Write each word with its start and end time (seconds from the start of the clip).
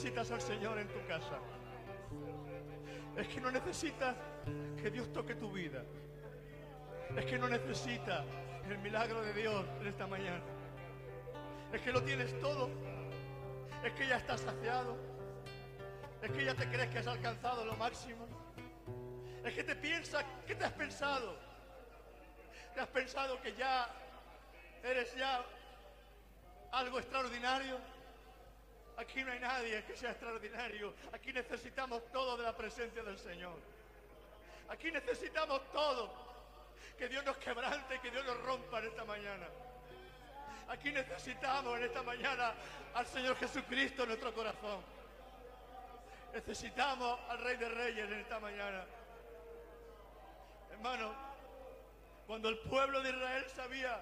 necesitas 0.00 0.30
al 0.30 0.40
Señor 0.40 0.78
en 0.78 0.88
tu 0.88 1.06
casa. 1.06 1.38
Es 3.18 3.28
que 3.28 3.38
no 3.38 3.50
necesitas 3.50 4.16
que 4.80 4.90
Dios 4.90 5.12
toque 5.12 5.34
tu 5.34 5.52
vida. 5.52 5.84
Es 7.14 7.26
que 7.26 7.38
no 7.38 7.50
necesitas 7.50 8.24
el 8.66 8.78
milagro 8.78 9.20
de 9.20 9.34
Dios 9.34 9.62
en 9.78 9.88
esta 9.88 10.06
mañana. 10.06 10.42
Es 11.70 11.82
que 11.82 11.92
lo 11.92 12.02
tienes 12.02 12.38
todo. 12.40 12.70
Es 13.84 13.92
que 13.92 14.06
ya 14.06 14.16
estás 14.16 14.40
saciado. 14.40 14.96
Es 16.22 16.30
que 16.30 16.46
ya 16.46 16.54
te 16.54 16.66
crees 16.66 16.88
que 16.88 17.00
has 17.00 17.06
alcanzado 17.06 17.66
lo 17.66 17.76
máximo. 17.76 18.26
Es 19.44 19.52
que 19.52 19.64
te 19.64 19.76
piensas, 19.76 20.24
¿qué 20.46 20.54
te 20.54 20.64
has 20.64 20.72
pensado? 20.72 21.36
¿Te 22.74 22.80
has 22.80 22.88
pensado 22.88 23.38
que 23.42 23.54
ya 23.54 23.86
eres 24.82 25.14
ya 25.14 25.44
algo 26.72 26.98
extraordinario? 26.98 27.99
Aquí 29.00 29.24
no 29.24 29.32
hay 29.32 29.40
nadie 29.40 29.82
que 29.84 29.96
sea 29.96 30.10
extraordinario. 30.10 30.92
Aquí 31.12 31.32
necesitamos 31.32 32.02
todo 32.12 32.36
de 32.36 32.42
la 32.42 32.54
presencia 32.54 33.02
del 33.02 33.18
Señor. 33.18 33.58
Aquí 34.68 34.90
necesitamos 34.90 35.62
todo. 35.72 36.12
Que 36.98 37.08
Dios 37.08 37.24
nos 37.24 37.38
quebrante, 37.38 37.98
que 38.00 38.10
Dios 38.10 38.26
nos 38.26 38.38
rompa 38.42 38.78
en 38.80 38.88
esta 38.88 39.06
mañana. 39.06 39.48
Aquí 40.68 40.92
necesitamos 40.92 41.78
en 41.78 41.84
esta 41.84 42.02
mañana 42.02 42.52
al 42.92 43.06
Señor 43.06 43.36
Jesucristo 43.36 44.02
en 44.02 44.08
nuestro 44.10 44.34
corazón. 44.34 44.82
Necesitamos 46.34 47.18
al 47.30 47.38
Rey 47.38 47.56
de 47.56 47.68
Reyes 47.70 48.04
en 48.04 48.20
esta 48.20 48.38
mañana. 48.38 48.84
Hermano, 50.72 51.14
cuando 52.26 52.50
el 52.50 52.58
pueblo 52.58 53.00
de 53.00 53.08
Israel 53.08 53.46
sabía 53.48 53.98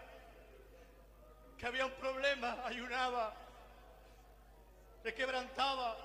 que 1.57 1.67
había 1.67 1.87
un 1.87 1.93
problema, 1.93 2.67
ayunaba, 2.67 3.48
se 5.09 5.15
quebrantaba, 5.15 5.97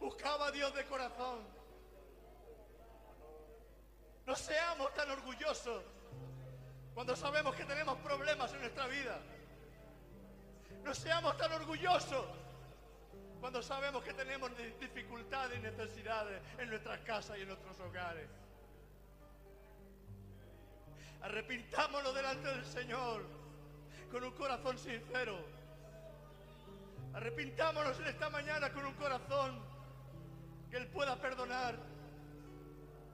buscaba 0.00 0.46
a 0.46 0.50
Dios 0.50 0.74
de 0.74 0.82
corazón. 0.86 1.46
No 4.24 4.34
seamos 4.34 4.94
tan 4.94 5.10
orgullosos 5.10 5.84
cuando 6.94 7.14
sabemos 7.14 7.54
que 7.54 7.66
tenemos 7.66 7.98
problemas 7.98 8.50
en 8.54 8.60
nuestra 8.60 8.86
vida. 8.86 9.20
No 10.82 10.94
seamos 10.94 11.36
tan 11.36 11.52
orgullosos 11.52 12.24
cuando 13.38 13.62
sabemos 13.62 14.02
que 14.02 14.14
tenemos 14.14 14.50
dificultades 14.80 15.58
y 15.58 15.60
necesidades 15.60 16.40
en 16.56 16.70
nuestras 16.70 17.00
casas 17.00 17.36
y 17.36 17.42
en 17.42 17.48
nuestros 17.48 17.78
hogares. 17.80 18.30
Arrepintámonos 21.20 22.14
delante 22.14 22.48
del 22.48 22.64
Señor 22.64 23.26
con 24.10 24.24
un 24.24 24.32
corazón 24.32 24.78
sincero. 24.78 25.57
Arrepintámonos 27.14 27.98
en 28.00 28.06
esta 28.06 28.30
mañana 28.30 28.72
con 28.72 28.86
un 28.86 28.94
corazón 28.94 29.60
que 30.70 30.76
Él 30.76 30.86
pueda 30.88 31.16
perdonar 31.16 31.76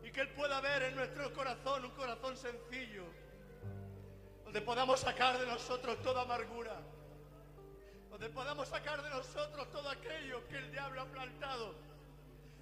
y 0.03 0.10
que 0.10 0.21
Él 0.21 0.28
pueda 0.31 0.60
ver 0.60 0.82
en 0.82 0.97
nuestro 0.97 1.32
corazón 1.32 1.84
un 1.84 1.91
corazón 1.93 2.37
sencillo, 2.37 3.04
donde 4.44 4.60
podamos 4.60 5.00
sacar 5.00 5.38
de 5.38 5.47
nosotros 5.47 6.03
toda 6.03 6.22
amargura, 6.22 6.81
donde 8.10 8.28
podamos 8.28 8.69
sacar 8.69 9.03
de 9.03 9.10
nosotros 9.10 9.71
todo 9.71 9.88
aquello 9.88 10.47
que 10.49 10.59
el 10.59 10.71
diablo 10.71 11.03
ha 11.03 11.06
plantado 11.06 11.75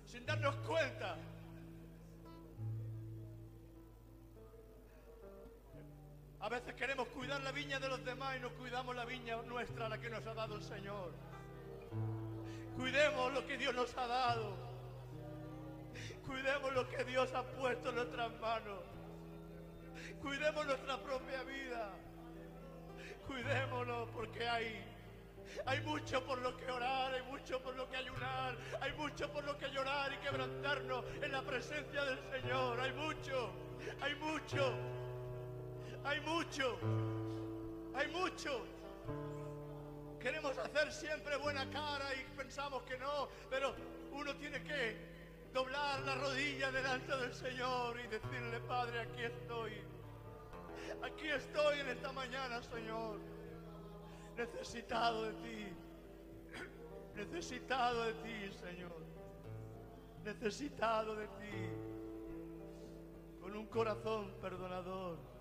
sin 0.04 0.25
darnos 0.26 0.54
cuenta 0.66 1.16
A 6.42 6.48
veces 6.48 6.75
queremos 6.75 7.06
cuidar 7.08 7.41
la 7.42 7.53
viña 7.53 7.78
de 7.78 7.88
los 7.88 8.04
demás 8.04 8.36
y 8.36 8.41
no 8.41 8.50
cuidamos 8.50 8.97
la 8.97 9.04
viña 9.04 9.36
nuestra, 9.42 9.88
la 9.88 9.98
que 9.98 10.10
nos 10.10 10.26
ha 10.26 10.34
dado 10.34 10.56
el 10.56 10.62
Señor. 10.62 11.12
Cuidemos 12.76 13.32
lo 13.32 13.47
que 13.47 13.56
Dios 13.56 13.72
nos 13.72 13.97
ha 13.97 14.08
dado. 14.08 14.56
Cuidemos 16.26 16.72
lo 16.72 16.88
que 16.88 17.04
Dios 17.04 17.32
ha 17.32 17.44
puesto 17.44 17.91
en 17.91 17.94
nuestras 17.94 18.32
manos. 18.41 18.80
Cuidemos 20.20 20.66
nuestra 20.66 21.00
propia 21.00 21.44
vida. 21.44 21.92
Cuidémonos 23.28 24.09
porque 24.09 24.48
hay, 24.48 24.84
hay 25.64 25.80
mucho 25.82 26.26
por 26.26 26.38
lo 26.38 26.56
que 26.56 26.69
orar, 26.72 27.14
hay 27.14 27.22
mucho 27.22 27.62
por 27.62 27.76
lo 27.76 27.88
que 27.88 27.98
ayunar, 27.98 28.56
hay 28.80 28.92
mucho 28.94 29.32
por 29.32 29.44
lo 29.44 29.56
que 29.59 29.70
llorar 29.70 30.12
y 30.12 30.16
quebrantarnos 30.16 31.04
en 31.22 31.30
la 31.30 31.42
presencia 31.42 32.04
del 32.04 32.19
Señor. 32.32 32.80
Hay 32.80 32.92
mucho, 32.94 33.53
hay 34.00 34.16
mucho. 34.16 35.01
Hay 36.04 36.20
mucho, 36.20 36.78
hay 37.94 38.08
mucho. 38.08 38.64
Queremos 40.20 40.56
hacer 40.58 40.92
siempre 40.92 41.36
buena 41.36 41.68
cara 41.70 42.14
y 42.14 42.36
pensamos 42.36 42.82
que 42.82 42.96
no, 42.98 43.28
pero 43.48 43.74
uno 44.12 44.34
tiene 44.36 44.62
que 44.62 44.96
doblar 45.52 46.00
la 46.02 46.14
rodilla 46.16 46.70
delante 46.70 47.16
del 47.16 47.32
Señor 47.34 47.98
y 48.00 48.06
decirle, 48.08 48.60
Padre, 48.60 49.00
aquí 49.00 49.22
estoy. 49.22 49.72
Aquí 51.03 51.28
estoy 51.28 51.80
en 51.80 51.88
esta 51.88 52.12
mañana, 52.12 52.62
Señor. 52.62 53.18
Necesitado 54.36 55.24
de 55.24 55.32
ti. 55.34 55.68
Necesitado 57.15 58.04
de 58.04 58.15
ti, 58.15 58.53
Señor. 58.59 59.03
Necesitado 60.24 61.15
de 61.16 61.27
ti. 61.27 61.71
Con 63.41 63.56
un 63.56 63.66
corazón 63.66 64.34
perdonador. 64.41 65.31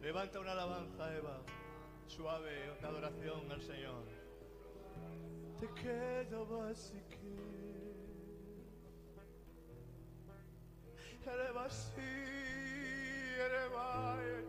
Levanta 0.00 0.38
una 0.38 0.52
alabanza, 0.52 1.16
Eva, 1.16 1.40
suave 2.06 2.76
de 2.80 2.86
adoración 2.86 3.50
al 3.50 3.62
Señor. 3.62 4.04
Te 5.58 5.66
quedo 5.80 6.46
básico. 6.46 7.16
Eleva 11.26 11.64
así. 11.64 12.23
I 13.94 14.43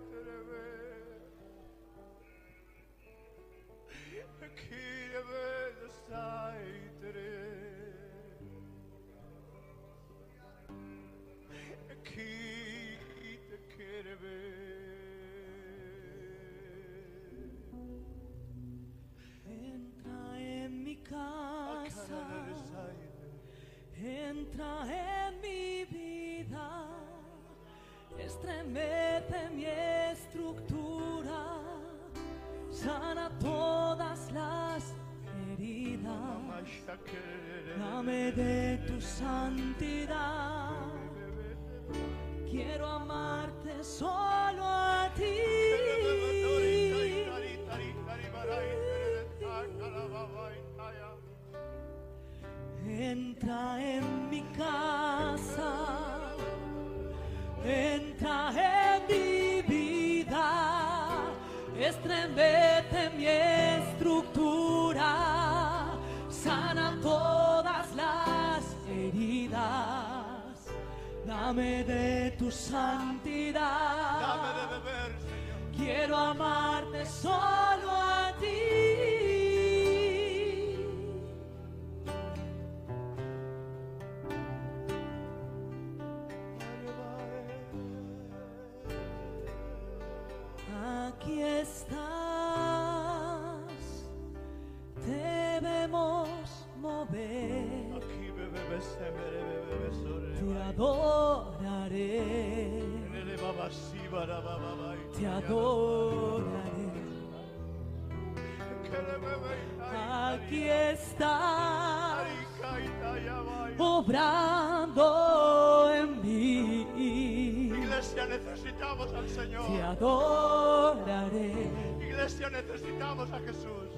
Jesús. 123.40 123.90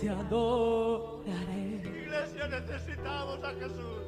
Te 0.00 0.08
adoraré. 0.08 1.82
Iglesia, 1.84 2.46
necesitamos 2.48 3.44
a 3.44 3.50
Jesús. 3.54 4.00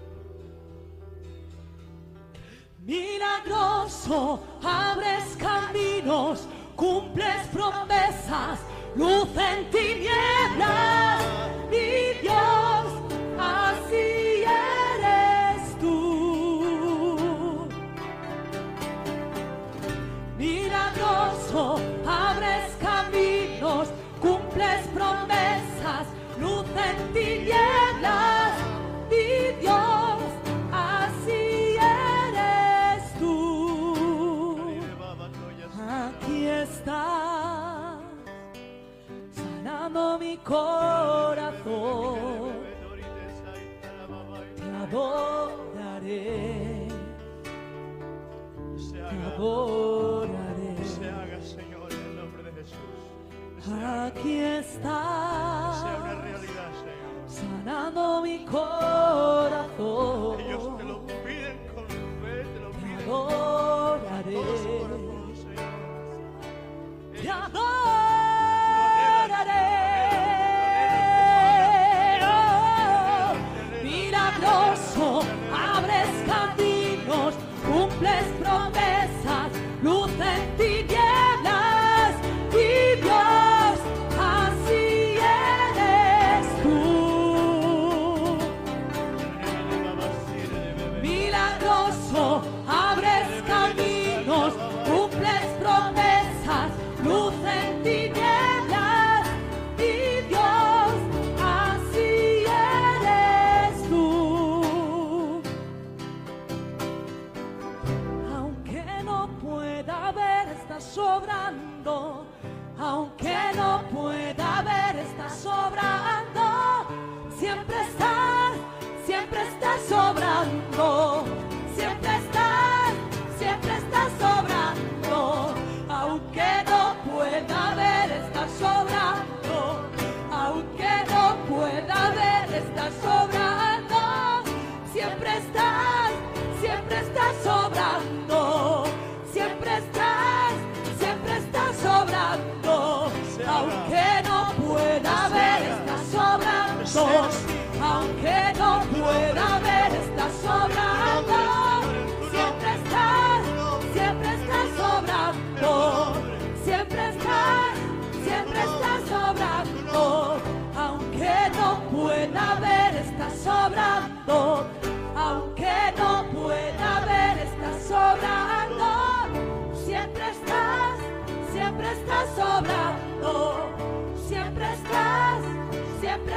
Milagroso, 2.84 4.42
abres 4.62 5.36
caminos, 5.38 6.48
cumples 6.74 7.46
promesas, 7.52 8.58
luz 8.96 9.28
en 9.36 9.70
tinieblas, 9.70 11.22
mi 11.70 12.20
Dios. 12.20 12.71
mi 40.32 40.38
corazón, 40.38 42.24
te 44.56 44.62
adoraré, 44.62 46.18
te 48.92 49.00
adoraré. 49.34 50.84
Se 50.86 51.10
haga, 51.10 51.38
Señor, 51.42 51.92
en 51.92 52.00
el 52.00 52.16
nombre 52.16 52.42
de 52.44 52.52
Jesús. 52.52 52.78
Aquí 54.06 54.38
está. 54.38 55.98
Una 56.00 56.14
realidad, 56.22 56.70
Señor. 56.80 57.12
Sanando 57.26 58.22
mi 58.22 58.46
corazón. 58.46 60.40
Ellos 60.40 60.76
te 60.78 60.84
lo 60.84 61.06
piden 61.06 61.58
con 61.74 61.86
fe, 62.22 62.44
te 62.54 62.60
lo 62.60 62.70
piden. 62.70 62.96
Te 62.96 63.04
adoraré. 63.04 64.40
Te 67.20 67.30
adoraré. 67.30 68.01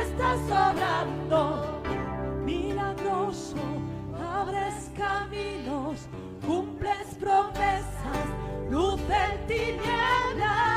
estás 0.06 0.40
obrando, 0.42 1.82
milagroso, 2.44 3.58
abres 4.18 4.92
caminos, 4.96 6.08
cumples 6.46 7.16
promesas, 7.20 8.26
luz 8.70 9.02
en 9.02 9.48
tinieblas. 9.48 10.75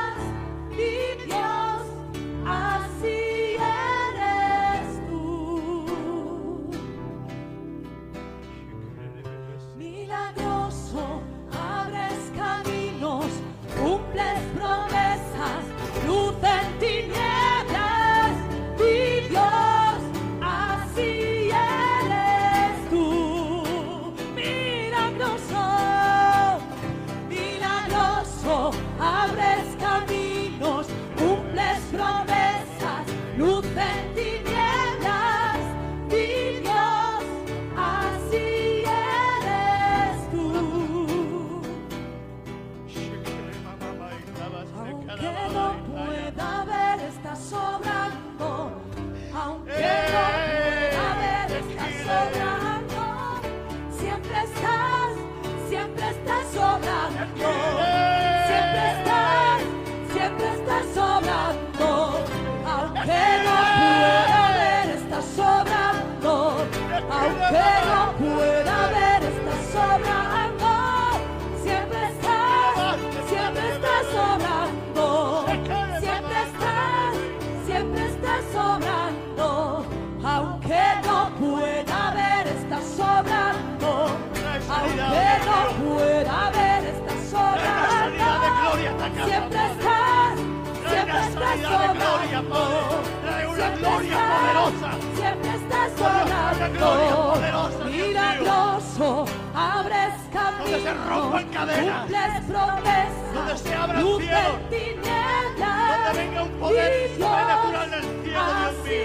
Gloria. 92.41 93.01
Trae 93.21 93.47
una 93.47 93.55
Siempre 93.55 93.79
gloria 93.79 94.11
estás, 94.11 94.39
poderosa. 94.39 94.89
Siempre 95.15 95.49
estás 95.55 95.89
sobrando. 95.97 97.33
poderosa. 97.33 97.83
Milagroso, 97.85 99.25
abres 99.55 100.13
Donde 100.59 100.79
se 100.81 100.93
rompan 100.93 101.47
cadenas. 101.49 102.01
cumples 102.01 102.43
promesas, 102.47 103.33
Donde 103.33 103.57
se 103.57 103.63
cielos. 103.63 104.53
en 104.55 104.69
tinieblas. 104.69 106.05
Donde 106.05 106.19
venga 106.19 106.43
un 106.43 106.49
poder 106.59 107.09
sobrenatural 107.17 107.91
del 107.91 108.03
cielo, 108.03 108.23
Dios 108.23 108.73
mío. 108.83 108.99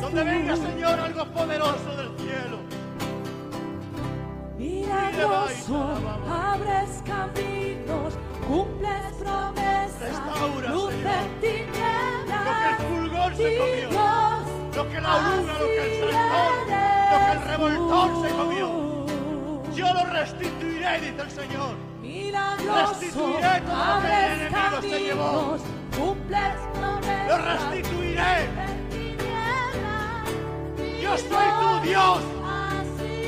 Donde 0.00 0.24
venga, 0.24 0.56
Señor, 0.56 1.00
algo 1.00 1.24
poderoso 1.26 1.96
del 1.96 2.08
cielo. 2.18 2.58
Milagroso, 4.56 5.98
abres 6.30 7.02
caminos, 7.06 8.14
cumples 8.48 9.12
promesas, 9.20 10.00
Restaura, 10.00 10.68
luz 10.70 10.90
Señor. 10.92 11.14
en 11.14 11.40
tinieblas. 11.40 12.44
Lo 12.44 12.52
que 12.58 12.68
el 12.68 12.76
fulgor 12.88 13.30
se 13.36 13.48
comió. 13.58 13.88
Dios, 13.90 14.42
Lo 14.76 14.82
que 14.88 14.98
la 15.00 15.10
oruga, 15.16 15.52
lo 15.52 15.58
que 15.66 15.82
el 15.84 15.90
saltón, 16.12 16.54
lo 17.10 17.16
que 17.26 17.32
el 17.32 17.40
revoltón 17.48 18.08
se 18.22 18.28
comió. 18.34 18.68
Yo 19.74 19.86
lo 19.94 20.02
restituiré, 20.06 20.92
dice 21.00 21.22
el 21.22 21.30
Señor. 21.30 21.72
Milagroso, 22.02 22.88
Restituiré 22.90 23.54
todo 23.60 23.94
lo 23.94 24.00
que 24.02 24.08
el 24.08 24.12
enemigo 24.40 24.76
se 24.80 24.98
llevó. 25.00 25.56
cumples 25.96 26.54
promesas. 26.74 27.28
Lo 27.28 27.36
restituiré. 27.38 28.34
tinieblas. 28.90 30.24
Yo 31.02 31.12
soy 31.18 31.48
tu 31.60 31.70
Dios. 31.88 32.20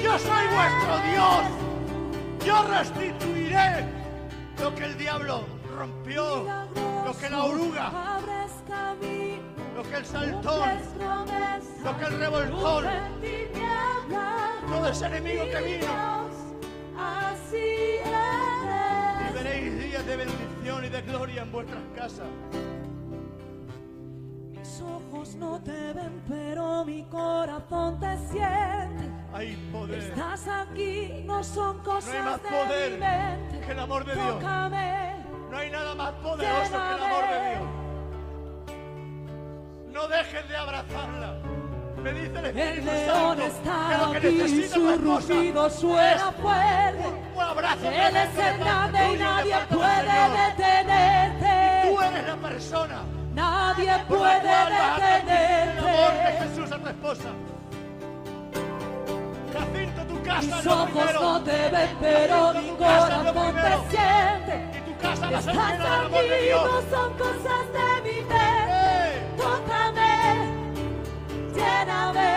Yo 0.02 0.12
soy 0.18 0.44
vuestro. 0.54 0.92
Dios. 1.12 1.42
Yo 2.44 2.56
restituiré 2.68 3.68
lo 4.60 4.74
que 4.74 4.84
el 4.84 4.98
diablo 4.98 5.44
rompió, 5.76 6.44
lo 7.04 7.16
que 7.18 7.30
la 7.30 7.44
oruga, 7.44 8.20
lo 9.74 9.82
que 9.82 9.96
el 9.96 10.04
saltón, 10.04 10.68
lo 11.82 11.98
que 11.98 12.04
el 12.04 12.18
tinieblas. 13.20 14.10
todo 14.68 14.88
ese 14.88 15.06
enemigo 15.06 15.44
que 15.44 15.60
vino. 15.60 16.30
Y 19.30 19.32
veréis 19.32 19.78
días 19.82 20.06
de 20.06 20.16
bendición 20.16 20.84
y 20.84 20.88
de 20.88 21.02
gloria 21.02 21.42
en 21.42 21.52
vuestras 21.52 21.82
casas. 21.96 22.28
Mis 24.80 24.88
ojos 24.88 25.34
no 25.34 25.60
te 25.60 25.92
ven, 25.92 26.22
pero 26.26 26.84
mi 26.86 27.02
corazón 27.04 28.00
te 28.00 28.16
siente. 28.28 29.10
Hay 29.32 29.54
poder. 29.70 29.98
Estás 29.98 30.48
aquí, 30.48 31.22
no 31.26 31.44
son 31.44 31.78
cosas 31.80 32.12
No 32.14 32.18
hay 32.18 32.24
más 32.24 32.42
de 32.42 32.48
poder 32.48 32.92
mi 32.92 32.98
mente. 32.98 33.66
que 33.66 33.72
el 33.72 33.78
amor 33.78 34.04
de 34.06 34.14
Dios. 34.14 34.26
Tócame, 34.40 35.16
No 35.50 35.56
hay 35.58 35.70
nada 35.70 35.94
más 35.94 36.12
poderoso 36.12 36.70
que 36.70 36.94
el 36.94 37.02
amor 37.02 37.24
de 37.28 37.50
Dios. 37.50 37.68
No 39.92 40.08
dejes 40.08 40.48
de 40.48 40.56
abrazarla. 40.56 41.38
Me 42.02 42.12
dice 42.14 42.38
el 42.38 42.44
el 42.46 42.58
Espíritu 42.58 42.86
león 42.86 43.06
Santo 43.06 43.36
que 43.42 43.46
está 43.46 43.98
lo 43.98 44.12
que 44.12 44.16
aquí, 44.18 44.26
necesita 44.28 44.74
su 44.74 44.96
rugido 44.96 45.70
suena 45.70 46.32
fuerte. 46.32 47.06
un, 47.06 47.36
un 47.36 47.42
abrazo 47.42 47.86
Él 47.90 48.16
es 48.16 48.38
el 48.38 48.58
grande 48.58 48.98
y 49.14 49.18
nadie 49.18 49.56
puede 49.68 50.30
detenerte. 50.40 51.90
Tú 51.90 52.00
eres 52.00 52.26
la 52.26 52.36
persona 52.36 53.02
Nadie 53.34 53.92
puede 54.08 54.40
transmitir 54.40 55.28
el 55.28 55.78
amor 55.78 56.12
de 56.12 56.18
detenerte. 56.18 56.48
Jesús 56.48 56.72
a 56.72 56.78
tu 56.78 56.88
esposa. 56.88 57.28
Jacinto, 59.52 60.02
tu 60.02 60.22
casa 60.22 60.56
Mis 60.56 60.66
ojos 60.66 61.14
no 61.14 61.42
te 61.42 61.70
ven, 61.70 61.96
pero 62.00 62.54
mi 62.54 62.70
corazón 62.70 63.26
te 63.54 63.96
siente. 63.96 64.78
Y 64.78 64.80
tu 64.90 64.98
casa 65.00 65.30
Estás 65.30 65.48
aquí, 65.48 65.56
no 66.52 66.96
son 66.96 67.12
cosas 67.14 67.64
de 67.72 67.88
mi 68.02 68.16
mente. 68.20 68.36
¡Eh! 68.68 69.24
Tócame, 69.36 70.12
lléname. 71.54 72.30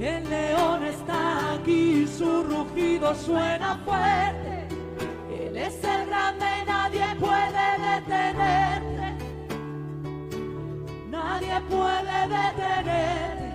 El 0.00 0.28
león 0.28 0.84
está 0.84 1.54
aquí, 1.54 2.06
su 2.06 2.42
rugido 2.42 3.14
suena 3.14 3.78
fuerte. 3.84 4.61
Él 5.52 5.58
es 5.58 5.84
el 5.84 6.06
grande 6.06 6.46
nadie 6.66 7.04
puede 7.20 7.66
detenerte. 7.86 9.08
Nadie 11.10 11.60
puede 11.68 12.28
detenerte. 12.36 13.51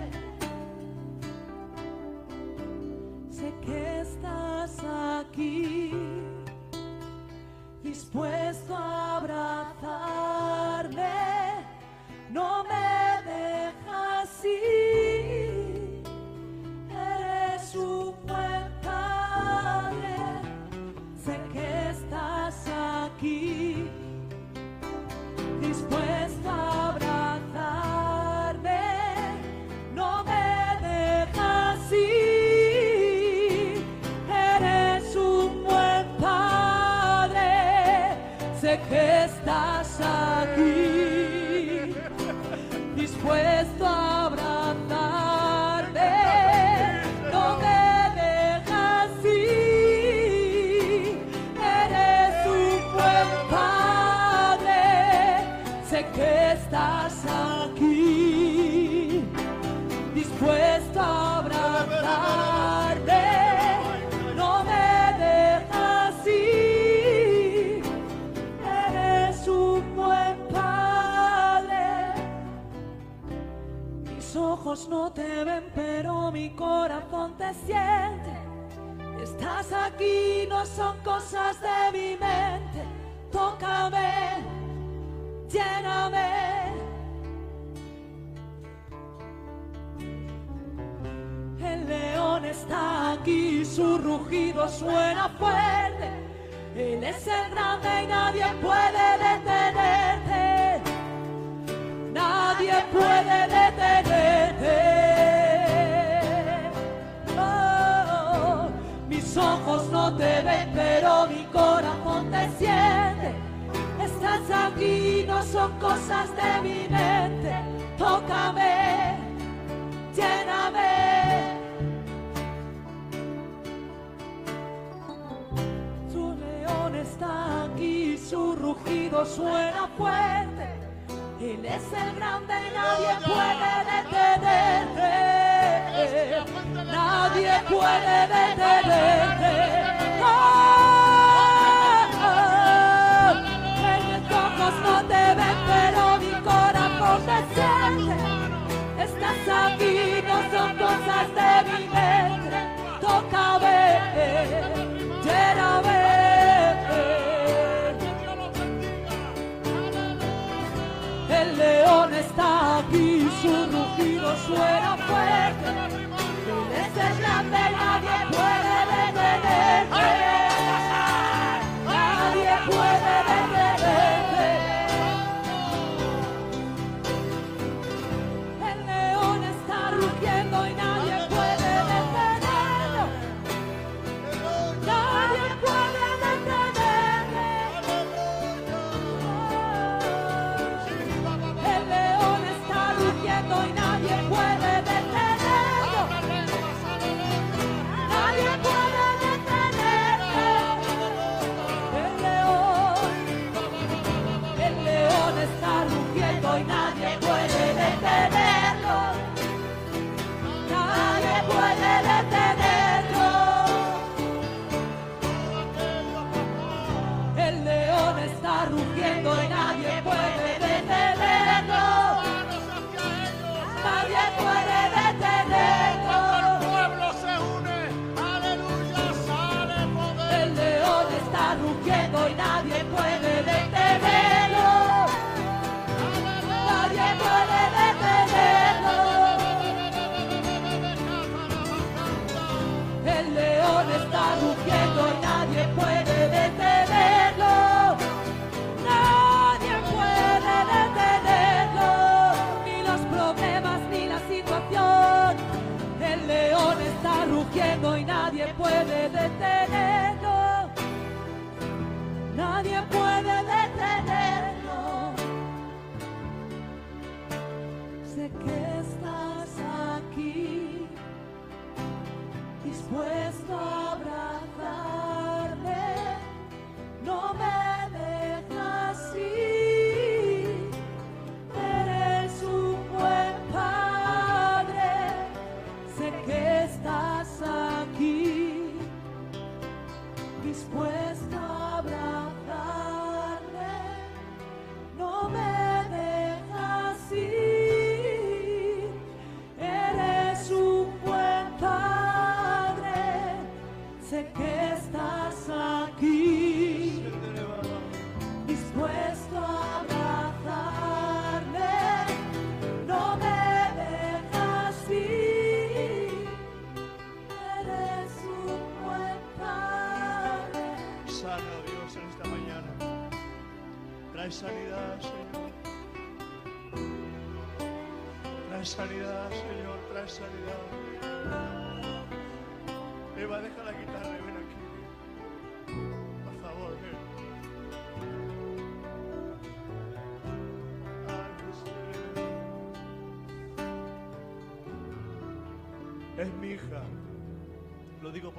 suena. 164.48 164.87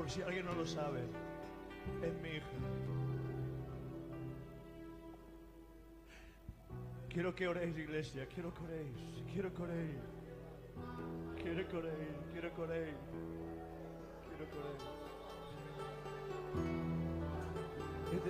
si 0.09 0.23
alguien 0.23 0.47
no 0.47 0.55
lo 0.55 0.65
sabe, 0.65 1.03
es 2.03 2.15
mi 2.23 2.31
hija. 2.31 2.47
Quiero 7.09 7.35
que 7.35 7.49
oréis, 7.49 7.77
iglesia, 7.77 8.27
quiero 8.27 8.55
que 8.55 8.65
oréis, 8.65 9.25
quiero 9.33 9.53
que 9.53 9.63
oréis, 9.63 10.01
quiero 11.43 11.69
que 11.69 11.77
oréis, 11.77 11.97
quiero 12.33 12.55
que 12.55 12.61
oréis, 12.63 12.97
quiero 14.29 14.51
que 14.51 14.57
oréis. 14.59 14.85
Quiero 18.09 18.23
que 18.23 18.29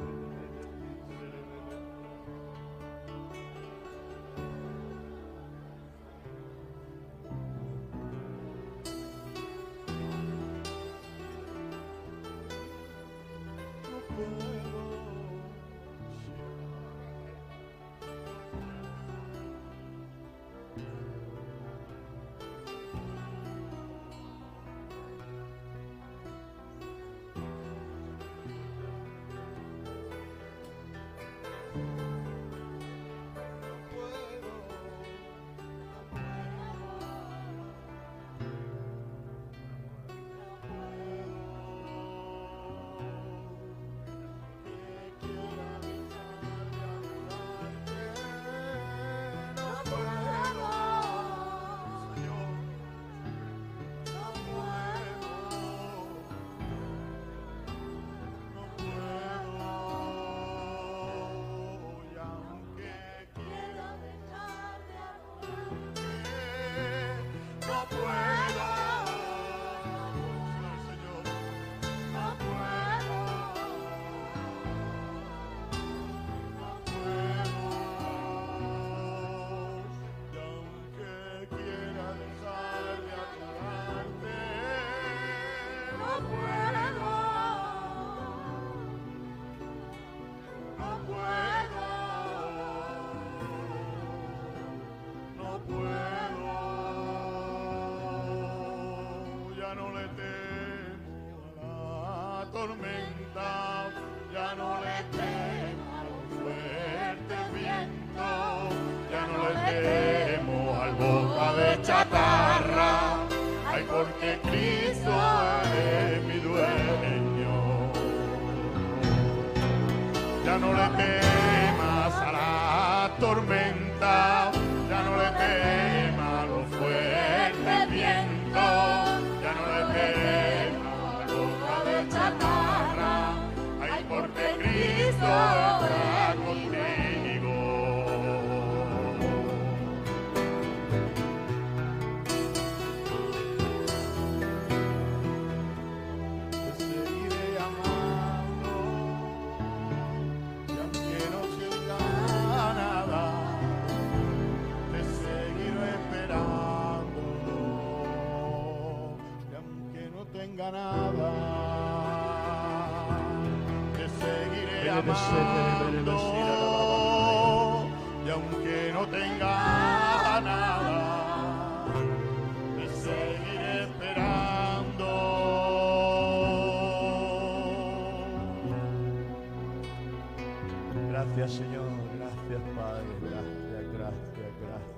oréis. 0.00 0.39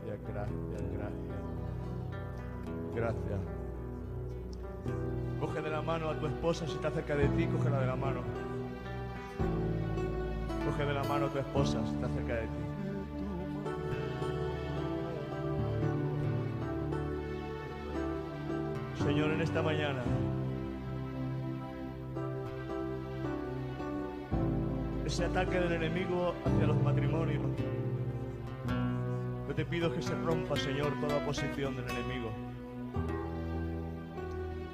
Gracias, 0.05 0.21
gracias, 0.29 0.93
gracias, 0.95 1.37
gracias. 2.95 3.41
Coge 5.41 5.61
de 5.61 5.71
la 5.71 5.83
mano 5.83 6.09
a 6.11 6.15
tu 6.15 6.27
esposa 6.27 6.67
si 6.67 6.75
está 6.75 6.91
cerca 6.91 7.17
de 7.17 7.29
ti, 7.29 7.47
cógela 7.47 7.81
de 7.81 7.87
la 7.87 7.97
mano. 7.97 8.21
Coge 10.65 10.85
de 10.85 10.95
la 10.95 11.03
mano 11.05 11.27
a 11.27 11.29
tu 11.31 11.39
esposa 11.39 11.81
si 11.87 11.95
está 11.95 12.09
cerca 12.09 12.35
de 12.35 12.43
ti. 12.43 12.63
Señor, 19.05 19.33
en 19.33 19.41
esta 19.41 19.63
mañana, 19.63 20.03
ese 25.05 25.25
ataque 25.25 25.59
del 25.59 25.73
enemigo 25.73 26.35
hacia 26.47 26.67
los 26.67 26.81
matrimonios, 26.83 27.43
te 29.55 29.65
pido 29.67 29.93
que 29.93 30.01
se 30.01 30.15
rompa, 30.15 30.57
Señor, 30.57 30.99
toda 31.01 31.17
oposición 31.19 31.77
del 31.77 31.85
enemigo. 31.91 32.31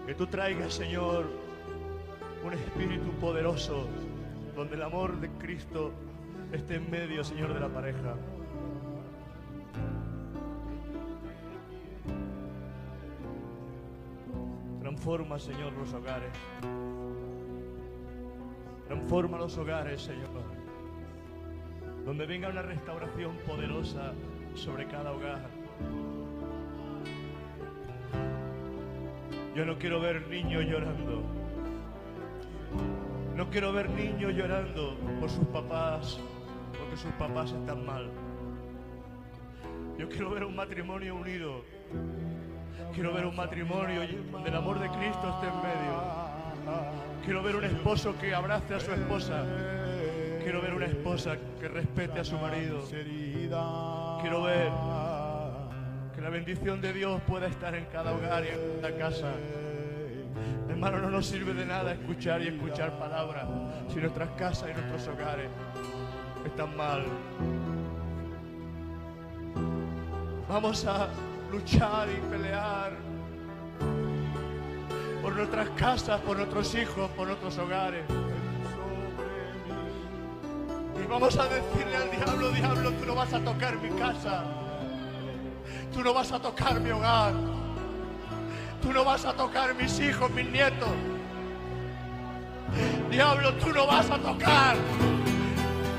Que 0.06 0.14
tú 0.14 0.26
traigas, 0.26 0.74
Señor, 0.74 1.26
un 2.44 2.52
espíritu 2.52 3.10
poderoso 3.20 3.88
donde 4.54 4.76
el 4.76 4.82
amor 4.82 5.18
de 5.20 5.30
Cristo 5.30 5.92
esté 6.52 6.76
en 6.76 6.90
medio, 6.90 7.24
Señor, 7.24 7.54
de 7.54 7.60
la 7.60 7.68
pareja. 7.68 8.14
Transforma, 14.80 15.38
Señor, 15.38 15.72
los 15.72 15.92
hogares. 15.92 16.32
Transforma 18.86 19.38
los 19.38 19.58
hogares, 19.58 20.02
Señor. 20.02 20.28
Donde 22.04 22.26
venga 22.26 22.48
una 22.48 22.62
restauración 22.62 23.36
poderosa 23.46 24.14
sobre 24.58 24.86
cada 24.86 25.12
hogar. 25.12 25.48
Yo 29.54 29.64
no 29.64 29.78
quiero 29.78 30.00
ver 30.00 30.26
niños 30.28 30.64
llorando. 30.64 31.22
No 33.36 33.48
quiero 33.50 33.72
ver 33.72 33.88
niños 33.90 34.34
llorando 34.34 34.96
por 35.20 35.30
sus 35.30 35.46
papás, 35.46 36.18
porque 36.78 36.96
sus 36.96 37.12
papás 37.12 37.52
están 37.52 37.86
mal. 37.86 38.10
Yo 39.96 40.08
quiero 40.08 40.30
ver 40.30 40.44
un 40.44 40.56
matrimonio 40.56 41.14
unido. 41.14 41.62
Quiero 42.94 43.12
ver 43.14 43.26
un 43.26 43.36
matrimonio 43.36 44.02
donde 44.32 44.48
el 44.48 44.56
amor 44.56 44.80
de 44.80 44.88
Cristo 44.88 45.28
esté 45.34 45.46
en 45.46 45.62
medio. 45.62 46.18
Quiero 47.24 47.42
ver 47.42 47.56
un 47.56 47.64
esposo 47.64 48.14
que 48.20 48.34
abrace 48.34 48.74
a 48.74 48.80
su 48.80 48.92
esposa. 48.92 49.44
Quiero 50.42 50.62
ver 50.62 50.74
una 50.74 50.86
esposa 50.86 51.36
que 51.60 51.68
respete 51.68 52.20
a 52.20 52.24
su 52.24 52.36
marido. 52.38 52.82
Quiero 54.20 54.42
ver 54.42 54.70
que 56.14 56.20
la 56.20 56.28
bendición 56.30 56.80
de 56.80 56.92
Dios 56.92 57.20
pueda 57.26 57.46
estar 57.46 57.74
en 57.74 57.84
cada 57.86 58.12
hogar 58.12 58.44
y 58.44 58.48
en 58.48 58.80
cada 58.80 58.98
casa. 58.98 59.32
Hermano, 60.68 60.98
no 60.98 61.10
nos 61.10 61.26
sirve 61.26 61.54
de 61.54 61.64
nada 61.64 61.92
escuchar 61.92 62.42
y 62.42 62.48
escuchar 62.48 62.98
palabras 62.98 63.46
si 63.88 64.00
nuestras 64.00 64.30
casas 64.30 64.70
y 64.70 64.74
nuestros 64.74 65.08
hogares 65.08 65.48
están 66.44 66.76
mal. 66.76 67.04
Vamos 70.48 70.84
a 70.84 71.08
luchar 71.52 72.08
y 72.08 72.20
pelear 72.28 72.92
por 75.22 75.36
nuestras 75.36 75.68
casas, 75.70 76.20
por 76.22 76.36
nuestros 76.36 76.74
hijos, 76.74 77.08
por 77.10 77.28
nuestros 77.28 77.56
hogares. 77.58 78.04
Vamos 81.08 81.38
a 81.38 81.44
decirle 81.44 81.96
al 81.96 82.10
diablo, 82.10 82.50
diablo, 82.50 82.92
tú 82.92 83.06
no 83.06 83.14
vas 83.14 83.32
a 83.32 83.40
tocar 83.40 83.76
mi 83.78 83.88
casa. 83.98 84.44
Tú 85.92 86.02
no 86.02 86.12
vas 86.12 86.30
a 86.32 86.38
tocar 86.38 86.78
mi 86.80 86.90
hogar. 86.90 87.32
Tú 88.82 88.92
no 88.92 89.04
vas 89.04 89.24
a 89.24 89.32
tocar 89.32 89.74
mis 89.74 89.98
hijos, 90.00 90.30
mis 90.30 90.46
nietos. 90.50 90.88
Diablo, 93.10 93.54
tú 93.54 93.72
no 93.72 93.86
vas 93.86 94.10
a 94.10 94.18
tocar 94.18 94.76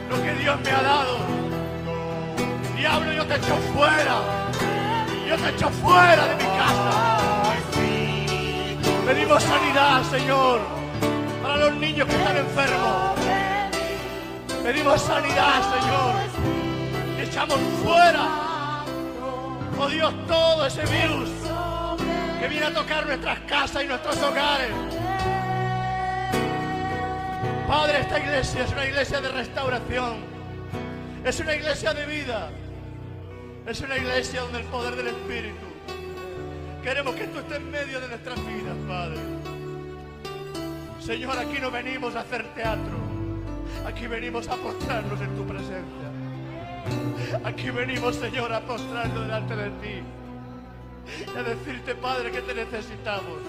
lo 0.09 0.21
que 0.21 0.33
Dios 0.35 0.59
me 0.61 0.71
ha 0.71 0.81
dado. 0.83 1.17
Diablo, 2.77 3.11
yo 3.11 3.25
te 3.25 3.35
echo 3.35 3.55
fuera. 3.73 4.21
Yo 5.27 5.35
te 5.37 5.49
echo 5.49 5.69
fuera 5.69 6.27
de 6.27 6.35
mi 6.35 6.49
casa. 6.57 7.19
Pedimos 9.07 9.41
sanidad, 9.41 10.03
Señor, 10.03 10.59
para 11.41 11.57
los 11.57 11.73
niños 11.77 12.07
que 12.07 12.15
están 12.15 12.37
enfermos. 12.37 13.18
Pedimos 14.63 15.01
sanidad, 15.01 15.61
Señor. 15.73 16.15
Echamos 17.27 17.59
fuera, 17.83 18.83
oh 19.77 19.87
Dios, 19.87 20.13
todo 20.27 20.65
ese 20.65 20.81
virus 20.81 21.29
que 22.39 22.47
viene 22.47 22.65
a 22.67 22.73
tocar 22.73 23.05
nuestras 23.05 23.39
casas 23.41 23.83
y 23.83 23.87
nuestros 23.87 24.17
hogares. 24.21 24.71
Padre, 27.67 27.99
esta 27.99 28.19
iglesia 28.19 28.63
es 28.63 28.71
una 28.71 28.85
iglesia 28.85 29.21
de 29.21 29.29
restauración. 29.29 30.17
Es 31.23 31.39
una 31.39 31.55
iglesia 31.55 31.93
de 31.93 32.05
vida. 32.05 32.49
Es 33.67 33.81
una 33.81 33.97
iglesia 33.97 34.41
donde 34.41 34.59
el 34.59 34.65
poder 34.65 34.95
del 34.95 35.07
Espíritu. 35.07 35.65
Queremos 36.81 37.13
que 37.15 37.27
tú 37.27 37.39
estés 37.39 37.57
en 37.57 37.69
medio 37.69 37.99
de 37.99 38.07
nuestras 38.07 38.39
vidas, 38.47 38.75
Padre. 38.87 39.19
Señor, 40.99 41.37
aquí 41.37 41.59
no 41.59 41.69
venimos 41.69 42.15
a 42.15 42.21
hacer 42.21 42.43
teatro. 42.55 43.08
Aquí 43.87 44.07
venimos 44.07 44.47
a 44.47 44.55
postrarnos 44.55 45.19
en 45.21 45.35
tu 45.35 45.45
presencia. 45.45 46.09
Aquí 47.43 47.69
venimos, 47.69 48.15
Señor, 48.15 48.53
a 48.53 48.61
postrarnos 48.61 49.21
delante 49.21 49.55
de 49.55 49.69
ti. 49.71 50.03
Y 51.33 51.37
a 51.37 51.43
decirte, 51.43 51.95
Padre, 51.95 52.31
que 52.31 52.41
te 52.41 52.53
necesitamos. 52.53 53.39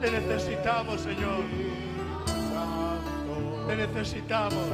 Te 0.00 0.10
necesitamos, 0.10 1.00
Señor. 1.00 1.44
Te 3.66 3.76
necesitamos. 3.76 4.64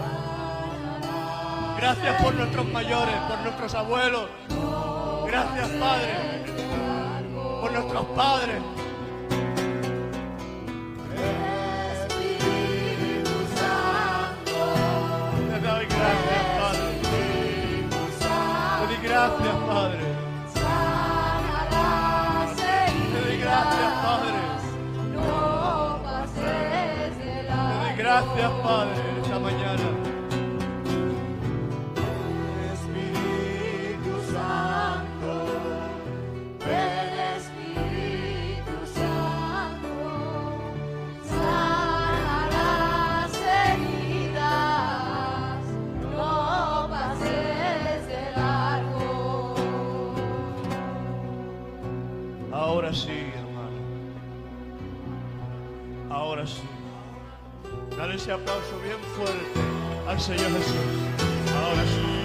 Gracias 1.79 2.22
por 2.22 2.35
nuestros 2.35 2.66
mayores, 2.72 3.14
por 3.29 3.38
nuestros 3.40 3.74
abuelos. 3.74 4.29
Gracias, 5.27 5.68
Padre, 5.68 6.12
por 7.61 7.72
nuestros 7.72 8.05
padres. 8.16 8.57
Gracias, 28.18 28.50
Padre, 28.64 29.17
ese 58.28 58.34
aplauso 58.34 58.78
bien 58.84 58.98
fuerte 59.16 59.60
al 60.06 60.20
Señor 60.20 60.50
Jesús. 60.52 60.74
Ahora 61.56 61.82
sí. 61.84 62.17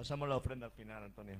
Pasamos 0.00 0.30
la 0.30 0.36
ofrenda 0.36 0.64
al 0.64 0.72
final, 0.72 1.04
Antonio. 1.04 1.38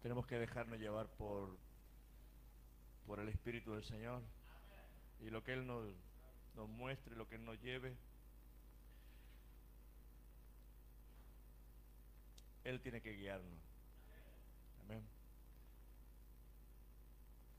Tenemos 0.00 0.24
que 0.28 0.38
dejarnos 0.38 0.78
llevar 0.78 1.08
por, 1.08 1.58
por 3.04 3.18
el 3.18 3.28
Espíritu 3.30 3.72
del 3.72 3.82
Señor 3.82 4.22
y 5.18 5.30
lo 5.30 5.42
que 5.42 5.54
Él 5.54 5.66
nos, 5.66 5.88
nos 6.54 6.68
muestre, 6.68 7.16
lo 7.16 7.26
que 7.26 7.34
Él 7.34 7.44
nos 7.44 7.60
lleve. 7.60 7.96
Él 12.64 12.80
tiene 12.80 13.00
que 13.00 13.12
guiarnos. 13.16 13.58
Amén. 14.84 15.02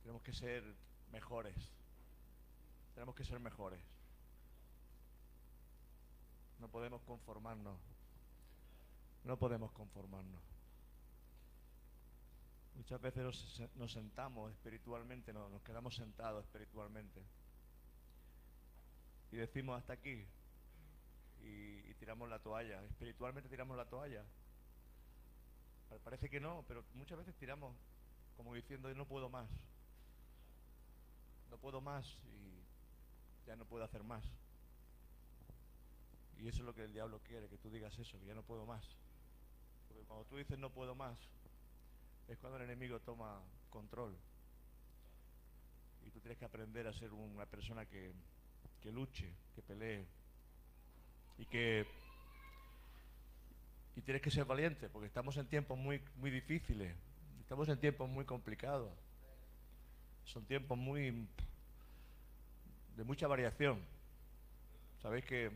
Tenemos 0.04 0.22
que 0.22 0.34
ser 0.34 0.64
mejores. 1.12 1.56
Tenemos 2.94 3.16
que 3.16 3.26
ser 3.26 3.40
mejores. 3.40 3.82
No 6.60 6.68
podemos 6.70 7.02
conformarnos. 7.04 7.80
No 9.24 9.38
podemos 9.38 9.72
conformarnos. 9.72 10.42
Muchas 12.76 13.02
veces 13.02 13.24
nos, 13.24 13.38
se- 13.56 13.70
nos 13.76 13.92
sentamos 13.92 14.52
espiritualmente, 14.52 15.34
no- 15.34 15.50
nos 15.50 15.62
quedamos 15.62 15.96
sentados 15.96 16.44
espiritualmente. 16.46 17.22
Y 19.32 19.38
decimos 19.38 19.78
hasta 19.80 19.94
aquí. 19.94 20.26
Y 21.44 21.94
tiramos 21.96 22.30
la 22.30 22.40
toalla. 22.40 22.84
Espiritualmente 22.86 23.50
tiramos 23.50 23.78
la 23.78 23.86
toalla. 23.86 24.24
Pa- 25.92 26.00
Parece 26.00 26.30
que 26.30 26.40
no, 26.40 26.64
pero 26.68 26.84
muchas 26.96 27.18
veces 27.20 27.36
tiramos 27.36 27.76
como 28.38 28.56
diciendo, 28.56 28.92
no 28.96 29.06
puedo 29.06 29.30
más. 29.30 29.50
No 31.52 31.58
puedo 31.58 31.82
más 31.82 32.06
y 32.26 32.64
ya 33.48 33.56
no 33.56 33.66
puedo 33.66 33.84
hacer 33.84 34.04
más. 34.04 34.24
Y 36.40 36.48
eso 36.48 36.60
es 36.60 36.66
lo 36.66 36.74
que 36.74 36.86
el 36.86 36.94
diablo 36.94 37.20
quiere, 37.28 37.50
que 37.50 37.58
tú 37.58 37.70
digas 37.70 37.98
eso, 38.00 38.20
que 38.20 38.26
ya 38.26 38.34
no 38.34 38.42
puedo 38.42 38.66
más. 38.66 38.84
Porque 39.90 40.04
cuando 40.06 40.26
tú 40.26 40.38
dices 40.38 40.58
no 40.58 40.70
puedo 40.72 40.96
más, 40.96 41.20
es 42.28 42.38
cuando 42.40 42.58
el 42.58 42.64
enemigo 42.64 43.00
toma 43.02 43.42
control. 43.70 44.16
Y 46.08 46.10
tú 46.12 46.20
tienes 46.20 46.38
que 46.40 46.46
aprender 46.46 46.88
a 46.88 46.94
ser 46.94 47.12
una 47.14 47.46
persona 47.46 47.86
que, 47.86 48.14
que 48.82 48.92
luche, 48.92 49.36
que 49.56 49.62
pelee. 49.62 50.08
Y 51.38 51.46
que 51.46 51.86
y 53.96 54.02
tienes 54.02 54.22
que 54.22 54.32
ser 54.32 54.46
valiente, 54.46 54.90
porque 54.90 55.08
estamos 55.08 55.38
en 55.38 55.48
tiempos 55.48 55.78
muy, 55.78 56.02
muy 56.18 56.32
difíciles, 56.32 56.96
estamos 57.40 57.68
en 57.70 57.80
tiempos 57.80 58.10
muy 58.10 58.26
complicados. 58.26 58.92
Son 60.24 60.46
tiempos 60.46 60.78
muy 60.78 61.28
de 62.96 63.04
mucha 63.04 63.28
variación. 63.28 63.82
Sabéis 65.02 65.26
que 65.26 65.48
eh, 65.48 65.52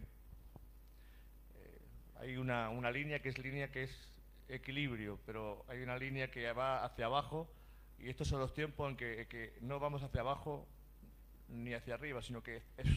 hay 2.15 2.38
una, 2.38 2.69
una 2.69 2.91
línea 2.91 3.21
que 3.21 3.30
es 3.30 3.38
línea 3.38 3.71
que 3.71 3.84
es 3.84 4.10
equilibrio, 4.50 5.19
pero 5.26 5.63
hay 5.67 5.82
una 5.82 5.98
línea 5.98 6.30
que 6.30 6.52
va 6.52 6.84
hacia 6.84 7.06
abajo 7.06 7.50
y 8.00 8.10
estos 8.10 8.28
son 8.28 8.39
los 8.39 8.54
tiempos 8.54 8.89
en 8.89 8.98
que, 8.98 9.28
que 9.28 9.58
no 9.62 9.80
vamos 9.80 10.04
hacia 10.04 10.21
abajo 10.21 10.67
ni 11.48 11.74
hacia 11.74 11.93
arriba, 11.93 12.21
sino 12.21 12.43
que 12.43 12.62
es 12.78 12.88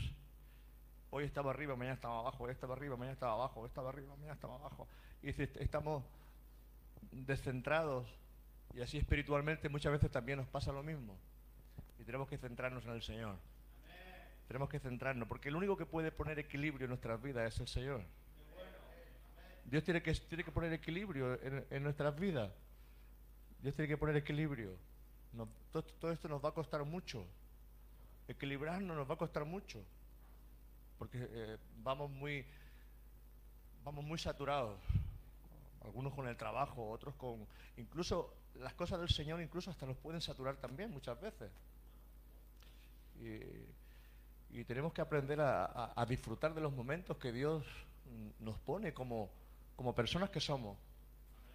hoy 1.10 1.24
estaba 1.24 1.50
arriba, 1.50 1.76
mañana 1.76 1.94
estaba 1.94 2.18
abajo, 2.20 2.44
hoy 2.44 2.52
estaba 2.52 2.74
arriba, 2.74 2.96
mañana 2.96 3.12
estaba 3.14 3.32
abajo, 3.32 3.60
hoy 3.60 3.66
estaba 3.68 3.88
arriba, 3.90 4.14
mañana 4.16 4.34
estaba 4.34 4.54
abajo. 4.56 4.86
Y 5.22 5.32
si 5.32 5.42
estamos 5.42 6.04
descentrados 7.12 8.06
y 8.74 8.80
así 8.82 8.98
espiritualmente 8.98 9.68
muchas 9.68 9.92
veces 9.92 10.10
también 10.10 10.38
nos 10.38 10.46
pasa 10.48 10.72
lo 10.72 10.82
mismo. 10.82 11.16
Y 11.98 12.04
tenemos 12.04 12.28
que 12.28 12.38
centrarnos 12.38 12.84
en 12.84 12.92
el 12.92 13.02
Señor. 13.02 13.36
Tenemos 14.46 14.68
que 14.70 14.78
centrarnos, 14.78 15.28
porque 15.28 15.48
el 15.50 15.56
único 15.56 15.76
que 15.76 15.84
puede 15.84 16.10
poner 16.10 16.38
equilibrio 16.38 16.84
en 16.84 16.90
nuestras 16.90 17.20
vidas 17.20 17.52
es 17.54 17.60
el 17.60 17.68
Señor. 17.68 18.02
Dios 19.64 19.84
tiene 19.84 20.02
que, 20.02 20.12
tiene 20.14 20.42
que 20.44 20.50
poner 20.52 20.72
equilibrio 20.72 21.34
en, 21.42 21.66
en 21.70 21.82
nuestras 21.82 22.18
vidas. 22.18 22.50
Dios 23.60 23.74
tiene 23.74 23.88
que 23.88 23.98
poner 23.98 24.16
equilibrio. 24.16 24.74
Nos- 25.34 25.48
todo, 25.72 25.82
todo 25.82 26.12
esto 26.12 26.28
nos 26.28 26.42
va 26.42 26.48
a 26.50 26.52
costar 26.52 26.82
mucho. 26.84 27.26
Equilibrarnos 28.28 28.96
nos 28.96 29.08
va 29.08 29.14
a 29.14 29.18
costar 29.18 29.44
mucho. 29.44 29.82
Porque 30.98 31.28
eh, 31.30 31.56
vamos 31.82 32.10
muy 32.10 32.44
vamos 33.84 34.04
muy 34.04 34.18
saturados. 34.18 34.78
Algunos 35.82 36.12
con 36.12 36.28
el 36.28 36.36
trabajo, 36.36 36.90
otros 36.90 37.14
con 37.14 37.46
incluso 37.76 38.34
las 38.56 38.74
cosas 38.74 38.98
del 39.00 39.08
Señor 39.08 39.40
incluso 39.40 39.70
hasta 39.70 39.86
nos 39.86 39.96
pueden 39.96 40.20
saturar 40.20 40.56
también 40.56 40.90
muchas 40.90 41.18
veces. 41.20 41.50
Y, 43.20 44.64
tenemos 44.64 44.92
que 44.92 45.00
aprender 45.00 45.40
a, 45.40 46.04
disfrutar 46.08 46.52
de 46.52 46.60
los 46.60 46.72
momentos 46.72 47.16
que 47.16 47.32
Dios 47.32 47.64
nos 48.40 48.58
pone 48.58 48.92
como, 48.92 49.30
como 49.76 49.94
personas 49.94 50.30
que 50.30 50.40
somos. 50.40 50.76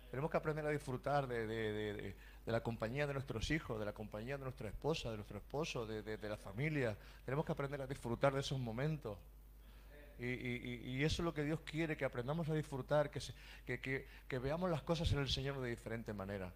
Tenemos 0.10 0.32
que 0.32 0.38
aprender 0.38 0.66
a 0.66 0.70
disfrutar 0.70 1.28
de, 1.28 2.16
la 2.46 2.62
compañía 2.62 3.06
de 3.06 3.14
nuestros 3.14 3.52
hijos, 3.52 3.78
de 3.78 3.86
la 3.86 3.94
compañía 3.94 4.38
de 4.38 4.44
nuestra 4.44 4.70
esposa, 4.70 5.12
de 5.12 5.18
nuestro 5.18 5.38
esposo, 5.38 5.86
de 5.86 6.30
la 6.30 6.38
familia. 6.38 6.98
Tenemos 7.26 7.46
que 7.46 7.52
aprender 7.52 7.82
a 7.82 7.88
disfrutar 7.88 8.34
de 8.34 8.40
esos 8.40 8.60
momentos. 8.60 9.18
Y, 10.20 11.04
eso 11.04 11.22
es 11.22 11.26
lo 11.26 11.34
que 11.34 11.44
Dios 11.44 11.60
quiere, 11.62 11.98
que 11.98 12.06
aprendamos 12.06 12.48
a 12.50 12.54
disfrutar, 12.54 13.10
que, 13.12 14.08
que, 14.28 14.40
veamos 14.40 14.70
las 14.70 14.82
cosas 14.84 15.12
en 15.12 15.20
el 15.20 15.30
Señor 15.30 15.60
de 15.62 15.70
diferente 15.70 16.14
manera. 16.14 16.52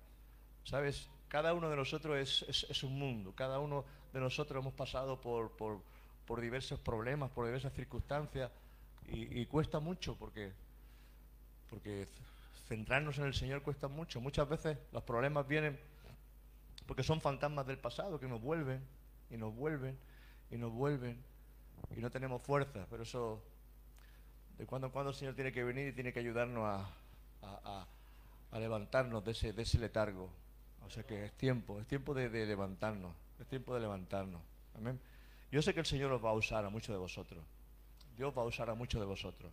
¿Sabes? 0.63 1.09
Cada 1.27 1.53
uno 1.53 1.69
de 1.69 1.75
nosotros 1.75 2.17
es, 2.17 2.45
es- 2.49 2.69
es 2.69 2.83
un 2.83 2.97
mundo, 2.97 3.33
cada 3.35 3.59
uno 3.59 3.83
de 4.13 4.19
nosotros 4.19 4.61
hemos 4.61 4.73
pasado 4.73 5.19
por, 5.19 5.51
por- 5.51 5.81
por 6.25 6.41
diversos 6.41 6.79
problemas, 6.79 7.31
por 7.31 7.45
diversas 7.45 7.73
circunstancias, 7.73 8.51
y, 9.09 9.39
y 9.41 9.45
cuesta 9.45 9.79
mucho 9.79 10.15
porque, 10.17 10.51
porque 11.69 12.07
centrarnos 12.67 13.17
en 13.17 13.25
el 13.25 13.33
Señor 13.33 13.61
cuesta 13.61 13.87
mucho. 13.87 14.19
Muchas 14.21 14.47
veces 14.47 14.77
los 14.91 15.03
problemas 15.03 15.47
vienen 15.47 15.79
porque 16.85 17.03
son 17.03 17.19
fantasmas 17.21 17.65
del 17.67 17.77
pasado 17.77 18.19
que 18.19 18.27
nos 18.27 18.41
vuelven 18.41 18.81
y 19.29 19.37
nos 19.37 19.53
vuelven 19.53 19.97
y 20.51 20.57
nos 20.57 20.71
vuelven 20.71 21.21
y 21.95 21.99
no 22.01 22.09
tenemos 22.11 22.41
fuerza, 22.41 22.85
pero 22.89 23.03
eso 23.03 23.41
de 24.57 24.65
cuando 24.65 24.87
en 24.87 24.93
cuando 24.93 25.11
el 25.11 25.15
Señor 25.15 25.35
tiene 25.35 25.51
que 25.51 25.63
venir 25.63 25.87
y 25.89 25.93
tiene 25.93 26.11
que 26.11 26.19
ayudarnos 26.19 26.63
a, 26.65 26.89
a- 27.41 27.87
levantarnos 28.59 29.23
de 29.23 29.31
ese, 29.33 29.53
de 29.53 29.61
ese 29.61 29.77
letargo. 29.77 30.29
O 30.85 30.89
sea 30.89 31.03
que 31.03 31.25
es 31.25 31.33
tiempo, 31.33 31.79
es 31.79 31.85
tiempo 31.85 32.13
de, 32.15 32.29
levantarnos. 32.45 33.13
Es 33.39 33.45
tiempo 33.47 33.75
de 33.75 33.81
levantarnos. 33.81 34.41
Amén. 34.75 34.99
Yo 35.51 35.61
sé 35.61 35.73
que 35.73 35.81
el 35.81 35.85
Señor 35.85 36.11
os 36.11 36.23
va 36.23 36.31
a 36.31 36.33
usar 36.33 36.65
a 36.65 36.69
muchos 36.69 36.89
de 36.93 36.97
vosotros. 36.97 37.43
Dios 38.15 38.33
va 38.35 38.41
a 38.41 38.45
usar 38.45 38.69
a 38.69 38.73
muchos 38.73 38.99
de 38.99 39.05
vosotros. 39.05 39.51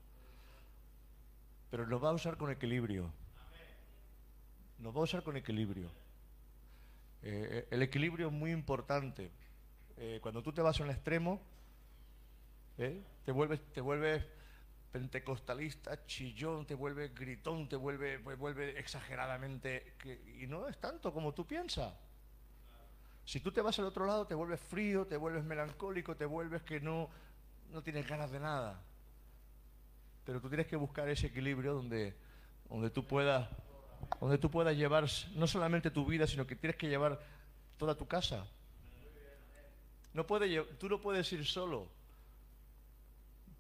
Pero 1.71 1.87
nos 1.87 2.03
va 2.03 2.11
a 2.11 2.13
usar 2.13 2.37
con 2.39 2.51
equilibrio. 2.51 3.11
Nos 4.79 4.95
va 4.95 5.01
a 5.01 5.05
usar 5.05 5.23
con 5.23 5.37
equilibrio. 5.37 5.91
Eh, 7.23 7.67
el 7.71 7.83
equilibrio 7.83 8.29
es 8.29 8.33
muy 8.33 8.53
importante. 8.53 9.31
Eh, 9.99 10.19
cuando 10.23 10.43
tú 10.43 10.53
te 10.53 10.63
vas 10.63 10.81
a 10.81 10.85
un 10.85 10.91
extremo, 10.91 11.41
¿eh? 12.79 13.03
te 13.25 13.33
vuelves, 13.33 13.61
te 13.73 13.81
vuelves 13.81 14.25
pentecostalista, 14.93 16.07
chillón, 16.07 16.67
te 16.67 16.75
vuelves 16.75 17.15
gritón, 17.15 17.69
te 17.69 17.77
vuelve, 17.77 18.19
vuelve 18.19 18.79
exageradamente. 18.79 19.95
y 20.41 20.47
no 20.47 20.69
es 20.69 20.79
tanto 20.79 21.13
como 21.13 21.35
tú 21.35 21.47
piensas. 21.47 21.93
Si 23.25 23.41
tú 23.41 23.51
te 23.51 23.61
vas 23.61 23.79
al 23.79 23.87
otro 23.87 24.07
lado, 24.07 24.27
te 24.27 24.35
vuelves 24.35 24.61
frío, 24.61 25.07
te 25.07 25.17
vuelves 25.17 25.45
melancólico, 25.45 26.15
te 26.15 26.27
vuelves 26.27 26.63
que 26.63 26.79
no, 26.81 27.09
no 27.71 27.83
tienes 27.83 28.07
ganas 28.07 28.31
de 28.31 28.39
nada. 28.39 28.81
Pero 30.25 30.41
tú 30.41 30.49
tienes 30.49 30.67
que 30.67 30.77
buscar 30.77 31.09
ese 31.09 31.27
equilibrio 31.29 31.75
donde, 31.75 32.15
donde 32.69 32.91
tú 32.91 33.07
puedas 33.07 33.49
donde 34.21 34.39
tú 34.39 34.51
puedas 34.51 34.77
llevar 34.77 35.07
no 35.35 35.47
solamente 35.47 35.91
tu 35.91 36.05
vida, 36.05 36.27
sino 36.27 36.47
que 36.47 36.57
tienes 36.57 36.77
que 36.77 36.89
llevar 36.89 37.21
toda 37.77 37.97
tu 37.97 38.07
casa. 38.07 38.47
No 40.13 40.27
puede, 40.27 40.63
tú 40.79 40.89
no 40.89 41.01
puedes 41.01 41.33
ir 41.33 41.45
solo. 41.45 41.89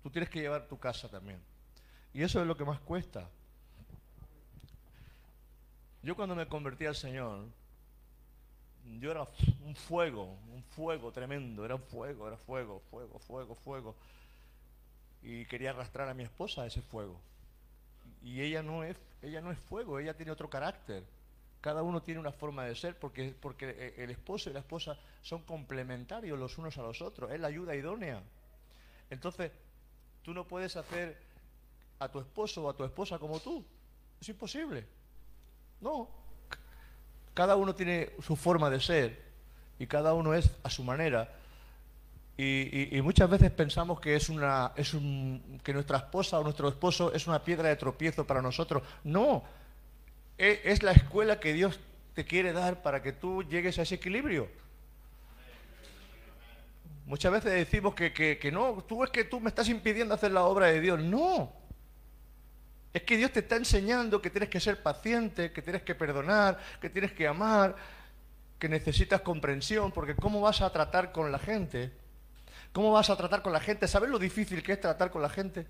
Tú 0.04 0.10
tienes 0.10 0.28
que 0.28 0.38
llevar 0.38 0.68
tu 0.68 0.78
casa 0.78 1.08
también. 1.08 1.40
Y 2.12 2.22
eso 2.22 2.38
es 2.38 2.46
lo 2.46 2.58
que 2.58 2.64
más 2.66 2.78
cuesta. 2.80 3.26
Yo 6.02 6.14
cuando 6.14 6.34
me 6.34 6.46
convertí 6.46 6.84
al 6.84 6.94
Señor, 6.94 7.46
yo 9.00 9.10
era 9.10 9.26
un 9.64 9.74
fuego, 9.74 10.36
un 10.52 10.62
fuego 10.62 11.10
tremendo, 11.10 11.64
era 11.64 11.76
un 11.76 11.82
fuego, 11.82 12.28
era 12.28 12.36
fuego, 12.36 12.82
fuego, 12.90 13.18
fuego, 13.18 13.54
fuego. 13.54 13.96
Y 15.22 15.46
quería 15.46 15.70
arrastrar 15.70 16.06
a 16.10 16.12
mi 16.12 16.24
esposa 16.24 16.64
a 16.64 16.66
ese 16.66 16.82
fuego. 16.82 17.18
Y 18.22 18.42
ella 18.42 18.62
no 18.62 18.84
es, 18.84 18.98
ella 19.22 19.40
no 19.40 19.52
es 19.52 19.58
fuego, 19.58 19.98
ella 19.98 20.14
tiene 20.14 20.32
otro 20.32 20.50
carácter. 20.50 21.02
Cada 21.62 21.82
uno 21.82 22.02
tiene 22.02 22.20
una 22.20 22.32
forma 22.32 22.66
de 22.66 22.74
ser 22.74 22.98
porque, 22.98 23.34
porque 23.40 23.94
el 23.96 24.10
esposo 24.10 24.50
y 24.50 24.52
la 24.52 24.58
esposa 24.58 24.98
son 25.22 25.44
complementarios 25.44 26.38
los 26.38 26.58
unos 26.58 26.76
a 26.76 26.82
los 26.82 27.00
otros. 27.00 27.32
Es 27.32 27.40
la 27.40 27.48
ayuda 27.48 27.74
idónea. 27.74 28.22
Entonces, 29.08 29.50
tú 30.24 30.32
no 30.32 30.44
puedes 30.44 30.74
hacer 30.76 31.16
a 32.00 32.08
tu 32.08 32.18
esposo 32.18 32.64
o 32.64 32.70
a 32.70 32.76
tu 32.76 32.82
esposa 32.84 33.18
como 33.18 33.38
tú. 33.38 33.64
Es 34.20 34.28
imposible. 34.28 34.86
No. 35.80 36.08
Cada 37.34 37.56
uno 37.56 37.74
tiene 37.74 38.10
su 38.22 38.34
forma 38.34 38.70
de 38.70 38.80
ser 38.80 39.22
y 39.78 39.86
cada 39.86 40.14
uno 40.14 40.34
es 40.34 40.50
a 40.62 40.70
su 40.70 40.82
manera. 40.82 41.30
Y, 42.36 43.00
muchas 43.02 43.30
veces 43.30 43.52
pensamos 43.52 44.00
que 44.00 44.16
es 44.16 44.28
una, 44.28 44.72
es 44.74 44.92
un, 44.92 45.60
que 45.62 45.72
nuestra 45.72 45.98
esposa 45.98 46.40
o 46.40 46.42
nuestro 46.42 46.68
esposo 46.68 47.12
es 47.12 47.28
una 47.28 47.44
piedra 47.44 47.68
de 47.68 47.76
tropiezo 47.76 48.26
para 48.26 48.42
nosotros. 48.42 48.82
No, 49.04 49.44
e, 50.36 50.60
es, 50.64 50.82
la 50.82 50.92
escuela 50.92 51.38
que 51.38 51.52
Dios 51.52 51.78
te 52.14 52.24
quiere 52.24 52.52
dar 52.52 52.82
para 52.82 53.02
que 53.02 53.12
tú 53.12 53.44
llegues 53.44 53.78
a 53.78 53.82
ese 53.82 53.96
equilibrio. 53.96 54.48
Muchas 57.06 57.32
veces 57.32 57.52
decimos 57.52 57.94
que, 57.94 58.12
que, 58.12 58.52
no, 58.52 58.82
tú 58.88 59.04
es 59.04 59.10
que 59.10 59.24
tú 59.24 59.40
me 59.40 59.48
estás 59.48 59.68
impidiendo 59.68 60.14
hacer 60.14 60.32
la 60.32 60.44
obra 60.44 60.66
de 60.68 60.80
Dios. 60.80 61.00
No. 61.00 61.52
Es 62.92 63.02
que 63.02 63.16
Dios 63.16 63.32
te 63.32 63.40
está 63.40 63.56
enseñando 63.56 64.22
que 64.22 64.30
tienes 64.30 64.48
que 64.48 64.60
ser 64.60 64.82
paciente, 64.82 65.52
que 65.52 65.60
tienes 65.60 65.82
que 65.82 65.94
perdonar, 65.94 66.58
que 66.80 66.88
tienes 66.88 67.12
que 67.12 67.26
amar, 67.26 67.76
que 68.58 68.68
necesitas 68.68 69.20
comprensión, 69.20 69.92
porque 69.92 70.14
¿cómo 70.14 70.40
vas 70.40 70.62
a 70.62 70.70
tratar 70.70 71.12
con 71.12 71.30
la 71.30 71.38
gente? 71.38 71.92
¿Cómo 72.72 72.92
vas 72.92 73.10
a 73.10 73.16
tratar 73.16 73.42
con 73.42 73.52
la 73.52 73.60
gente? 73.60 73.86
¿Sabes 73.86 74.10
lo 74.10 74.18
difícil 74.18 74.62
que 74.62 74.72
es 74.72 74.80
tratar 74.80 75.10
con 75.10 75.20
la 75.20 75.28
gente? 75.28 75.66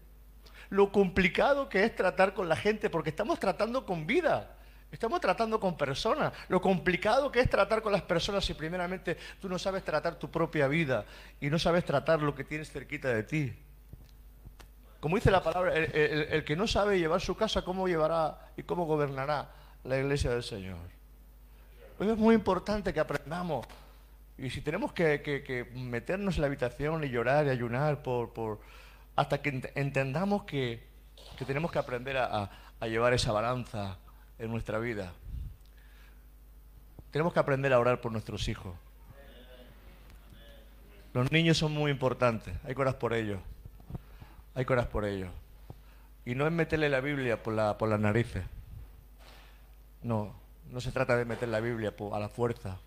Lo 0.70 0.92
complicado 0.92 1.68
que 1.68 1.84
es 1.84 1.96
tratar 1.96 2.34
con 2.34 2.48
la 2.48 2.56
gente, 2.56 2.90
porque 2.90 3.10
estamos 3.10 3.40
tratando 3.40 3.84
con 3.84 4.06
vida. 4.06 4.56
Estamos 4.94 5.20
tratando 5.20 5.58
con 5.58 5.76
personas. 5.76 6.32
Lo 6.46 6.60
complicado 6.60 7.32
que 7.32 7.40
es 7.40 7.50
tratar 7.50 7.82
con 7.82 7.90
las 7.90 8.02
personas 8.02 8.44
si 8.44 8.54
primeramente 8.54 9.16
tú 9.40 9.48
no 9.48 9.58
sabes 9.58 9.82
tratar 9.82 10.20
tu 10.20 10.30
propia 10.30 10.68
vida 10.68 11.04
y 11.40 11.50
no 11.50 11.58
sabes 11.58 11.84
tratar 11.84 12.22
lo 12.22 12.32
que 12.32 12.44
tienes 12.44 12.70
cerquita 12.70 13.08
de 13.08 13.24
ti. 13.24 13.52
Como 15.00 15.16
dice 15.16 15.32
la 15.32 15.42
palabra, 15.42 15.74
el, 15.74 16.44
que 16.44 16.54
no 16.54 16.68
sabe 16.68 17.00
llevar 17.00 17.20
su 17.20 17.36
casa, 17.36 17.62
¿cómo 17.62 17.88
llevará 17.88 18.52
y 18.56 18.62
cómo 18.62 18.86
gobernará 18.86 19.50
la 19.82 19.98
iglesia 19.98 20.30
del 20.30 20.44
Señor? 20.44 20.78
Pues 21.98 22.10
es 22.10 22.16
muy 22.16 22.36
importante 22.36 22.94
que 22.94 23.00
aprendamos 23.00 23.66
y 24.38 24.48
si 24.50 24.60
tenemos 24.60 24.92
que, 24.92 25.68
meternos 25.74 26.36
en 26.36 26.42
la 26.42 26.46
habitación 26.46 27.02
y 27.02 27.08
llorar 27.08 27.46
y 27.46 27.50
ayunar 27.50 28.00
por, 28.04 28.32
por 28.32 28.60
hasta 29.16 29.42
que 29.42 29.60
entendamos 29.74 30.44
que, 30.44 30.86
tenemos 31.44 31.72
que 31.72 31.80
aprender 31.80 32.16
a, 32.16 32.48
llevar 32.82 33.12
esa 33.12 33.32
balanza 33.32 33.98
en 34.44 34.50
nuestra 34.50 34.78
vida. 34.78 35.12
Tenemos 37.10 37.32
que 37.32 37.40
aprender 37.40 37.72
a 37.72 37.78
orar 37.78 38.00
por 38.00 38.12
nuestros 38.12 38.48
hijos. 38.48 38.74
Los 41.12 41.30
niños 41.30 41.58
son 41.58 41.72
muy 41.72 41.90
importantes, 41.90 42.54
hay 42.64 42.74
que 42.74 42.84
por 42.92 43.14
ellos. 43.14 43.40
Hay 44.54 44.64
que 44.64 44.74
por 44.74 45.04
ellos. 45.04 45.30
Y 46.24 46.34
no 46.34 46.46
es 46.46 46.52
meterle 46.52 46.88
la 46.88 47.00
Biblia 47.00 47.42
por, 47.42 47.54
la, 47.54 47.78
por 47.78 47.88
las 47.88 48.00
narices. 48.00 48.44
No, 50.02 50.34
no 50.70 50.80
se 50.80 50.90
trata 50.90 51.16
de 51.16 51.24
meter 51.24 51.48
la 51.48 51.60
Biblia 51.60 51.94
a 52.12 52.18
la 52.18 52.28
fuerza. 52.28 52.78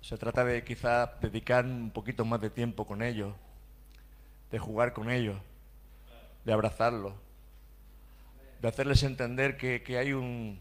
Se 0.00 0.16
trata 0.16 0.44
de 0.44 0.64
quizá 0.64 1.14
dedicar 1.20 1.64
un 1.64 1.90
poquito 1.90 2.24
más 2.24 2.40
de 2.40 2.50
tiempo 2.50 2.86
con 2.86 3.02
ellos, 3.02 3.34
de 4.50 4.58
jugar 4.58 4.92
con 4.92 5.10
ellos, 5.10 5.38
de 6.44 6.52
abrazarlos, 6.52 7.14
de 8.60 8.68
hacerles 8.68 9.02
entender 9.02 9.56
que, 9.56 9.98
hay, 9.98 10.12
un, 10.12 10.60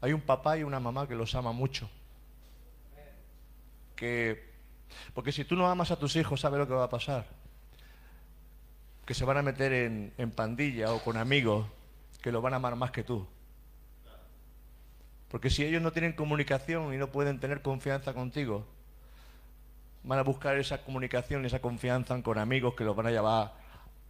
hay 0.00 0.12
un 0.12 0.20
papá 0.20 0.58
y 0.58 0.64
una 0.64 0.80
mamá 0.80 1.06
que 1.06 1.14
los 1.14 1.34
ama 1.34 1.52
mucho. 1.52 1.88
Que, 3.94 4.52
porque 5.14 5.32
si 5.32 5.44
tú 5.44 5.56
no 5.56 5.70
amas 5.70 5.90
a 5.90 5.98
tus 5.98 6.16
hijos, 6.16 6.40
¿sabes 6.40 6.58
lo 6.58 6.66
que 6.66 6.74
va 6.74 6.84
a 6.84 6.90
pasar? 6.90 7.26
Que 9.04 9.14
se 9.14 9.24
van 9.24 9.38
a 9.38 9.42
meter 9.42 9.72
en, 9.72 10.12
en 10.18 10.30
pandilla 10.32 10.92
o 10.92 11.02
con 11.02 11.16
amigos 11.16 11.66
que 12.22 12.32
los 12.32 12.42
van 12.42 12.54
a 12.54 12.56
amar 12.56 12.74
más 12.74 12.90
que 12.90 13.04
tú. 13.04 13.26
Porque 15.28 15.48
si 15.48 15.64
ellos 15.64 15.82
no 15.82 15.92
tienen 15.92 16.12
comunicación 16.12 16.92
y 16.92 16.96
no 16.96 17.10
pueden 17.10 17.38
tener 17.38 17.62
confianza 17.62 18.14
contigo, 18.14 18.66
van 20.02 20.18
a 20.18 20.22
buscar 20.22 20.58
esa 20.58 20.82
comunicación 20.82 21.44
y 21.44 21.46
esa 21.46 21.60
confianza 21.60 22.20
con 22.22 22.38
amigos 22.38 22.74
que 22.74 22.84
los 22.84 22.96
van 22.96 23.06
a 23.06 23.10
llevar 23.10 23.65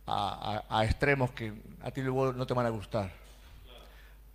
a, 0.07 0.85
extremos 0.85 1.31
que 1.33 1.53
a 1.83 1.91
ti 1.91 2.01
luego 2.01 2.33
no 2.33 2.47
te 2.47 2.55
van 2.55 2.67
a 2.67 2.71
gustar. 2.71 3.11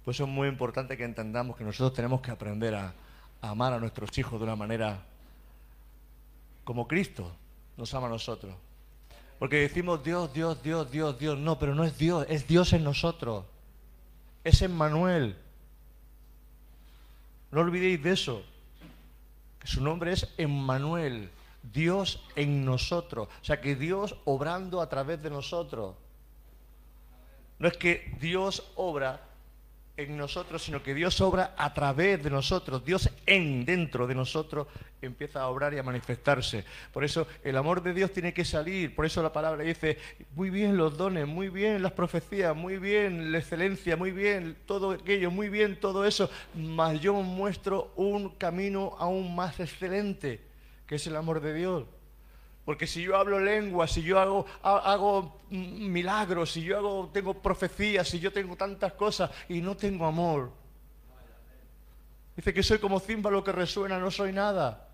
Pues 0.03 0.17
eso 0.17 0.23
es 0.23 0.29
muy 0.29 0.47
importante 0.47 0.97
que 0.97 1.03
entendamos 1.03 1.55
que 1.55 1.63
nosotros 1.63 1.93
tenemos 1.93 2.21
que 2.21 2.31
aprender 2.31 2.75
a, 2.75 2.93
amar 3.41 3.73
a 3.73 3.79
nuestros 3.79 4.15
hijos 4.17 4.39
de 4.39 4.43
una 4.43 4.55
manera 4.55 5.01
como 6.63 6.87
Cristo 6.87 7.31
nos 7.77 7.93
ama 7.93 8.07
a 8.07 8.11
nosotros. 8.11 8.53
Porque 9.39 9.57
decimos 9.57 10.03
Dios, 10.03 10.31
Dios, 10.33 10.61
Dios, 10.61 10.91
Dios, 10.91 11.17
Dios. 11.17 11.37
No, 11.39 11.57
pero 11.57 11.73
no 11.73 11.83
es 11.83 11.97
Dios, 11.97 12.25
es 12.29 12.47
Dios 12.47 12.73
en 12.73 12.83
nosotros. 12.83 13.45
Es 14.43 14.61
Emmanuel. 14.61 15.35
No 17.49 17.61
olvidéis 17.61 18.03
de 18.03 18.11
eso. 18.11 18.43
Que 19.59 19.67
su 19.67 19.81
nombre 19.81 20.11
es 20.13 20.27
Emmanuel, 20.37 21.29
Dios 21.63 22.23
en 22.35 22.65
nosotros. 22.65 23.27
O 23.41 23.45
sea, 23.45 23.61
que 23.61 23.75
Dios 23.75 24.15
obrando 24.25 24.81
a 24.81 24.89
través 24.89 25.21
de 25.21 25.29
nosotros. 25.29 25.95
No 27.59 27.67
es 27.67 27.77
que 27.77 28.15
Dios 28.19 28.71
obra 28.75 29.21
en 29.97 30.17
nosotros, 30.17 30.63
sino 30.63 30.81
que 30.81 30.93
Dios 30.93 31.19
obra 31.21 31.53
a 31.57 31.73
través 31.73 32.23
de 32.23 32.29
nosotros. 32.29 32.83
Dios 32.83 33.09
en 33.25 33.65
dentro 33.65 34.07
de 34.07 34.15
nosotros 34.15 34.67
empieza 35.01 35.41
a 35.41 35.47
obrar 35.47 35.73
y 35.73 35.77
a 35.77 35.83
manifestarse. 35.83 36.63
Por 36.91 37.03
eso 37.03 37.27
el 37.43 37.57
amor 37.57 37.81
de 37.81 37.93
Dios 37.93 38.11
tiene 38.11 38.33
que 38.33 38.45
salir. 38.45 38.95
Por 38.95 39.05
eso 39.05 39.21
la 39.21 39.33
palabra 39.33 39.63
dice, 39.63 39.97
muy 40.35 40.49
bien 40.49 40.77
los 40.77 40.97
dones, 40.97 41.27
muy 41.27 41.49
bien 41.49 41.81
las 41.81 41.91
profecías, 41.91 42.55
muy 42.55 42.77
bien 42.77 43.31
la 43.31 43.39
excelencia, 43.39 43.95
muy 43.97 44.11
bien 44.11 44.57
todo 44.65 44.91
aquello, 44.91 45.31
muy 45.31 45.49
bien 45.49 45.79
todo 45.79 46.05
eso. 46.05 46.29
Mas 46.55 46.99
yo 47.01 47.13
muestro 47.13 47.91
un 47.95 48.29
camino 48.29 48.95
aún 48.97 49.35
más 49.35 49.59
excelente, 49.59 50.50
que 50.91 50.95
es 50.95 51.07
el 51.07 51.15
amor 51.15 51.39
de 51.39 51.53
Dios. 51.53 51.85
Porque 52.65 52.85
si 52.85 53.01
yo 53.01 53.15
hablo 53.15 53.39
lengua, 53.39 53.87
si 53.87 54.01
yo 54.01 54.19
hago, 54.19 55.39
milagros, 55.49 56.51
si 56.51 56.63
yo 56.63 56.77
hago, 56.77 57.09
tengo 57.13 57.33
profecías, 57.33 58.09
si 58.09 58.19
yo 58.19 58.33
tengo 58.33 58.57
tantas 58.57 58.91
cosas 58.91 59.31
y 59.47 59.61
no 59.61 59.77
tengo 59.77 60.05
amor. 60.05 60.51
Dice 62.35 62.53
que 62.53 62.61
soy 62.61 62.79
como 62.79 62.99
címbalo 62.99 63.41
que 63.41 63.53
resuena, 63.53 63.99
no 63.99 64.11
soy 64.11 64.33
nada. 64.33 64.89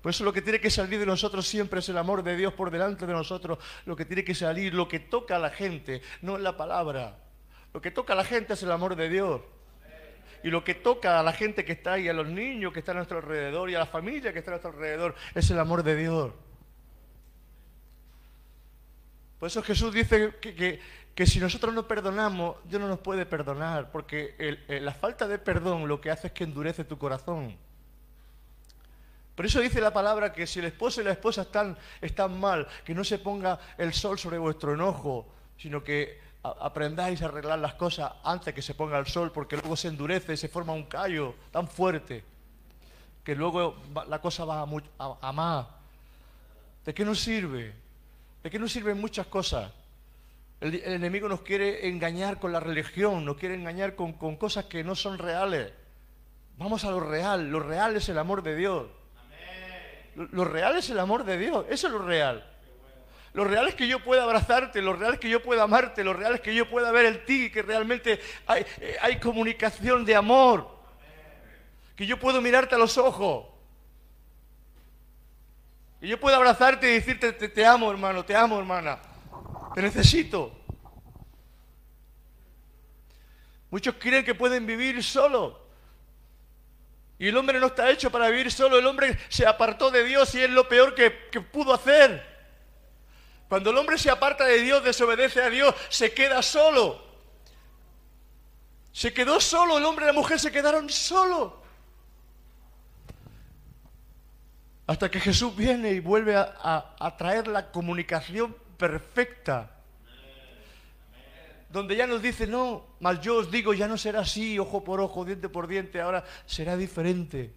Por 0.00 0.08
eso 0.08 0.24
lo 0.24 0.32
que 0.32 0.40
tiene 0.40 0.58
que 0.58 0.70
salir 0.70 0.98
de 0.98 1.04
nosotros 1.04 1.46
siempre 1.46 1.80
es 1.80 1.88
el 1.90 1.98
amor 1.98 2.22
de 2.22 2.34
Dios 2.34 2.54
por 2.54 2.70
delante 2.70 3.06
de 3.06 3.12
nosotros. 3.12 3.58
Lo 3.84 3.94
que 3.94 4.06
tiene 4.06 4.24
que 4.24 4.34
salir, 4.34 4.72
lo 4.72 4.88
que 4.88 5.00
toca 5.00 5.36
a 5.36 5.38
la 5.38 5.50
gente, 5.50 6.00
no 6.22 6.36
es 6.36 6.42
la 6.42 6.56
palabra. 6.56 7.18
Lo 7.74 7.82
que 7.82 7.90
toca 7.90 8.14
a 8.14 8.16
la 8.16 8.24
gente 8.24 8.54
es 8.54 8.62
el 8.62 8.72
amor 8.72 8.96
de 8.96 9.10
Dios. 9.10 9.42
Y 10.44 10.50
lo 10.50 10.62
que 10.62 10.74
toca 10.74 11.18
a 11.18 11.22
la 11.22 11.32
gente 11.32 11.64
que 11.64 11.72
está 11.72 11.94
ahí, 11.94 12.06
a 12.06 12.12
los 12.12 12.28
niños 12.28 12.70
que 12.70 12.80
están 12.80 12.96
a 12.96 12.98
nuestro 12.98 13.16
alrededor 13.16 13.70
y 13.70 13.74
a 13.76 13.78
la 13.78 13.86
familia 13.86 14.30
que 14.30 14.40
está 14.40 14.50
a 14.50 14.52
nuestro 14.52 14.72
alrededor, 14.72 15.14
es 15.34 15.50
el 15.50 15.58
amor 15.58 15.82
de 15.82 15.96
Dios. 15.96 16.32
Por 19.38 19.46
eso 19.46 19.62
Jesús 19.62 19.94
dice 19.94 20.34
que, 21.14 21.26
si 21.26 21.40
nosotros 21.40 21.72
no 21.72 21.88
perdonamos, 21.88 22.56
Dios 22.64 22.78
no 22.78 22.88
nos 22.88 22.98
puede 22.98 23.24
perdonar, 23.24 23.90
porque 23.90 24.58
la 24.68 24.92
falta 24.92 25.26
de 25.26 25.38
perdón 25.38 25.88
lo 25.88 26.02
que 26.02 26.10
hace 26.10 26.26
es 26.26 26.34
que 26.34 26.44
endurece 26.44 26.84
tu 26.84 26.98
corazón. 26.98 27.56
Por 29.34 29.46
eso 29.46 29.60
dice 29.60 29.80
la 29.80 29.94
palabra 29.94 30.30
que 30.30 30.46
si 30.46 30.58
el 30.58 30.66
esposo 30.66 31.00
y 31.00 31.04
la 31.04 31.12
esposa 31.12 31.40
están, 31.40 31.78
están 32.02 32.38
mal, 32.38 32.68
que 32.84 32.94
no 32.94 33.02
se 33.02 33.18
ponga 33.18 33.58
el 33.78 33.94
sol 33.94 34.18
sobre 34.18 34.36
vuestro 34.36 34.74
enojo, 34.74 35.26
sino 35.56 35.82
que 35.82 36.20
aprendáis 36.44 37.22
a 37.22 37.26
arreglar 37.26 37.58
las 37.58 37.74
cosas 37.74 38.12
antes 38.22 38.52
que 38.54 38.62
se 38.62 38.74
ponga 38.74 38.98
el 38.98 39.06
sol, 39.06 39.32
porque 39.32 39.56
luego 39.56 39.76
se 39.76 39.88
endurece 39.88 40.34
y 40.34 40.36
se 40.36 40.48
forma 40.48 40.74
un 40.74 40.84
callo 40.84 41.34
tan 41.50 41.66
fuerte 41.66 42.22
que 43.24 43.34
luego 43.34 43.76
la 44.06 44.20
cosa 44.20 44.44
va 44.44 44.60
a, 44.60 45.18
a 45.20 45.32
más. 45.32 45.66
¿De 46.84 46.92
qué 46.92 47.04
nos 47.04 47.20
sirve? 47.20 47.74
¿De 48.42 48.50
qué 48.50 48.58
nos 48.58 48.70
sirven 48.70 49.00
muchas 49.00 49.26
cosas? 49.26 49.72
El, 50.60 50.74
enemigo 50.84 51.28
nos 51.28 51.40
quiere 51.40 51.88
engañar 51.88 52.38
con 52.38 52.52
la 52.52 52.60
religión, 52.60 53.24
nos 53.24 53.36
quiere 53.36 53.54
engañar 53.54 53.94
con, 53.96 54.12
cosas 54.12 54.66
que 54.66 54.84
no 54.84 54.94
son 54.94 55.18
reales. 55.18 55.72
Vamos 56.58 56.84
a 56.84 56.90
lo 56.90 57.00
real, 57.00 57.50
lo 57.50 57.60
real 57.60 57.96
es 57.96 58.08
el 58.08 58.18
amor 58.18 58.42
de 58.42 58.54
Dios. 58.54 58.86
Lo, 60.14 60.24
lo 60.26 60.44
real 60.44 60.76
es 60.76 60.90
el 60.90 61.00
amor 61.00 61.24
de 61.24 61.38
Dios, 61.38 61.66
eso 61.68 61.86
es 61.88 61.92
lo 61.92 62.00
real. 62.00 62.53
Lo 63.34 63.42
real 63.42 63.66
es 63.66 63.74
que 63.74 63.88
yo 63.88 63.98
pueda 63.98 64.22
abrazarte, 64.22 64.80
lo 64.80 64.92
real 64.92 65.14
es 65.14 65.20
que 65.20 65.28
yo 65.28 65.42
pueda 65.42 65.64
amarte, 65.64 66.04
lo 66.04 66.12
real 66.12 66.36
es 66.36 66.40
que 66.40 66.54
yo 66.54 66.70
pueda 66.70 66.92
ver 66.92 67.06
en 67.06 67.24
ti, 67.24 67.50
que 67.50 67.62
realmente 67.62 68.20
hay, 68.46 68.64
eh, 68.80 68.96
hay 69.02 69.18
comunicación 69.18 70.04
de 70.04 70.14
amor. 70.14 70.70
Que 71.96 72.06
yo 72.06 72.16
puedo 72.16 72.40
mirarte 72.40 72.76
a 72.76 72.78
los 72.78 72.96
ojos. 72.96 73.46
Y 76.00 76.06
yo 76.06 76.20
puedo 76.20 76.36
abrazarte 76.36 76.88
y 76.88 76.94
decirte, 76.94 77.32
te, 77.32 77.66
amo 77.66 77.90
hermano, 77.90 78.24
te 78.24 78.36
amo 78.36 78.56
hermana, 78.56 79.00
te 79.74 79.82
necesito. 79.82 80.56
Muchos 83.68 83.96
creen 83.98 84.24
que 84.24 84.36
pueden 84.36 84.64
vivir 84.64 85.02
solo. 85.02 85.60
Y 87.18 87.26
el 87.26 87.36
hombre 87.36 87.58
no 87.58 87.66
está 87.66 87.90
hecho 87.90 88.12
para 88.12 88.28
vivir 88.28 88.52
solo. 88.52 88.78
El 88.78 88.86
hombre 88.86 89.18
se 89.28 89.44
apartó 89.44 89.90
de 89.90 90.04
Dios 90.04 90.32
y 90.36 90.42
es 90.42 90.50
lo 90.50 90.68
peor 90.68 90.94
que, 90.94 91.28
que 91.32 91.40
pudo 91.40 91.74
hacer. 91.74 92.33
Cuando 93.48 93.70
el 93.70 93.78
hombre 93.78 93.98
se 93.98 94.10
aparta 94.10 94.44
de 94.44 94.60
Dios, 94.60 94.82
desobedece 94.82 95.42
a 95.42 95.50
Dios, 95.50 95.74
se 95.88 96.12
queda 96.12 96.42
solo. 96.42 97.02
Se 98.92 99.12
quedó 99.12 99.40
solo, 99.40 99.78
el 99.78 99.84
hombre 99.84 100.04
y 100.04 100.08
la 100.08 100.12
mujer 100.12 100.38
se 100.38 100.52
quedaron 100.52 100.88
solos. 100.88 101.52
Hasta 104.86 105.10
que 105.10 105.18
Jesús 105.18 105.56
viene 105.56 105.90
y 105.92 106.00
vuelve 106.00 106.36
a, 106.36 107.14
traer 107.18 107.48
la 107.48 107.70
comunicación 107.70 108.54
perfecta. 108.76 109.70
Donde 111.70 111.96
ya 111.96 112.06
nos 112.06 112.22
dice, 112.22 112.46
no, 112.46 112.84
mal 113.00 113.20
yo 113.20 113.38
os 113.38 113.50
digo, 113.50 113.74
ya 113.74 113.88
no 113.88 113.98
será 113.98 114.20
así, 114.20 114.58
ojo 114.58 114.84
por 114.84 115.00
ojo, 115.00 115.24
diente 115.24 115.48
por 115.48 115.66
diente, 115.66 116.00
ahora 116.00 116.24
será 116.46 116.76
diferente. 116.76 117.52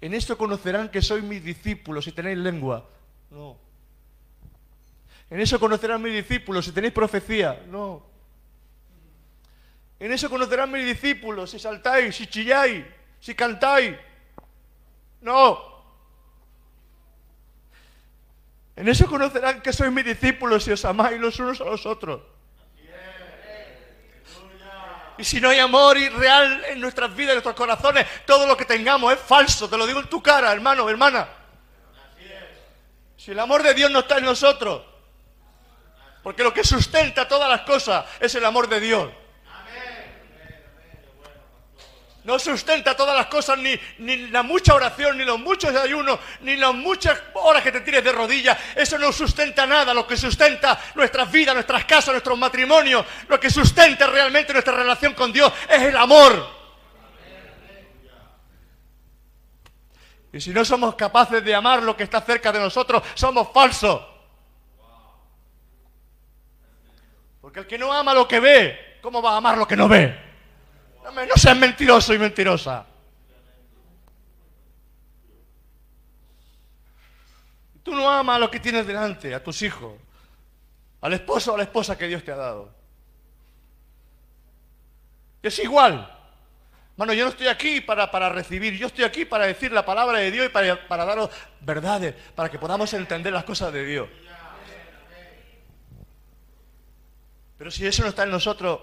En 0.00 0.14
esto 0.14 0.36
conocerán 0.36 0.88
que 0.88 1.00
sois 1.00 1.22
mis 1.22 1.44
discípulos 1.44 2.04
si 2.04 2.12
tenéis 2.12 2.38
lengua. 2.38 2.88
No. 3.30 3.63
En 5.30 5.40
eso 5.40 5.58
conocerán 5.58 6.02
mis 6.02 6.12
discípulos 6.12 6.64
si 6.64 6.72
tenéis 6.72 6.92
profecía. 6.92 7.62
No. 7.66 8.04
En 9.98 10.12
eso 10.12 10.28
conocerán 10.28 10.70
mis 10.70 10.84
discípulos 10.84 11.50
si 11.50 11.58
saltáis, 11.58 12.16
si 12.16 12.26
chilláis, 12.26 12.84
si 13.20 13.34
cantáis. 13.34 13.96
No. 15.20 15.74
En 18.76 18.88
eso 18.88 19.06
conocerán 19.06 19.62
que 19.62 19.72
sois 19.72 19.92
mis 19.92 20.04
discípulos 20.04 20.66
y 20.68 20.72
os 20.72 20.84
amáis 20.84 21.18
los 21.20 21.38
unos 21.38 21.60
a 21.60 21.64
los 21.64 21.86
otros. 21.86 22.20
Y 25.16 25.22
si 25.22 25.40
no 25.40 25.48
hay 25.48 25.60
amor 25.60 25.96
real 25.96 26.64
en 26.68 26.80
nuestras 26.80 27.14
vidas, 27.14 27.30
en 27.30 27.36
nuestros 27.36 27.54
corazones, 27.54 28.04
todo 28.26 28.46
lo 28.48 28.56
que 28.56 28.64
tengamos 28.64 29.12
es 29.12 29.20
falso. 29.20 29.70
Te 29.70 29.76
lo 29.76 29.86
digo 29.86 30.00
en 30.00 30.08
tu 30.08 30.20
cara, 30.20 30.52
hermano, 30.52 30.90
hermana. 30.90 31.28
Si 33.16 33.30
el 33.30 33.38
amor 33.38 33.62
de 33.62 33.74
Dios 33.74 33.92
no 33.92 34.00
está 34.00 34.18
en 34.18 34.24
nosotros, 34.24 34.82
porque 36.24 36.42
lo 36.42 36.54
que 36.54 36.64
sustenta 36.64 37.28
todas 37.28 37.50
las 37.50 37.60
cosas 37.60 38.06
es 38.18 38.34
el 38.34 38.46
amor 38.46 38.66
de 38.66 38.80
Dios. 38.80 39.10
No 42.24 42.38
sustenta 42.38 42.96
todas 42.96 43.14
las 43.14 43.26
cosas, 43.26 43.58
ni, 43.58 43.78
ni 43.98 44.28
la 44.28 44.42
mucha 44.42 44.74
oración, 44.74 45.18
ni 45.18 45.24
los 45.26 45.38
muchos 45.38 45.76
ayunos, 45.76 46.18
ni 46.40 46.56
las 46.56 46.72
muchas 46.72 47.20
horas 47.34 47.62
que 47.62 47.70
te 47.70 47.82
tires 47.82 48.02
de 48.02 48.10
rodillas. 48.10 48.58
Eso 48.74 48.96
no 48.96 49.12
sustenta 49.12 49.66
nada. 49.66 49.92
Lo 49.92 50.06
que 50.06 50.16
sustenta 50.16 50.80
nuestras 50.94 51.30
vidas, 51.30 51.54
nuestras 51.54 51.84
casas, 51.84 52.14
nuestros 52.14 52.38
matrimonios, 52.38 53.04
lo 53.28 53.38
que 53.38 53.50
sustenta 53.50 54.06
realmente 54.06 54.54
nuestra 54.54 54.74
relación 54.74 55.12
con 55.12 55.30
Dios 55.30 55.52
es 55.68 55.82
el 55.82 55.96
amor. 55.98 56.48
Y 60.32 60.40
si 60.40 60.50
no 60.54 60.64
somos 60.64 60.94
capaces 60.94 61.44
de 61.44 61.54
amar 61.54 61.82
lo 61.82 61.94
que 61.94 62.04
está 62.04 62.22
cerca 62.22 62.50
de 62.50 62.60
nosotros, 62.60 63.02
somos 63.12 63.48
falsos. 63.52 64.13
Porque 67.54 67.60
el 67.60 67.66
que 67.68 67.78
no 67.78 67.92
ama 67.92 68.12
lo 68.12 68.26
que 68.26 68.40
ve, 68.40 68.98
¿cómo 69.00 69.22
va 69.22 69.34
a 69.34 69.36
amar 69.36 69.56
lo 69.56 69.68
que 69.68 69.76
no 69.76 69.86
ve? 69.86 70.12
No 71.04 71.36
seas 71.36 71.56
mentiroso 71.56 72.12
y 72.12 72.18
mentirosa. 72.18 72.84
Tú 77.84 77.94
no 77.94 78.10
amas 78.10 78.36
a 78.36 78.38
lo 78.40 78.50
que 78.50 78.58
tienes 78.58 78.84
delante, 78.84 79.32
a 79.32 79.44
tus 79.44 79.62
hijos, 79.62 79.92
al 81.00 81.12
esposo 81.12 81.52
o 81.52 81.54
a 81.54 81.58
la 81.58 81.62
esposa 81.62 81.96
que 81.96 82.08
Dios 82.08 82.24
te 82.24 82.32
ha 82.32 82.36
dado. 82.36 82.74
Es 85.44 85.56
igual. 85.60 86.10
Mano, 86.96 87.12
yo 87.12 87.22
no 87.22 87.30
estoy 87.30 87.46
aquí 87.46 87.80
para, 87.82 88.10
para, 88.10 88.30
recibir, 88.30 88.76
yo 88.76 88.88
estoy 88.88 89.04
aquí 89.04 89.24
para 89.24 89.46
decir 89.46 89.70
la 89.70 89.86
palabra 89.86 90.18
de 90.18 90.32
Dios 90.32 90.46
y 90.46 90.48
para, 90.48 90.88
para 90.88 91.04
daros 91.04 91.30
verdades, 91.60 92.16
para 92.34 92.50
que 92.50 92.58
podamos 92.58 92.92
entender 92.94 93.32
las 93.32 93.44
cosas 93.44 93.72
de 93.72 93.84
Dios. 93.84 94.08
Pero 97.64 97.72
si 97.72 97.86
eso 97.86 98.02
no 98.02 98.10
está 98.10 98.24
en 98.24 98.30
nosotros, 98.30 98.78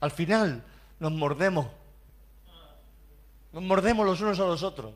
al 0.00 0.10
final 0.10 0.64
nos 0.98 1.12
mordemos. 1.12 1.68
Nos 3.52 3.62
mordemos 3.62 4.04
los 4.04 4.20
unos 4.20 4.40
a 4.40 4.42
los 4.42 4.64
otros. 4.64 4.92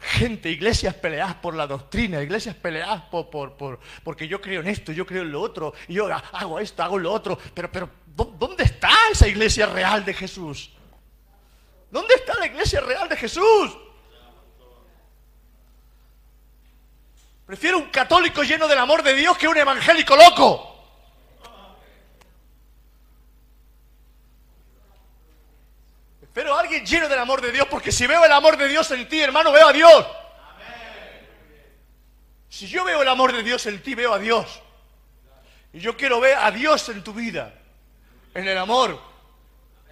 Gente, 0.00 0.50
iglesias 0.50 0.96
peleadas 0.96 1.36
por 1.36 1.54
la 1.54 1.68
doctrina, 1.68 2.20
iglesias 2.20 2.56
peleadas 2.56 3.02
por, 3.02 3.30
por, 3.30 3.78
porque 4.02 4.26
yo 4.26 4.40
creo 4.40 4.62
en 4.62 4.66
esto, 4.66 4.90
yo 4.90 5.06
creo 5.06 5.22
en 5.22 5.30
lo 5.30 5.40
otro, 5.40 5.74
y 5.86 5.94
yo 5.94 6.08
hago 6.12 6.58
esto, 6.58 6.82
hago 6.82 6.98
lo 6.98 7.12
otro. 7.12 7.38
Pero, 7.54 7.70
pero, 7.70 7.88
¿dónde 8.16 8.64
está 8.64 8.90
esa 9.12 9.28
iglesia 9.28 9.66
real 9.66 10.04
de 10.04 10.12
Jesús? 10.12 10.72
¿Dónde 11.92 12.14
está 12.14 12.34
la 12.40 12.46
iglesia 12.46 12.80
real 12.80 13.08
de 13.08 13.16
Jesús? 13.16 13.78
Prefiero 17.46 17.78
un 17.78 17.90
católico 17.90 18.42
lleno 18.42 18.66
del 18.66 18.78
amor 18.78 19.02
de 19.02 19.14
Dios 19.14 19.36
que 19.36 19.48
un 19.48 19.56
evangélico 19.56 20.16
loco. 20.16 20.70
Pero 26.32 26.58
alguien 26.58 26.84
lleno 26.84 27.08
del 27.08 27.18
amor 27.20 27.40
de 27.40 27.52
Dios, 27.52 27.68
porque 27.70 27.92
si 27.92 28.08
veo 28.08 28.24
el 28.24 28.32
amor 28.32 28.56
de 28.56 28.66
Dios 28.66 28.90
en 28.90 29.08
ti, 29.08 29.20
hermano, 29.20 29.52
veo 29.52 29.68
a 29.68 29.72
Dios. 29.72 30.06
Si 32.48 32.66
yo 32.66 32.84
veo 32.84 33.02
el 33.02 33.08
amor 33.08 33.32
de 33.32 33.42
Dios 33.42 33.64
en 33.66 33.80
ti, 33.80 33.94
veo 33.94 34.12
a 34.12 34.18
Dios. 34.18 34.60
Y 35.72 35.78
yo 35.78 35.96
quiero 35.96 36.18
ver 36.18 36.36
a 36.38 36.50
Dios 36.50 36.88
en 36.88 37.04
tu 37.04 37.12
vida, 37.12 37.54
en 38.34 38.48
el 38.48 38.58
amor, 38.58 39.00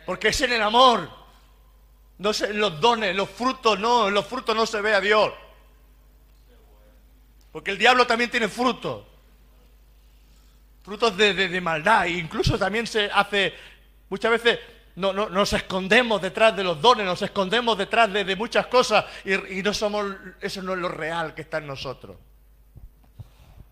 porque 0.05 0.29
es 0.29 0.41
en 0.41 0.53
el 0.53 0.63
amor, 0.63 1.09
no 2.19 2.31
en 2.31 2.59
los 2.59 2.81
dones, 2.81 3.15
los 3.15 3.31
frutos, 3.31 3.79
no, 3.79 4.09
en 4.09 4.15
los 4.15 4.27
frutos 4.27 4.57
no 4.57 4.67
se 4.67 4.81
ve 4.81 4.95
a 4.95 5.01
Dios. 5.01 5.33
Porque 7.53 7.71
el 7.71 7.79
diablo 7.79 8.07
también 8.07 8.31
tiene 8.31 8.49
frutos, 8.49 9.05
frutos 10.83 11.15
de, 11.17 11.61
maldad, 11.61 12.07
e 12.07 12.13
incluso 12.13 12.59
también 12.59 12.87
se 12.87 13.11
hace, 13.13 13.53
muchas 14.09 14.31
veces 14.31 14.59
no, 14.97 15.13
no, 15.13 15.29
nos 15.29 15.53
escondemos 15.53 16.21
detrás 16.21 16.57
de 16.57 16.65
los 16.65 16.81
dones, 16.81 17.05
nos 17.05 17.21
escondemos 17.21 17.77
detrás 17.77 18.11
de, 18.11 18.37
muchas 18.37 18.67
cosas 18.67 19.05
y, 19.25 19.63
no 19.63 19.75
somos, 19.75 20.17
eso 20.41 20.63
no 20.63 20.73
es 20.73 20.79
lo 20.79 20.89
real 20.89 21.35
que 21.35 21.43
está 21.43 21.59
en 21.59 21.67
nosotros. 21.67 22.17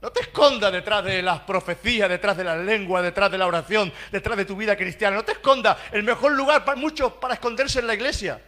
No 0.03 0.11
te 0.11 0.21
escondas 0.21 0.73
detrás 0.73 1.05
de 1.05 1.23
las 1.23 1.41
profecías, 1.41 2.09
detrás 2.09 2.37
de 2.37 2.45
la 2.45 2.57
lengua, 2.57 3.03
detrás 3.03 3.31
de 3.31 3.37
la 3.37 3.47
oración, 3.47 3.93
detrás 4.11 4.37
de 4.37 4.47
tu 4.47 4.57
vida 4.57 4.75
cristiana. 4.75 5.17
No 5.17 5.25
te 5.25 5.33
escondas. 5.33 5.77
El 5.93 6.05
mejor 6.05 6.33
lugar 6.33 6.65
para 6.65 6.81
muchos 6.81 7.13
para 7.15 7.35
esconderse 7.35 7.81
en 7.81 7.87
la 7.87 7.93
iglesia. 7.93 8.41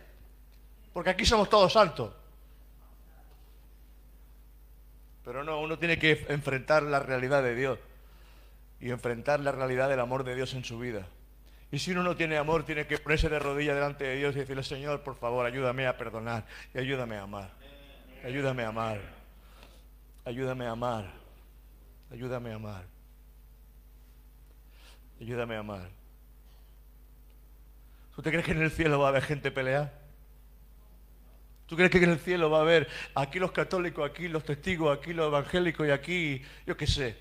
Porque 0.94 1.10
aquí 1.10 1.26
somos 1.26 1.50
todos 1.50 1.76
altos. 1.76 2.10
Pero 5.24 5.44
no, 5.44 5.60
uno 5.60 5.78
tiene 5.78 5.98
que 5.98 6.26
enfrentar 6.28 6.82
la 6.82 7.00
realidad 7.00 7.42
de 7.42 7.54
Dios. 7.54 7.78
y 8.80 8.90
enfrentar 8.90 9.38
la 9.38 9.52
realidad 9.52 9.88
del 9.88 10.00
amor 10.00 10.24
de 10.24 10.34
Dios 10.34 10.54
en 10.54 10.64
su 10.64 10.76
vida. 10.76 11.06
Y 11.70 11.78
si 11.78 11.92
uno 11.92 12.02
no 12.02 12.16
tiene 12.16 12.36
amor, 12.36 12.64
tiene 12.64 12.84
que 12.84 12.98
ponerse 12.98 13.28
de 13.28 13.38
rodillas 13.38 13.76
delante 13.76 14.02
de 14.02 14.16
Dios 14.16 14.34
y 14.34 14.40
decirle, 14.40 14.64
Señor, 14.64 15.02
por 15.02 15.14
favor, 15.14 15.46
ayúdame 15.46 15.86
a 15.86 15.96
perdonar 15.96 16.44
y 16.74 16.78
ayúdame 16.78 17.16
a 17.16 17.22
amar. 17.22 17.50
Ayúdame 18.24 18.64
a 18.64 18.68
amar. 18.68 19.00
Ayúdame 20.24 20.66
a 20.66 20.72
amar. 20.72 21.06
Ayúdame 22.10 22.50
a 22.50 22.56
amar. 22.56 22.84
Ayúdame 25.20 25.54
a 25.54 25.60
amar. 25.60 25.88
¿Tú 28.16 28.20
te 28.22 28.30
crees 28.30 28.44
que 28.44 28.52
en 28.52 28.62
el 28.62 28.70
cielo 28.72 28.98
va 28.98 29.06
a 29.06 29.08
haber 29.10 29.22
gente 29.22 29.52
pelear? 29.52 30.01
¿Tú 31.66 31.76
crees 31.76 31.90
que 31.90 31.98
en 31.98 32.10
el 32.10 32.18
cielo 32.18 32.50
va 32.50 32.58
a 32.58 32.62
haber 32.62 32.88
aquí 33.14 33.38
los 33.38 33.52
católicos, 33.52 34.08
aquí 34.08 34.28
los 34.28 34.44
testigos, 34.44 34.96
aquí 34.96 35.12
los 35.12 35.28
evangélicos 35.28 35.86
y 35.86 35.90
aquí, 35.90 36.42
yo 36.66 36.76
qué 36.76 36.86
sé? 36.86 37.16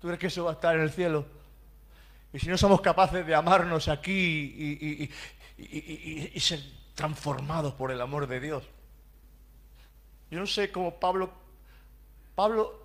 ¿Tú 0.00 0.06
crees 0.06 0.20
que 0.20 0.26
eso 0.28 0.44
va 0.44 0.50
a 0.50 0.54
estar 0.54 0.76
en 0.76 0.82
el 0.82 0.90
cielo? 0.90 1.26
Y 2.32 2.38
si 2.38 2.48
no 2.48 2.58
somos 2.58 2.80
capaces 2.80 3.26
de 3.26 3.34
amarnos 3.34 3.88
aquí 3.88 5.10
y, 5.56 6.40
ser 6.40 6.60
transformados 6.94 7.74
por 7.74 7.90
el 7.90 8.00
amor 8.00 8.26
de 8.26 8.40
Dios. 8.40 8.64
Yo 10.30 10.38
no 10.38 10.46
sé 10.46 10.70
cómo 10.70 11.00
Pablo, 11.00 11.32
Pablo 12.34 12.84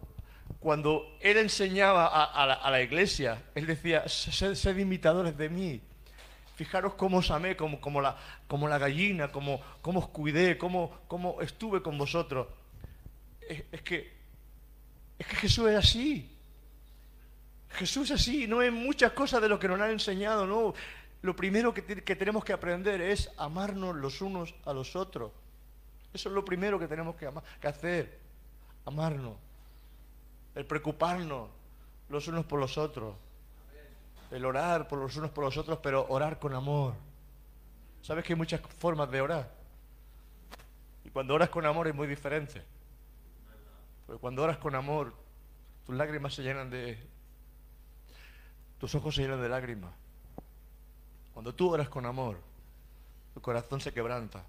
cuando 0.60 1.18
él 1.20 1.38
enseñaba 1.38 2.08
a, 2.08 2.72
la, 2.72 2.82
iglesia, 2.82 3.44
él 3.54 3.66
decía, 3.66 4.08
sed, 4.08 4.78
imitadores 4.78 5.38
de 5.38 5.50
mí. 5.50 5.82
Fijaros 6.56 6.94
cómo 6.94 7.18
os 7.18 7.32
amé, 7.32 7.56
como, 7.56 7.82
como, 7.82 8.02
la, 8.02 8.18
como 8.48 8.68
la 8.68 8.78
gallina, 8.78 9.32
cómo, 9.32 9.62
cómo 9.82 10.00
os 10.00 10.08
cuidé, 10.10 10.58
cómo, 10.58 11.00
cómo 11.08 11.42
estuve 11.42 11.82
con 11.82 11.98
vosotros. 11.98 12.48
Es, 13.42 13.82
que, 13.82 14.14
es 15.18 15.28
que 15.28 15.36
Jesús 15.36 15.70
es 15.70 15.78
así. 15.78 16.30
Jesús 17.70 18.12
es 18.12 18.22
así, 18.22 18.48
no 18.48 18.62
es 18.62 18.72
muchas 18.72 19.14
cosas 19.14 19.42
de 19.42 19.50
lo 19.50 19.60
que 19.60 19.68
nos 19.68 19.82
han 19.82 19.92
enseñado, 19.92 20.46
no. 20.46 20.74
Lo 21.24 21.36
primero 21.36 21.74
que, 21.74 21.82
tenemos 21.82 22.44
que 22.44 22.54
aprender 22.54 23.02
es 23.02 23.32
amarnos 23.38 23.96
los 23.96 24.22
unos 24.22 24.54
a 24.66 24.74
los 24.74 24.96
otros. 24.96 25.32
Eso 26.14 26.30
es 26.30 26.36
lo 26.36 26.46
primero 26.46 26.78
que 26.78 26.88
tenemos 26.88 27.16
que, 27.16 27.30
que 27.60 27.68
hacer, 27.68 28.20
amarnos 28.86 29.38
el 30.56 30.66
preocuparnos 30.66 31.50
los 32.10 32.28
unos 32.28 32.46
por 32.46 32.60
los 32.60 32.78
otros, 32.78 33.16
el 34.34 34.46
orar 34.46 34.88
por 34.88 34.98
los 34.98 35.16
unos 35.16 35.30
por 35.30 35.44
los 35.44 35.56
otros, 35.58 35.78
pero 35.84 36.08
orar 36.10 36.40
con 36.40 36.56
amor. 36.56 36.96
¿Sabes 38.02 38.26
que 38.26 38.34
hay 38.34 38.38
muchas 38.38 38.62
formas 38.62 39.10
de 39.12 39.22
orar? 39.22 39.52
Y 41.06 41.12
cuando 41.12 41.36
oras 41.36 41.50
con 41.50 41.68
amor 41.68 41.88
es 41.88 41.94
muy 41.94 42.08
diferente. 42.08 42.64
Porque 44.08 44.20
cuando 44.20 44.42
oras 44.42 44.58
con 44.58 44.74
amor, 44.74 45.14
tus 45.86 45.96
lágrimas 45.96 46.34
se 46.34 46.42
llenan 46.42 46.72
de... 46.72 46.98
Tus 48.80 48.96
ojos 48.96 49.14
se 49.14 49.22
llenan 49.22 49.40
de 49.40 49.50
lágrimas. 49.50 49.94
Cuando 51.34 51.54
tú 51.54 51.72
oras 51.72 51.88
con 51.88 52.06
amor, 52.08 52.38
tu 53.36 53.42
corazón 53.42 53.82
se 53.82 53.94
quebranta. 53.94 54.44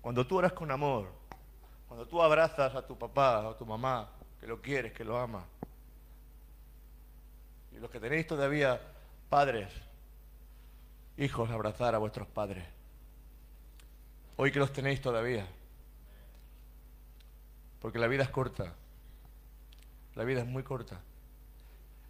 Cuando 0.00 0.26
tú 0.26 0.38
oras 0.38 0.52
con 0.52 0.70
amor, 0.72 1.12
cuando 1.86 2.06
tú 2.06 2.20
abrazas 2.20 2.74
a 2.74 2.84
tu 2.84 2.98
papá 2.98 3.46
o 3.46 3.50
a 3.50 3.56
tu 3.56 3.64
mamá, 3.64 4.10
que 4.40 4.48
lo 4.48 4.60
quieres, 4.60 4.92
que 4.92 5.04
lo 5.04 5.16
amas. 5.16 5.44
Y 7.70 7.78
los 7.78 7.88
que 7.88 8.00
tenéis 8.00 8.26
todavía 8.26 8.80
padres, 9.28 9.68
hijos, 11.16 11.50
abrazar 11.50 11.94
a 11.94 11.98
vuestros 11.98 12.28
padres. 12.28 12.64
Hoy 14.36 14.52
que 14.52 14.58
los 14.58 14.72
tenéis 14.72 15.00
todavía. 15.00 15.46
Porque 17.80 17.98
la 17.98 18.06
vida 18.06 18.22
es 18.22 18.30
corta. 18.30 18.74
La 20.14 20.24
vida 20.24 20.40
es 20.40 20.46
muy 20.46 20.62
corta. 20.62 21.00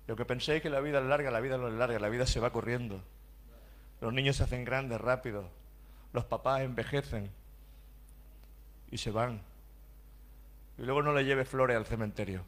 Lo 0.07 0.17
que 0.17 0.25
penséis 0.25 0.63
que 0.63 0.71
la 0.71 0.81
vida 0.81 0.99
es 0.99 1.05
larga, 1.05 1.31
la 1.31 1.41
vida 1.41 1.59
no 1.59 1.69
es 1.69 1.75
larga, 1.75 1.99
la 1.99 2.09
vida 2.09 2.27
se 2.27 2.41
va 2.41 2.51
corriendo. 2.51 3.01
Los 4.01 4.13
niños 4.13 4.37
se 4.37 4.45
hacen 4.45 4.65
grandes 4.65 5.01
rápido. 5.01 5.49
Los 6.13 6.25
papás 6.25 6.63
envejecen 6.63 7.31
y 8.91 8.99
se 8.99 9.11
van. 9.11 9.41
Y 10.79 10.83
luego 10.83 11.03
no 11.03 11.13
le 11.13 11.25
lleve 11.25 11.45
flores 11.45 11.77
al 11.77 11.87
cementerio, 11.87 12.43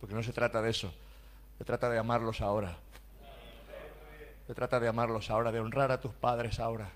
porque 0.00 0.14
no 0.14 0.22
se 0.22 0.32
trata 0.32 0.60
de 0.60 0.70
eso, 0.70 0.92
se 1.58 1.64
trata 1.64 1.88
de 1.88 1.98
amarlos 1.98 2.40
ahora. 2.40 2.76
Se 4.52 4.54
trata 4.54 4.78
de 4.78 4.86
amarlos 4.86 5.30
ahora, 5.30 5.50
de 5.50 5.60
honrar 5.60 5.90
a 5.92 5.98
tus 5.98 6.12
padres 6.12 6.60
ahora, 6.60 6.90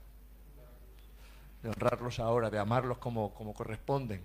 de 1.63 1.71
honrarlos 1.71 2.19
ahora, 2.19 2.51
de 2.51 2.59
amarlos 2.59 2.99
como, 2.99 3.33
como 3.33 3.55
corresponden. 3.55 4.23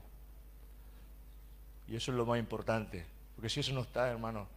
Y 1.88 1.96
eso 1.96 2.12
es 2.12 2.18
lo 2.18 2.26
más 2.26 2.40
importante, 2.40 3.06
porque 3.34 3.48
si 3.48 3.62
eso 3.62 3.72
no 3.72 3.84
está, 3.84 4.10
hermano, 4.10 4.50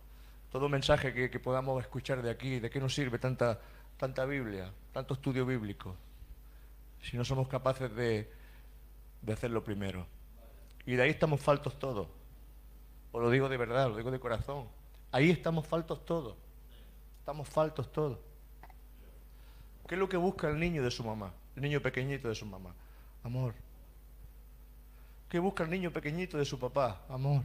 todo 0.50 0.68
mensaje 0.68 1.14
que, 1.14 1.38
podamos 1.38 1.80
escuchar 1.84 2.20
de 2.20 2.32
aquí, 2.32 2.58
¿de 2.58 2.68
qué 2.68 2.80
nos 2.80 2.92
sirve 2.92 3.20
tanta, 3.20 3.60
tanta 3.96 4.24
Biblia, 4.24 4.72
tanto 4.92 5.14
estudio 5.14 5.46
bíblico, 5.46 5.94
si 7.00 7.16
no 7.16 7.24
somos 7.24 7.46
capaces 7.46 7.94
de, 7.94 8.28
de 9.22 9.32
hacerlo 9.32 9.62
primero? 9.62 10.04
Y 10.84 10.96
de 10.96 11.02
ahí 11.04 11.10
estamos 11.10 11.40
faltos 11.40 11.78
todos. 11.78 12.08
Os 13.12 13.22
lo 13.22 13.30
digo 13.30 13.48
de 13.48 13.56
verdad, 13.56 13.90
lo 13.90 13.96
digo 13.96 14.10
de 14.10 14.18
corazón. 14.18 14.66
Ahí 15.12 15.30
estamos 15.30 15.64
faltos 15.64 16.04
todos. 16.04 16.34
Estamos 17.20 17.48
faltos 17.48 17.92
todos. 17.92 18.33
¿Qué 19.86 19.94
es 19.94 19.98
lo 19.98 20.08
que 20.08 20.16
busca 20.16 20.48
el 20.48 20.58
niño 20.58 20.82
de 20.82 20.90
su 20.90 21.04
mamá? 21.04 21.32
El 21.56 21.62
niño 21.62 21.80
pequeñito 21.80 22.28
de 22.28 22.34
su 22.34 22.46
mamá. 22.46 22.74
Amor. 23.22 23.54
¿Qué 25.28 25.38
busca 25.38 25.64
el 25.64 25.70
niño 25.70 25.90
pequeñito 25.90 26.38
de 26.38 26.44
su 26.44 26.58
papá? 26.58 27.02
Amor. 27.08 27.42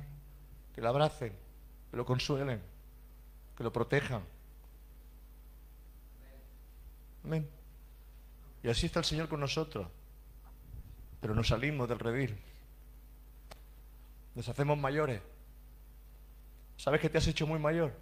Que 0.73 0.81
lo 0.81 0.89
abracen, 0.89 1.33
que 1.91 1.97
lo 1.97 2.05
consuelen, 2.05 2.61
que 3.57 3.63
lo 3.63 3.73
protejan. 3.73 4.23
Amén. 7.23 7.49
Y 8.63 8.69
así 8.69 8.85
está 8.85 8.99
el 8.99 9.05
Señor 9.05 9.27
con 9.27 9.39
nosotros. 9.39 9.87
Pero 11.19 11.35
nos 11.35 11.47
salimos 11.47 11.89
del 11.89 11.99
redil. 11.99 12.37
Nos 14.35 14.47
hacemos 14.47 14.77
mayores. 14.77 15.21
¿Sabes 16.77 17.01
que 17.01 17.09
te 17.09 17.17
has 17.17 17.27
hecho 17.27 17.45
muy 17.45 17.59
mayor? 17.59 17.93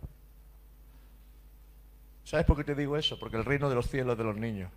¿Sabes 2.28 2.45
por 2.45 2.57
qué 2.57 2.65
te 2.65 2.75
digo 2.75 2.97
eso? 2.97 3.17
Porque 3.17 3.38
el 3.38 3.45
reino 3.45 3.69
de 3.69 3.75
los 3.75 3.88
cielos 3.88 4.11
es 4.11 4.17
de 4.17 4.23
los 4.25 4.36
niños. 4.36 4.69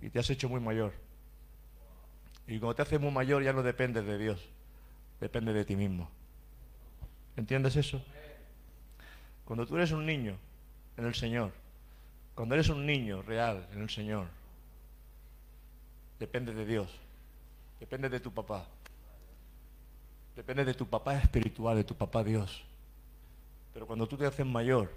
Y 0.00 0.10
te 0.10 0.20
has 0.20 0.30
hecho 0.30 0.48
muy 0.48 0.60
mayor. 0.60 0.92
Y 2.46 2.60
cuando 2.60 2.76
te 2.76 2.82
haces 2.82 3.00
muy 3.00 3.10
mayor 3.10 3.42
ya 3.42 3.52
no 3.52 3.64
dependes 3.64 4.06
de 4.06 4.16
Dios, 4.16 4.48
depende 5.20 5.52
de 5.52 5.64
ti 5.64 5.74
mismo. 5.74 6.08
¿Entiendes 7.36 7.74
eso? 7.74 8.00
Cuando 9.44 9.66
tú 9.66 9.74
eres 9.74 9.90
un 9.90 10.06
niño 10.06 10.36
en 10.96 11.04
el 11.04 11.16
Señor, 11.16 11.50
cuando 12.36 12.54
eres 12.54 12.68
un 12.68 12.86
niño 12.86 13.22
real 13.22 13.66
en 13.72 13.82
el 13.82 13.90
Señor, 13.90 14.28
depende 16.20 16.54
de 16.54 16.64
Dios, 16.64 16.96
depende 17.80 18.08
de 18.08 18.20
tu 18.20 18.32
papá, 18.32 18.68
Depende 20.36 20.64
de 20.64 20.74
tu 20.74 20.86
papá 20.86 21.18
espiritual, 21.18 21.76
de 21.76 21.82
tu 21.82 21.96
papá 21.96 22.22
Dios. 22.22 22.62
Pero 23.74 23.84
cuando 23.84 24.06
tú 24.06 24.16
te 24.16 24.24
haces 24.24 24.46
mayor, 24.46 24.90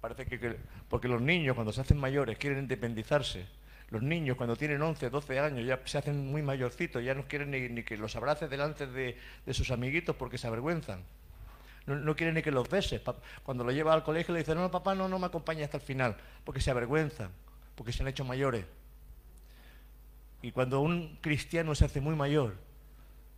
parece 0.00 0.26
que, 0.26 0.56
porque 0.88 1.08
los 1.08 1.20
niños 1.20 1.54
cuando 1.54 1.72
se 1.72 1.80
hacen 1.80 1.98
mayores 1.98 2.38
quieren 2.38 2.60
independizarse. 2.60 3.46
Los 3.90 4.02
niños 4.02 4.36
cuando 4.36 4.56
tienen 4.56 4.82
11, 4.82 5.10
12 5.10 5.38
años 5.38 5.64
ya 5.64 5.80
se 5.84 5.98
hacen 5.98 6.26
muy 6.26 6.42
mayorcitos, 6.42 7.04
ya 7.04 7.14
no 7.14 7.28
quieren 7.28 7.50
ni, 7.50 7.82
que 7.84 7.96
los 7.96 8.16
abraces 8.16 8.50
delante 8.50 8.86
de, 8.86 9.16
sus 9.52 9.70
amiguitos 9.70 10.16
porque 10.16 10.38
se 10.38 10.46
avergüenzan. 10.48 11.04
No, 11.86 12.16
quieren 12.16 12.34
ni 12.34 12.42
que 12.42 12.50
los 12.50 12.68
beses. 12.68 13.00
Cuando 13.44 13.62
lo 13.62 13.70
lleva 13.70 13.92
al 13.92 14.02
colegio 14.02 14.34
le 14.34 14.40
dicen, 14.40 14.56
no, 14.56 14.70
papá, 14.72 14.96
no, 14.96 15.08
no 15.08 15.20
me 15.20 15.26
acompañe 15.26 15.62
hasta 15.62 15.76
el 15.76 15.84
final, 15.84 16.16
porque 16.42 16.60
se 16.60 16.72
avergüenzan, 16.72 17.30
porque 17.76 17.92
se 17.92 18.02
han 18.02 18.08
hecho 18.08 18.24
mayores. 18.24 18.64
Y 20.42 20.50
cuando 20.50 20.80
un 20.80 21.18
cristiano 21.20 21.76
se 21.76 21.84
hace 21.84 22.00
muy 22.00 22.16
mayor, 22.16 22.56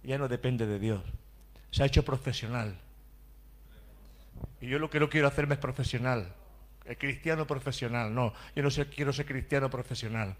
ya 0.02 0.16
no 0.16 0.28
depende 0.28 0.66
de 0.66 0.78
Dios. 0.78 1.02
Se 1.70 1.82
ha 1.82 1.86
hecho 1.86 2.04
profesional. 2.04 2.74
Y 4.62 4.68
yo 4.68 4.78
lo 4.78 4.88
que 4.88 4.98
no 4.98 5.10
quiero 5.10 5.28
hacerme 5.28 5.54
es 5.54 5.60
profesional. 5.60 6.32
El 6.88 6.96
cristiano 6.96 7.46
profesional, 7.46 8.12
no. 8.12 8.32
Yo 8.56 8.62
no 8.62 8.70
quiero 8.94 9.12
ser 9.12 9.26
cristiano 9.26 9.70
profesional. 9.70 10.34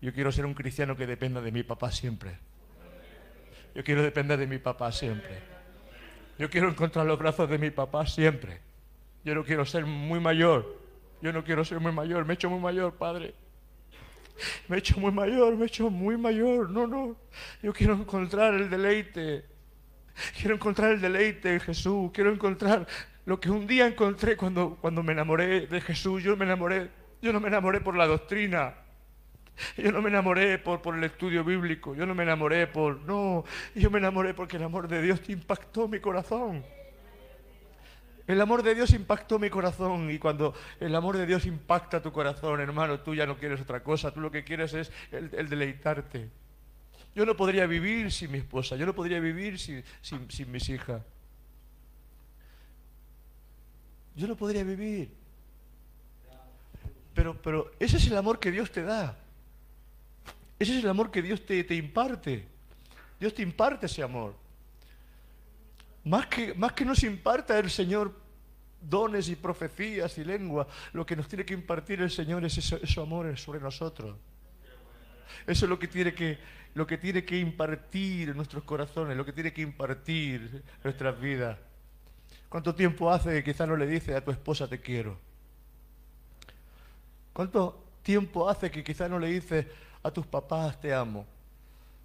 Yo 0.00 0.14
quiero 0.14 0.32
ser 0.32 0.46
un 0.46 0.54
cristiano 0.54 0.96
que 0.96 1.06
dependa 1.06 1.40
de 1.40 1.52
mi 1.52 1.64
papá 1.64 1.90
siempre. 1.90 2.38
Yo 3.74 3.84
quiero 3.84 4.02
depender 4.02 4.38
de 4.38 4.46
mi 4.46 4.58
papá 4.58 4.92
siempre. 4.92 5.38
Yo 6.38 6.48
quiero 6.48 6.68
encontrar 6.70 7.04
los 7.04 7.18
brazos 7.18 7.50
de 7.50 7.58
mi 7.58 7.70
papá 7.70 8.06
siempre. 8.06 8.60
Yo 9.24 9.34
no 9.34 9.44
quiero 9.44 9.66
ser 9.66 9.84
muy 9.84 10.20
mayor. 10.20 10.80
Yo 11.20 11.32
no 11.32 11.44
quiero 11.44 11.64
ser 11.64 11.80
muy 11.80 11.92
mayor. 11.92 12.24
Me 12.24 12.32
he 12.32 12.36
hecho 12.36 12.48
muy 12.48 12.60
mayor, 12.60 12.94
padre 12.94 13.34
me 14.68 14.76
he 14.76 14.78
hecho 14.78 14.98
muy 15.00 15.12
mayor, 15.12 15.56
me 15.56 15.64
he 15.64 15.66
hecho 15.66 15.90
muy 15.90 16.16
mayor. 16.16 16.70
No, 16.70 16.86
no. 16.86 17.16
Yo 17.62 17.72
quiero 17.72 17.94
encontrar 17.94 18.54
el 18.54 18.70
deleite. 18.70 19.44
Quiero 20.36 20.54
encontrar 20.54 20.92
el 20.92 21.00
deleite 21.00 21.54
en 21.54 21.60
Jesús. 21.60 22.10
Quiero 22.12 22.32
encontrar 22.32 22.86
lo 23.28 23.38
que 23.38 23.50
un 23.50 23.66
día 23.66 23.86
encontré 23.86 24.38
cuando, 24.38 24.78
cuando 24.80 25.02
me 25.02 25.12
enamoré 25.12 25.66
de 25.66 25.82
Jesús. 25.82 26.22
Yo 26.22 26.34
me 26.34 26.46
enamoré. 26.46 26.88
Yo 27.20 27.30
no 27.30 27.40
me 27.40 27.48
enamoré 27.48 27.82
por 27.82 27.94
la 27.94 28.06
doctrina. 28.06 28.74
Yo 29.76 29.92
no 29.92 30.00
me 30.00 30.08
enamoré 30.08 30.56
por, 30.56 30.80
por 30.80 30.96
el 30.96 31.04
estudio 31.04 31.44
bíblico. 31.44 31.94
Yo 31.94 32.06
no 32.06 32.14
me 32.14 32.22
enamoré 32.22 32.66
por... 32.68 33.02
No, 33.02 33.44
yo 33.74 33.90
me 33.90 33.98
enamoré 33.98 34.32
porque 34.32 34.56
el 34.56 34.62
amor 34.62 34.88
de 34.88 35.02
Dios 35.02 35.20
impactó 35.28 35.88
mi 35.88 36.00
corazón. 36.00 36.64
El 38.26 38.40
amor 38.40 38.62
de 38.62 38.74
Dios 38.74 38.94
impactó 38.94 39.38
mi 39.38 39.50
corazón 39.50 40.10
y 40.10 40.18
cuando 40.18 40.54
el 40.80 40.94
amor 40.94 41.18
de 41.18 41.26
Dios 41.26 41.44
impacta 41.44 42.00
tu 42.00 42.10
corazón, 42.10 42.62
hermano, 42.62 43.00
tú 43.00 43.14
ya 43.14 43.26
no 43.26 43.36
quieres 43.36 43.60
otra 43.60 43.82
cosa, 43.82 44.10
tú 44.10 44.20
lo 44.20 44.30
que 44.30 44.42
quieres 44.42 44.72
es 44.72 44.90
el, 45.12 45.50
deleitarte. 45.50 46.30
Yo 47.14 47.26
no 47.26 47.36
podría 47.36 47.66
vivir 47.66 48.10
sin 48.10 48.32
mi 48.32 48.38
esposa, 48.38 48.76
yo 48.76 48.86
no 48.86 48.94
podría 48.94 49.20
vivir 49.20 49.58
sin, 49.58 49.84
sin 50.00 50.50
mis 50.50 50.70
hijas. 50.70 51.02
Yo 54.18 54.26
no 54.26 54.36
podría 54.36 54.64
vivir. 54.64 55.12
Pero, 57.14 57.40
pero 57.40 57.70
ese 57.78 57.98
es 57.98 58.06
el 58.08 58.16
amor 58.16 58.40
que 58.40 58.50
Dios 58.50 58.72
te 58.72 58.82
da. 58.82 59.16
Ese 60.58 60.76
es 60.76 60.82
el 60.82 60.90
amor 60.90 61.12
que 61.12 61.22
Dios 61.22 61.46
te, 61.46 61.62
te 61.62 61.76
imparte. 61.76 62.44
Dios 63.20 63.32
te 63.32 63.42
imparte 63.42 63.86
ese 63.86 64.02
amor. 64.02 64.34
Más 66.02 66.26
que, 66.26 66.52
más 66.54 66.72
que 66.72 66.84
nos 66.84 67.04
imparta 67.04 67.56
el 67.60 67.70
Señor 67.70 68.12
dones 68.80 69.28
y 69.28 69.36
profecías 69.36 70.18
y 70.18 70.24
lengua, 70.24 70.66
lo 70.92 71.06
que 71.06 71.14
nos 71.14 71.28
tiene 71.28 71.44
que 71.44 71.54
impartir 71.54 72.00
el 72.00 72.10
Señor 72.10 72.44
es 72.44 72.58
ese, 72.58 73.00
amor 73.00 73.38
sobre 73.38 73.60
nosotros. 73.60 74.16
Eso 75.46 75.64
es 75.64 75.68
lo 75.68 75.78
que 75.78 75.86
tiene 75.86 76.12
que, 76.12 76.38
lo 76.74 76.88
que 76.88 76.98
tiene 76.98 77.24
que 77.24 77.38
impartir 77.38 78.30
en 78.30 78.36
nuestros 78.36 78.64
corazones, 78.64 79.16
lo 79.16 79.24
que 79.24 79.32
tiene 79.32 79.52
que 79.52 79.62
impartir 79.62 80.64
nuestras 80.82 81.20
vidas. 81.20 81.56
¿Cuánto 82.48 82.74
tiempo 82.74 83.10
hace 83.10 83.30
que 83.30 83.44
quizás 83.44 83.68
no 83.68 83.76
le 83.76 83.86
dices 83.86 84.16
a 84.16 84.20
tu 84.20 84.30
esposa 84.30 84.66
te 84.66 84.80
quiero? 84.80 85.18
¿Cuánto 87.32 87.84
tiempo 88.02 88.48
hace 88.48 88.70
que 88.70 88.82
quizás 88.82 89.10
no 89.10 89.18
le 89.18 89.28
dices 89.28 89.66
a 90.02 90.10
tus 90.10 90.26
papás 90.26 90.80
te 90.80 90.94
amo? 90.94 91.26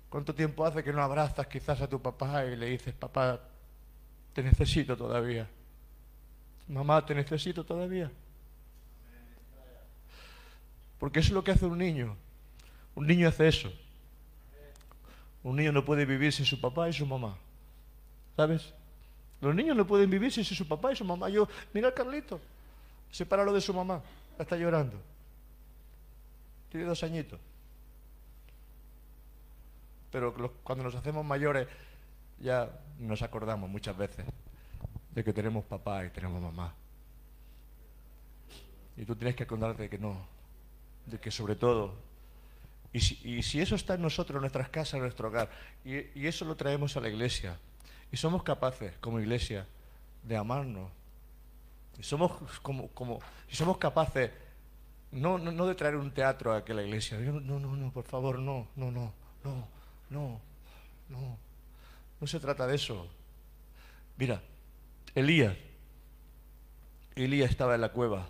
¿Cuánto 0.10 0.36
tiempo 0.36 0.66
hace 0.66 0.84
que 0.84 0.94
no 0.94 1.02
abrazas 1.02 1.48
quizás 1.48 1.82
a 1.82 1.88
tu 1.88 2.02
papá 2.02 2.46
y 2.46 2.56
le 2.56 2.68
dices, 2.68 2.94
papá, 2.94 3.40
te 4.34 4.44
necesito 4.44 4.98
todavía. 4.98 5.48
Mamá, 6.68 7.06
te 7.06 7.16
necesito 7.16 7.64
todavía. 7.64 8.12
Porque 11.00 11.20
eso 11.20 11.30
es 11.30 11.34
lo 11.34 11.44
que 11.44 11.52
hace 11.52 11.66
un 11.66 11.78
niño. 11.78 12.16
Un 12.96 13.08
niño 13.08 13.28
hace 13.28 13.48
eso. 13.48 13.72
Un 15.44 15.56
niño 15.56 15.72
no 15.72 15.84
puede 15.84 16.06
vivir 16.06 16.32
sin 16.32 16.46
su 16.46 16.60
papá 16.60 16.90
y 16.90 16.94
su 16.94 17.06
mamá. 17.06 17.38
¿Sabes? 18.36 18.74
Los 19.44 19.54
niños 19.54 19.76
no 19.76 19.86
pueden 19.86 20.10
vivir 20.10 20.32
sin 20.32 20.46
su 20.46 20.68
papá 20.68 20.94
y 20.94 20.96
su 20.96 21.04
mamá. 21.04 21.30
Yo, 21.30 21.48
mira 21.74 21.90
a 21.90 21.94
Carlito, 21.94 22.40
sepáralo 23.12 23.52
de 23.52 23.60
su 23.62 23.74
mamá. 23.74 24.02
Está 24.40 24.56
llorando. 24.56 24.98
Tiene 26.70 26.86
dos 26.86 27.04
añitos. 27.04 27.40
Pero 30.12 30.34
cuando 30.64 30.86
nos 30.86 30.96
hacemos 30.96 31.26
mayores, 31.26 31.68
ya 32.40 32.70
nos 33.00 33.22
acordamos 33.22 33.70
muchas 33.70 33.98
veces 33.98 34.26
de 35.12 35.24
que 35.24 35.34
tenemos 35.34 35.66
papá 35.66 36.06
y 36.06 36.10
tenemos 36.10 36.42
mamá. 36.42 36.74
Y 38.96 39.06
tú 39.06 39.16
tienes 39.16 39.36
que 39.36 39.44
acordarte 39.44 39.84
de 39.84 39.90
que 39.90 39.98
no, 39.98 40.26
de 41.06 41.20
que 41.20 41.32
sobre 41.32 41.56
todo, 41.56 41.96
y 42.94 43.02
si, 43.02 43.60
eso 43.60 43.76
está 43.76 43.96
en 43.96 44.04
nosotros, 44.04 44.36
en 44.36 44.42
nuestras 44.42 44.70
casas, 44.70 44.96
en 44.96 45.02
nuestro 45.02 45.28
hogar, 45.28 45.50
y, 45.84 46.28
eso 46.28 46.46
lo 46.46 46.56
traemos 46.56 46.96
a 46.96 47.02
la 47.02 47.10
iglesia, 47.10 47.58
y 48.14 48.18
somos 48.18 48.44
capaces 48.44 48.94
como 49.02 49.20
iglesia 49.20 49.68
de 50.24 50.38
amarnos, 50.38 50.90
y 52.00 52.04
somos 52.04 52.32
como, 52.62 52.88
como 52.90 53.20
y 53.52 53.56
somos 53.56 53.78
capaces 53.78 54.32
no, 55.14 55.38
no, 55.38 55.52
no 55.52 55.68
de 55.68 55.76
traer 55.76 55.96
un 55.96 56.12
teatro 56.12 56.54
a 56.54 56.64
que 56.64 56.74
la 56.74 56.84
iglesia, 56.84 57.18
no, 57.18 57.60
no, 57.60 57.76
no, 57.76 57.92
por 57.92 58.04
favor, 58.04 58.40
no, 58.40 58.68
no, 58.76 58.92
no, 58.92 59.14
no, 59.44 59.68
no, 60.10 60.40
no. 61.10 61.38
No 62.20 62.28
se 62.28 62.40
trata 62.40 62.66
de 62.66 62.76
eso. 62.76 63.08
Mira, 64.18 64.42
Elías. 65.14 65.56
Elías 67.16 67.52
estaba 67.52 67.76
en 67.76 67.82
la 67.82 67.90
cueva. 67.90 68.28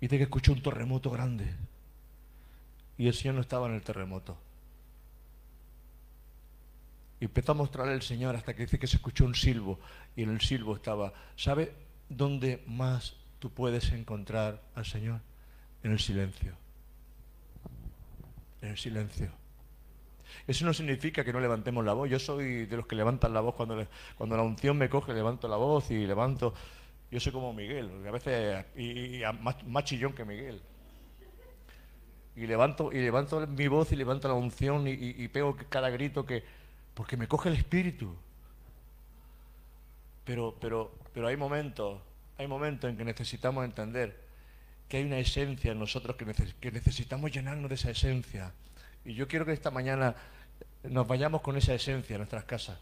Y 0.00 0.06
dice 0.06 0.18
que 0.18 0.24
escuchó 0.24 0.52
un 0.52 0.62
terremoto 0.62 1.10
grande. 1.10 1.52
Y 2.96 3.08
el 3.08 3.14
Señor 3.14 3.34
no 3.34 3.40
estaba 3.40 3.66
en 3.66 3.74
el 3.74 3.82
terremoto. 3.82 4.36
Y 7.20 7.24
empezó 7.24 7.52
a 7.52 7.54
mostrarle 7.54 7.94
el 7.94 8.02
Señor 8.02 8.36
hasta 8.36 8.54
que 8.54 8.62
dice 8.62 8.78
que 8.78 8.86
se 8.86 8.96
escuchó 8.96 9.24
un 9.24 9.34
silbo. 9.34 9.80
Y 10.14 10.22
en 10.22 10.30
el 10.30 10.40
silbo 10.40 10.76
estaba. 10.76 11.12
¿Sabe 11.34 11.72
dónde 12.08 12.62
más 12.66 13.16
tú 13.38 13.50
puedes 13.50 13.90
encontrar 13.92 14.62
al 14.74 14.84
Señor? 14.84 15.20
En 15.82 15.92
el 15.92 15.98
silencio. 15.98 16.54
En 18.60 18.70
el 18.70 18.78
silencio. 18.78 19.30
Eso 20.46 20.66
no 20.66 20.74
significa 20.74 21.24
que 21.24 21.32
no 21.32 21.40
levantemos 21.40 21.84
la 21.84 21.94
voz. 21.94 22.10
Yo 22.10 22.18
soy 22.18 22.66
de 22.66 22.76
los 22.76 22.86
que 22.86 22.96
levantan 22.96 23.32
la 23.32 23.40
voz 23.40 23.54
cuando, 23.54 23.86
cuando 24.18 24.36
la 24.36 24.42
unción 24.42 24.76
me 24.76 24.90
coge, 24.90 25.14
levanto 25.14 25.48
la 25.48 25.56
voz 25.56 25.90
y 25.90 26.06
levanto. 26.06 26.52
Yo 27.10 27.20
soy 27.20 27.32
como 27.32 27.52
Miguel, 27.52 27.90
a 28.06 28.10
veces 28.10 28.66
y, 28.76 29.22
más, 29.40 29.84
chillón 29.84 30.12
que 30.12 30.24
Miguel. 30.24 30.60
Y 32.34 32.46
levanto, 32.46 32.92
y 32.92 32.96
levanto 32.96 33.46
mi 33.46 33.68
voz 33.68 33.92
y 33.92 33.96
levanto 33.96 34.28
la 34.28 34.34
unción 34.34 34.86
y 34.86 35.28
pego 35.28 35.56
cada 35.70 35.88
grito 35.88 36.26
que. 36.26 36.65
Porque 36.96 37.18
me 37.18 37.28
coge 37.28 37.50
el 37.50 37.56
espíritu. 37.56 38.16
Pero, 40.24 40.56
pero, 40.58 40.94
pero 41.12 41.28
hay 41.28 41.36
momentos, 41.36 42.00
hay 42.38 42.48
momentos 42.48 42.88
en 42.88 42.96
que 42.96 43.04
necesitamos 43.04 43.66
entender 43.66 44.18
que 44.88 44.96
hay 44.96 45.04
una 45.04 45.18
esencia 45.18 45.72
en 45.72 45.78
nosotros 45.78 46.16
que, 46.16 46.24
que 46.58 46.72
necesitamos 46.72 47.30
llenarnos 47.30 47.68
de 47.68 47.74
esa 47.74 47.90
esencia. 47.90 48.50
Y 49.04 49.12
yo 49.12 49.28
quiero 49.28 49.44
que 49.44 49.52
esta 49.52 49.70
mañana 49.70 50.16
nos 50.84 51.06
vayamos 51.06 51.42
con 51.42 51.58
esa 51.58 51.74
esencia 51.74 52.16
a 52.16 52.18
nuestras 52.18 52.44
casas. 52.44 52.78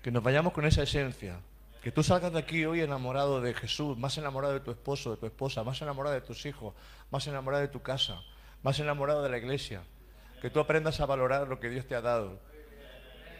Que 0.00 0.12
nos 0.12 0.22
vayamos 0.22 0.52
con 0.52 0.64
esa 0.64 0.84
esencia. 0.84 1.40
Que 1.82 1.90
tú 1.90 2.04
salgas 2.04 2.32
de 2.32 2.38
aquí 2.38 2.64
hoy 2.64 2.82
enamorado 2.82 3.40
de 3.40 3.52
Jesús, 3.52 3.98
más 3.98 4.16
enamorado 4.16 4.54
de 4.54 4.60
tu 4.60 4.70
esposo, 4.70 5.10
de 5.10 5.16
tu 5.16 5.26
esposa, 5.26 5.64
más 5.64 5.82
enamorado 5.82 6.14
de 6.14 6.20
tus 6.20 6.46
hijos, 6.46 6.72
más 7.10 7.26
enamorado 7.26 7.62
de 7.62 7.68
tu 7.68 7.82
casa, 7.82 8.22
más 8.62 8.78
enamorado 8.78 9.24
de 9.24 9.28
la 9.28 9.38
iglesia. 9.38 9.82
Que 10.40 10.50
tú 10.50 10.60
aprendas 10.60 11.00
a 11.00 11.06
valorar 11.06 11.48
lo 11.48 11.58
que 11.58 11.68
Dios 11.68 11.86
te 11.86 11.94
ha 11.94 12.00
dado. 12.00 12.38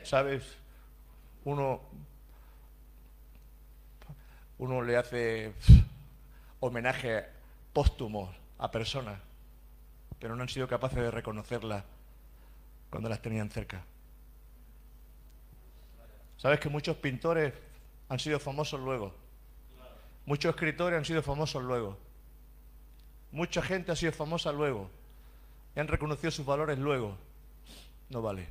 ¿Sabes? 0.03 0.43
Uno, 1.45 1.81
uno 4.59 4.83
le 4.83 4.97
hace 4.97 5.53
homenaje 6.61 7.27
póstumo 7.73 8.33
a 8.59 8.71
personas, 8.71 9.21
pero 10.19 10.35
no 10.35 10.43
han 10.43 10.49
sido 10.49 10.67
capaces 10.67 10.99
de 10.99 11.11
reconocerla 11.11 11.85
cuando 12.91 13.09
las 13.09 13.23
tenían 13.23 13.51
cerca. 13.51 13.85
¿Sabes 16.37 16.61
que 16.61 16.69
muchos 16.69 16.97
pintores 16.97 17.53
han 18.09 18.19
sido 18.19 18.39
famosos 18.39 18.81
luego? 18.81 19.15
Muchos 20.25 20.55
escritores 20.55 20.99
han 20.99 21.05
sido 21.05 21.23
famosos 21.23 21.63
luego. 21.63 21.99
Mucha 23.33 23.63
gente 23.63 23.93
ha 23.93 23.97
sido 23.97 24.13
famosa 24.13 24.53
luego. 24.53 24.91
Y 25.79 25.81
han 25.81 25.87
reconocido 25.87 26.33
sus 26.33 26.45
valores 26.45 26.76
luego. 26.76 27.16
No 28.11 28.20
vale. 28.20 28.49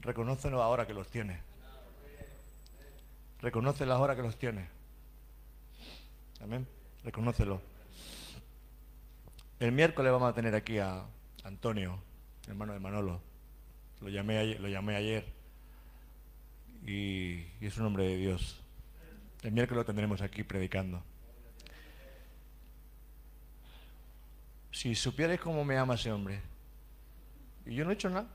Reconócelos 0.00 0.62
ahora 0.62 0.86
que 0.86 0.94
los 0.94 1.06
tiene. 1.08 1.38
Reconócelos 3.42 3.94
ahora 3.94 4.16
que 4.16 4.22
los 4.22 4.38
tiene. 4.38 4.66
Amén. 6.42 6.66
Reconócelo. 7.04 7.60
El 9.58 9.72
miércoles 9.72 10.10
vamos 10.10 10.30
a 10.30 10.34
tener 10.34 10.54
aquí 10.54 10.78
a 10.78 11.04
Antonio 11.44 11.98
hermano 12.48 12.72
de 12.72 12.80
Manolo. 12.80 13.20
Lo 14.00 14.08
llamé 14.08 14.38
ayer, 14.38 14.58
lo 14.58 14.68
llamé 14.68 14.96
ayer 14.96 15.26
y, 16.86 17.44
es 17.60 17.76
un 17.76 17.84
hombre 17.84 18.04
de 18.04 18.16
Dios. 18.16 18.58
El 19.42 19.52
miércoles 19.52 19.82
lo 19.82 19.84
tendremos 19.84 20.22
aquí 20.22 20.44
predicando. 20.44 21.02
Si 24.70 24.94
supierais 24.94 25.40
cómo 25.40 25.64
me 25.64 25.76
ama 25.76 25.94
ese 25.94 26.12
hombre, 26.12 26.40
y 27.66 27.74
yo 27.74 27.84
no 27.84 27.90
he 27.90 27.94
hecho 27.94 28.08
nada, 28.08 28.28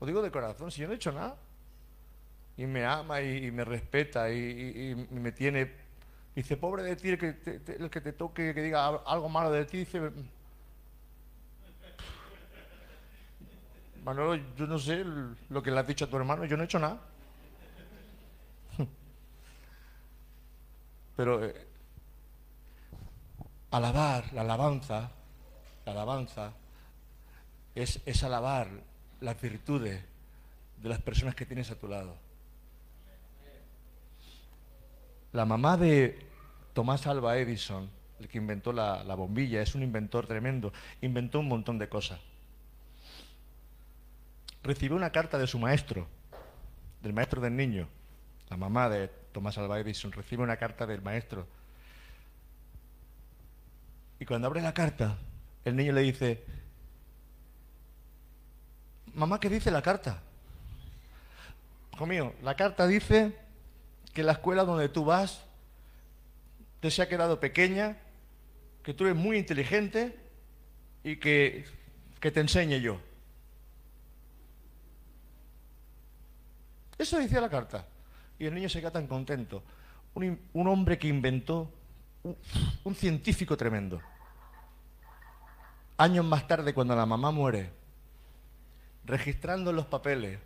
lo 0.00 0.06
digo 0.06 0.22
de 0.22 0.30
corazón, 0.30 0.70
si 0.70 0.80
yo 0.80 0.86
no 0.86 0.94
he 0.94 0.96
hecho 0.96 1.12
nada, 1.12 1.36
y 2.56 2.66
me 2.66 2.84
ama 2.84 3.22
y, 3.22 3.50
me 3.50 3.64
respeta 3.64 4.30
y, 4.30 4.94
me 5.10 5.32
tiene, 5.32 5.70
dice, 6.34 6.56
pobre 6.56 6.82
de 6.82 6.96
ti 6.96 7.10
el 7.10 7.18
que 7.18 7.32
te, 7.32 7.76
el 7.76 7.88
que 7.88 8.00
te 8.00 8.12
toque, 8.12 8.52
que 8.54 8.62
diga 8.62 8.86
algo 8.86 9.28
malo 9.28 9.50
de 9.50 9.64
ti, 9.64 9.78
dice, 9.78 10.12
Manolo, 14.04 14.42
yo 14.56 14.66
no 14.66 14.78
sé 14.78 15.04
lo 15.50 15.62
que 15.62 15.70
le 15.70 15.78
has 15.78 15.86
dicho 15.86 16.06
a 16.06 16.08
tu 16.08 16.16
hermano, 16.16 16.44
yo 16.44 16.56
no 16.56 16.62
he 16.62 16.66
hecho 16.66 16.78
nada. 16.78 16.98
Pero 21.16 21.44
eh, 21.44 21.66
alabar, 23.70 24.32
la 24.32 24.42
alabanza, 24.42 25.10
la 25.86 25.92
alabanza 25.92 26.52
es, 27.74 28.00
es 28.06 28.22
alabar 28.22 28.68
las 29.20 29.40
virtudes 29.40 30.02
de 30.82 30.88
las 30.88 31.00
personas 31.00 31.34
que 31.34 31.46
tienes 31.46 31.70
a 31.70 31.78
tu 31.78 31.88
lado. 31.88 32.16
La 35.32 35.44
mamá 35.44 35.76
de 35.76 36.26
Tomás 36.72 37.06
Alba 37.06 37.38
Edison, 37.38 37.88
el 38.18 38.28
que 38.28 38.38
inventó 38.38 38.72
la, 38.72 39.04
la 39.04 39.14
bombilla, 39.14 39.62
es 39.62 39.74
un 39.74 39.82
inventor 39.82 40.26
tremendo, 40.26 40.72
inventó 41.00 41.40
un 41.40 41.48
montón 41.48 41.78
de 41.78 41.88
cosas 41.88 42.18
recibió 44.62 44.96
una 44.96 45.10
carta 45.10 45.38
de 45.38 45.46
su 45.46 45.58
maestro, 45.58 46.06
del 47.02 47.12
maestro 47.12 47.40
del 47.40 47.56
niño, 47.56 47.88
la 48.48 48.56
mamá 48.56 48.88
de 48.88 49.08
Tomás 49.32 49.56
Alva 49.58 49.80
Edison, 49.80 50.12
recibe 50.12 50.42
una 50.42 50.56
carta 50.56 50.86
del 50.86 51.02
maestro. 51.02 51.46
Y 54.20 54.26
cuando 54.26 54.46
abre 54.46 54.60
la 54.60 54.74
carta, 54.74 55.16
el 55.64 55.74
niño 55.74 55.92
le 55.92 56.02
dice, 56.02 56.44
mamá, 59.14 59.40
¿qué 59.40 59.48
dice 59.48 59.70
la 59.70 59.80
carta? 59.80 60.22
Hijo 61.94 62.06
mío, 62.06 62.34
la 62.42 62.54
carta 62.54 62.86
dice 62.86 63.34
que 64.12 64.22
la 64.22 64.32
escuela 64.32 64.64
donde 64.64 64.90
tú 64.90 65.06
vas 65.06 65.42
te 66.80 66.90
se 66.90 67.02
ha 67.02 67.08
quedado 67.08 67.40
pequeña, 67.40 67.96
que 68.82 68.92
tú 68.92 69.04
eres 69.04 69.16
muy 69.16 69.38
inteligente 69.38 70.18
y 71.02 71.16
que, 71.16 71.64
que 72.20 72.30
te 72.30 72.40
enseñe 72.40 72.80
yo. 72.80 73.00
Eso 76.98 77.18
decía 77.18 77.40
la 77.40 77.48
carta. 77.48 77.86
Y 78.38 78.44
el 78.44 78.54
niño 78.54 78.68
se 78.68 78.80
queda 78.80 78.90
tan 78.90 79.06
contento. 79.06 79.62
Un, 80.14 80.38
un 80.52 80.68
hombre 80.68 80.98
que 80.98 81.08
inventó, 81.08 81.72
un, 82.22 82.94
científico 82.94 83.56
tremendo. 83.56 84.00
Años 85.96 86.24
más 86.24 86.46
tarde, 86.46 86.74
cuando 86.74 86.96
la 86.96 87.06
mamá 87.06 87.30
muere, 87.30 87.70
registrando 89.04 89.72
los 89.72 89.86
papeles, 89.86 90.38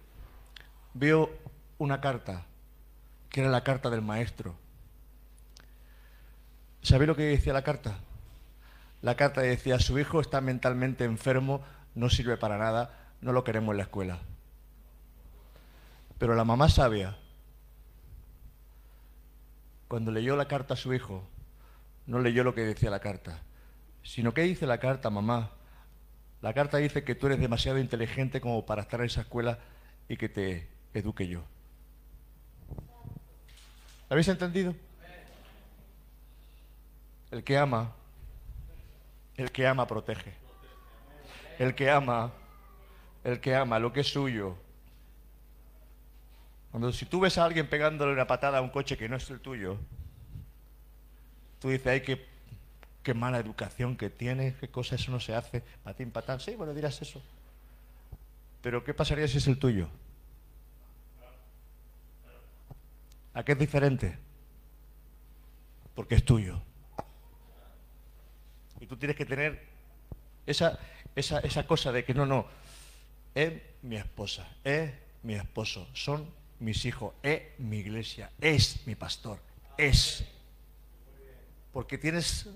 vio 0.95 1.31
una 1.79 2.01
carta, 2.01 2.45
que 3.31 3.41
era 3.41 3.51
la 3.51 3.65
carta 3.65 3.91
del 3.91 4.03
maestro. 4.03 4.55
¿Sabe 6.83 7.07
lo 7.07 7.17
que 7.17 7.23
decía 7.23 7.53
la 7.53 7.63
carta? 7.63 7.99
La 9.03 9.17
carta 9.17 9.41
decía, 9.41 9.79
su 9.79 9.99
hijo 9.99 10.21
está 10.21 10.41
mentalmente 10.41 11.05
enfermo, 11.05 11.63
no 11.95 12.11
sirve 12.11 12.37
para 12.37 12.59
nada, 12.59 12.99
no 13.21 13.33
lo 13.33 13.45
queremos 13.45 13.73
en 13.73 13.79
la 13.79 13.83
escuela. 13.85 14.19
Pero 16.19 16.35
la 16.35 16.45
mamá 16.45 16.69
sabia, 16.69 17.17
cuando 19.89 20.11
leyó 20.11 20.37
la 20.37 20.49
carta 20.49 20.75
a 20.75 20.77
su 20.77 20.95
hijo, 20.95 21.25
no 22.07 22.19
leyó 22.19 22.45
lo 22.45 22.55
que 22.55 22.63
decía 22.63 22.91
la 22.91 23.01
carta, 23.01 23.43
sino 24.03 24.35
que 24.35 24.43
dice 24.43 24.67
la 24.67 24.79
carta, 24.79 25.11
mamá. 25.11 25.51
La 26.43 26.53
carta 26.53 26.79
dice 26.79 27.05
que 27.05 27.15
tú 27.15 27.27
eres 27.27 27.41
demasiado 27.41 27.79
inteligente 27.79 28.41
como 28.41 28.67
para 28.67 28.83
estar 28.83 29.01
en 29.01 29.07
esa 29.07 29.23
escuela 29.23 29.59
y 30.09 30.17
que 30.17 30.29
te 30.29 30.69
eduque 30.93 31.27
yo. 31.27 31.43
¿Habéis 34.09 34.29
entendido? 34.29 34.75
El 37.31 37.43
que 37.43 37.57
ama, 37.57 37.93
el 39.37 39.51
que 39.51 39.67
ama 39.67 39.87
protege. 39.87 40.35
El 41.59 41.75
que 41.75 41.91
ama, 41.91 42.33
el 43.25 43.41
que 43.41 43.55
ama 43.55 43.79
lo 43.79 43.93
que 43.93 44.01
es 44.01 44.09
suyo. 44.09 44.57
Cuando 46.71 46.93
si 46.93 47.07
tú 47.07 47.21
ves 47.21 47.39
a 47.39 47.45
alguien 47.45 47.69
pegándole 47.69 48.13
una 48.13 48.27
patada 48.27 48.59
a 48.59 48.61
un 48.61 48.71
coche 48.71 48.97
que 48.97 49.09
no 49.09 49.17
es 49.17 49.31
el 49.31 49.41
tuyo, 49.41 49.79
tú 51.65 51.71
dices, 51.71 51.87
ay, 51.87 52.03
qué, 53.03 53.15
mala 53.15 53.39
educación 53.39 53.97
que 53.97 54.11
tiene, 54.11 54.55
qué 54.61 54.69
cosa 54.69 54.97
eso 54.97 55.11
no 55.11 55.19
se 55.19 55.35
hace, 55.35 55.63
patín, 55.83 56.11
patán. 56.11 56.39
Sí, 56.39 56.55
bueno, 56.57 56.75
dirás 56.75 57.01
eso. 57.01 57.23
Pero 58.61 58.85
¿qué 58.85 58.93
pasaría 58.93 59.27
si 59.27 59.39
es 59.39 59.47
el 59.47 59.59
tuyo? 59.59 59.89
¿A 63.33 63.43
qué 63.43 63.53
es 63.53 63.59
diferente? 63.59 64.19
Porque 65.95 66.17
es 66.17 66.25
tuyo. 66.27 66.61
Y 68.79 68.87
tú 68.87 68.99
tienes 68.99 69.17
que 69.17 69.25
tener 69.25 69.67
esa, 70.45 70.79
esa, 71.17 71.39
esa 71.39 71.67
cosa 71.67 71.93
de 71.93 72.05
que 72.05 72.13
no, 72.13 72.27
no, 72.27 72.47
es 73.35 73.55
mi 73.81 73.97
esposa, 73.97 74.47
es 74.63 74.93
mi 75.23 75.33
esposo, 75.33 75.89
son 75.95 76.29
mis 76.61 76.85
hijos, 76.85 77.15
es 77.23 77.59
mi 77.59 77.79
iglesia, 77.79 78.31
es 78.39 78.87
mi 78.87 78.97
pastor, 78.97 79.39
es. 79.79 80.27
Porque 81.75 81.99
tienes, 81.99 82.49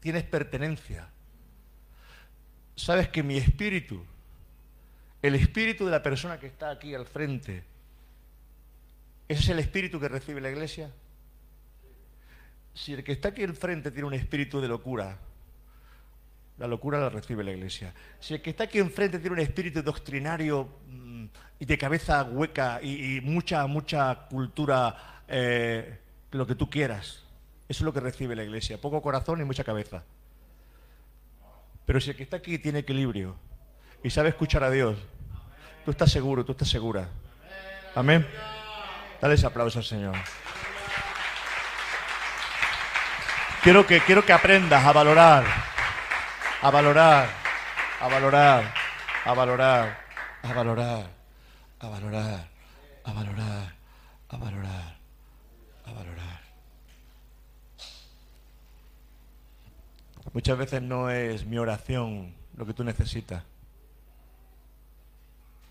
tienes 0.00 0.24
pertenencia. 0.24 1.08
Sabes 2.74 3.08
que 3.08 3.22
mi 3.22 3.36
espíritu, 3.36 4.02
el 5.20 5.34
espíritu 5.34 5.84
de 5.84 5.90
la 5.90 6.02
persona 6.02 6.40
que 6.40 6.46
está 6.46 6.70
aquí 6.70 6.94
al 6.94 7.06
frente, 7.06 7.62
¿ese 9.28 9.42
es 9.42 9.48
el 9.50 9.58
espíritu 9.58 10.00
que 10.00 10.08
recibe 10.08 10.40
la 10.40 10.50
iglesia? 10.50 10.90
Si 12.72 12.94
el 12.94 13.04
que 13.04 13.12
está 13.12 13.28
aquí 13.28 13.42
al 13.42 13.54
frente 13.54 13.90
tiene 13.90 14.08
un 14.08 14.14
espíritu 14.14 14.58
de 14.58 14.68
locura, 14.68 15.18
la 16.56 16.66
locura 16.66 16.98
la 16.98 17.10
recibe 17.10 17.44
la 17.44 17.52
iglesia. 17.52 17.92
Si 18.20 18.32
el 18.32 18.40
que 18.40 18.50
está 18.50 18.64
aquí 18.64 18.78
enfrente 18.78 19.18
tiene 19.18 19.34
un 19.34 19.42
espíritu 19.42 19.82
doctrinario 19.82 20.78
mm, 20.88 21.26
y 21.58 21.66
de 21.66 21.76
cabeza 21.76 22.22
hueca 22.24 22.80
y, 22.82 23.20
mucha, 23.20 23.66
mucha 23.66 24.26
cultura, 24.30 25.24
eh, 25.28 25.98
lo 26.30 26.46
que 26.46 26.54
tú 26.54 26.70
quieras, 26.70 27.21
eso 27.72 27.84
es 27.84 27.86
lo 27.86 27.92
que 27.94 28.00
recibe 28.00 28.36
la 28.36 28.44
iglesia. 28.44 28.78
Poco 28.78 29.00
corazón 29.00 29.40
y 29.40 29.44
mucha 29.44 29.64
cabeza. 29.64 30.02
Pero 31.86 32.02
si 32.02 32.10
el 32.10 32.16
que 32.16 32.22
está 32.22 32.36
aquí 32.36 32.58
tiene 32.58 32.80
equilibrio 32.80 33.34
y 34.04 34.10
sabe 34.10 34.28
escuchar 34.28 34.62
a 34.62 34.70
Dios, 34.70 34.98
tú 35.82 35.90
estás 35.90 36.12
seguro, 36.12 36.44
tú 36.44 36.52
estás 36.52 36.68
segura. 36.68 37.08
Amén. 37.94 38.28
Dale 39.22 39.36
ese 39.36 39.46
aplauso 39.46 39.78
al 39.78 39.86
Señor. 39.86 40.14
Quiero 43.62 43.86
que, 43.86 44.00
quiero 44.00 44.22
que 44.22 44.34
aprendas 44.34 44.84
a 44.84 44.92
valorar, 44.92 45.42
a 46.60 46.70
valorar, 46.70 47.30
a 48.00 48.08
valorar, 48.08 48.74
a 49.24 49.32
valorar, 49.32 49.98
a 50.42 50.52
valorar, 50.52 51.10
a 51.80 51.88
valorar, 51.88 52.48
a 53.04 53.12
valorar, 53.12 53.74
a 54.28 54.36
valorar, 54.36 54.96
a 55.86 55.92
valorar. 55.92 56.41
Muchas 60.32 60.56
veces 60.56 60.82
no 60.82 61.10
es 61.10 61.44
mi 61.44 61.58
oración 61.58 62.34
lo 62.56 62.64
que 62.64 62.72
tú 62.72 62.84
necesitas. 62.84 63.42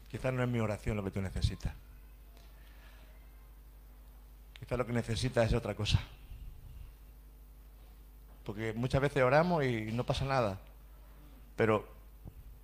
Quizás 0.10 0.34
no 0.34 0.44
es 0.44 0.50
mi 0.50 0.60
oración 0.60 0.98
lo 0.98 1.04
que 1.04 1.12
tú 1.12 1.22
necesitas. 1.22 1.74
Quizás 4.60 4.78
lo 4.78 4.86
que 4.86 4.94
necesitas 4.94 5.48
es 5.48 5.54
otra 5.54 5.74
cosa. 5.74 6.00
Porque 8.46 8.74
muchas 8.74 9.02
veces 9.02 9.24
oramos 9.24 9.64
y 9.64 9.92
no 9.92 10.06
pasa 10.06 10.26
nada. 10.26 10.60
Pero 11.56 11.88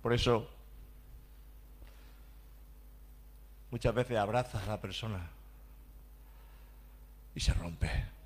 por 0.02 0.12
eso 0.12 0.48
muchas 3.70 3.94
veces 3.94 4.18
abrazas 4.18 4.62
a 4.62 4.70
la 4.70 4.80
persona 4.80 5.30
y 7.34 7.40
se 7.40 7.54
rompe. 7.54 8.17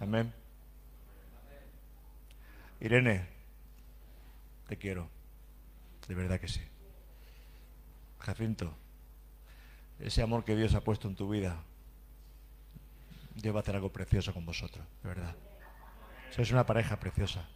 Amén. 0.00 0.32
Irene, 2.80 3.26
te 4.68 4.76
quiero. 4.76 5.08
De 6.06 6.14
verdad 6.14 6.40
que 6.40 6.48
sí. 6.48 6.60
Jacinto, 8.20 8.72
ese 10.00 10.22
amor 10.22 10.44
que 10.44 10.56
Dios 10.56 10.74
ha 10.74 10.80
puesto 10.80 11.08
en 11.08 11.16
tu 11.16 11.28
vida, 11.28 11.62
Dios 13.34 13.54
va 13.54 13.60
a 13.60 13.62
hacer 13.62 13.76
algo 13.76 13.92
precioso 13.92 14.32
con 14.32 14.46
vosotros, 14.46 14.84
de 15.02 15.08
verdad. 15.08 15.36
Sois 16.30 16.50
una 16.50 16.66
pareja 16.66 16.98
preciosa. 16.98 17.48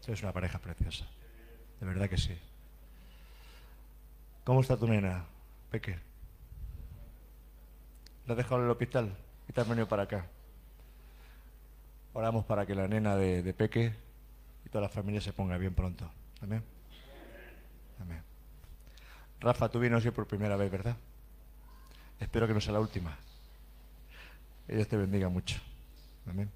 Sois 0.00 0.22
una 0.22 0.32
pareja 0.32 0.58
preciosa. 0.58 1.06
De 1.80 1.86
verdad 1.86 2.08
que 2.08 2.18
sí. 2.18 2.38
¿Cómo 4.44 4.60
está 4.60 4.76
tu 4.76 4.86
nena, 4.86 5.24
Peque? 5.70 5.98
¿La 8.26 8.32
has 8.32 8.36
dejado 8.38 8.58
en 8.58 8.64
el 8.64 8.70
hospital 8.70 9.16
y 9.48 9.52
te 9.52 9.60
has 9.60 9.68
venido 9.68 9.88
para 9.88 10.04
acá? 10.04 10.26
Oramos 12.14 12.44
para 12.44 12.64
que 12.64 12.76
la 12.76 12.86
nena 12.86 13.16
de, 13.16 13.52
Peque 13.54 13.92
y 14.64 14.68
toda 14.68 14.82
la 14.82 14.88
familia 14.88 15.20
se 15.20 15.32
ponga 15.32 15.58
bien 15.58 15.74
pronto. 15.74 16.08
Amén. 16.40 16.62
Amén. 18.00 18.22
Rafa, 19.40 19.68
tú 19.68 19.80
vienes 19.80 20.04
hoy 20.04 20.12
por 20.12 20.26
primera 20.26 20.56
vez, 20.56 20.70
¿verdad? 20.70 20.96
Espero 22.20 22.46
que 22.46 22.54
no 22.54 22.60
sea 22.60 22.72
la 22.72 22.80
última. 22.80 23.18
Que 24.66 24.76
Dios 24.76 24.86
te 24.86 24.96
bendiga 24.96 25.28
mucho. 25.28 25.60
Amén. 26.30 26.48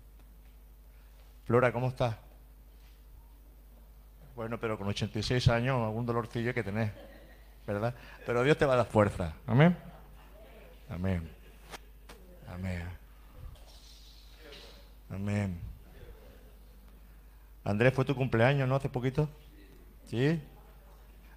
Flora, 1.44 1.72
¿cómo 1.72 1.88
estás? 1.88 2.14
Bueno, 4.36 4.60
pero 4.60 4.78
con 4.78 4.86
86 4.86 5.48
años 5.48 5.82
algún 5.82 6.06
dolorcillo 6.06 6.54
que 6.54 6.62
tener, 6.62 6.92
¿verdad? 7.66 7.94
Pero 8.24 8.44
Dios 8.44 8.56
te 8.56 8.64
va 8.64 8.74
a 8.74 8.76
dar 8.76 8.86
fuerza. 8.86 9.34
Amén. 9.44 9.76
Amén. 10.88 11.28
Amén. 12.46 13.07
Amén. 15.10 15.58
Andrés, 17.64 17.92
fue 17.92 18.04
tu 18.04 18.14
cumpleaños, 18.14 18.68
¿no? 18.68 18.76
Hace 18.76 18.88
poquito. 18.88 19.28
¿Sí? 20.06 20.40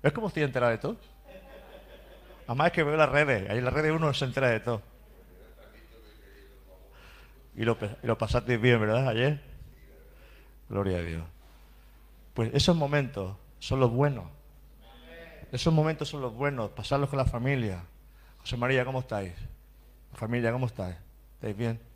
¿Ves 0.02 0.14
cómo 0.14 0.28
estoy 0.28 0.44
enterado 0.44 0.72
de 0.72 0.78
todo? 0.78 0.98
Además 2.48 2.68
es 2.68 2.74
que 2.74 2.84
veo 2.84 2.96
las 2.96 3.10
redes. 3.10 3.50
Ahí 3.50 3.58
en 3.58 3.66
las 3.66 3.74
redes 3.74 3.92
uno 3.92 4.14
se 4.14 4.26
entera 4.26 4.50
de 4.50 4.60
todo. 4.60 4.82
Y 7.56 7.64
lo, 7.64 7.78
y 8.02 8.08
lo 8.08 8.18
pasaste 8.18 8.58
bien, 8.58 8.80
¿verdad? 8.80 9.08
Ayer. 9.10 9.42
Gloria 10.70 10.98
a 10.98 11.02
Dios. 11.02 11.24
Pues 12.34 12.50
esos 12.54 12.76
momentos 12.76 13.36
son 13.60 13.80
los 13.80 13.92
buenos. 13.92 14.26
Esos 15.52 15.74
momentos 15.74 16.08
son 16.08 16.22
los 16.22 16.34
buenos, 16.34 16.72
pasarlos 16.72 17.10
con 17.10 17.18
la 17.18 17.26
familia. 17.26 17.84
José 18.40 18.56
María, 18.56 18.86
¿cómo 18.86 19.02
estáis? 19.02 19.34
Familia, 20.14 20.54
¿cómo 20.54 20.66
estáis? 20.66 20.96
¿Estáis 21.36 21.58
bien? 21.58 21.91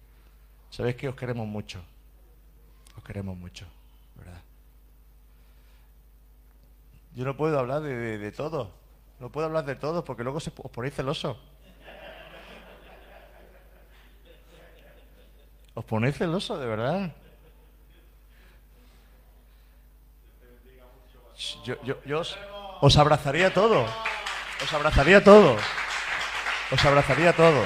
Sabéis 0.76 0.98
que 0.98 1.08
os 1.08 1.16
queremos 1.16 1.48
mucho. 1.48 1.80
Os 2.98 3.04
queremos 3.06 3.38
mucho, 3.38 3.66
¿verdad? 4.16 4.42
Yo 7.16 7.24
no 7.24 7.38
puedo 7.38 7.58
hablar 7.58 7.82
de, 7.82 8.32
todo. 8.34 8.72
No 9.22 9.32
puedo 9.32 9.48
hablar 9.48 9.64
de 9.64 9.76
todo 9.76 10.04
porque 10.04 10.24
luego 10.24 10.40
os 10.40 10.70
ponéis 10.74 10.94
celosos. 10.94 11.38
Os 15.76 15.86
ponéis 15.86 16.18
celosos, 16.18 16.60
de 16.60 16.66
verdad. 16.66 17.16
Yo, 21.64 21.76
yo, 22.04 22.22
os, 22.82 22.98
abrazaría 22.98 23.54
todo. 23.54 23.86
Os 24.62 24.74
abrazaría 24.74 25.24
todo. 25.24 25.56
Os 26.70 26.84
abrazaría 26.84 27.32
todo. 27.32 27.64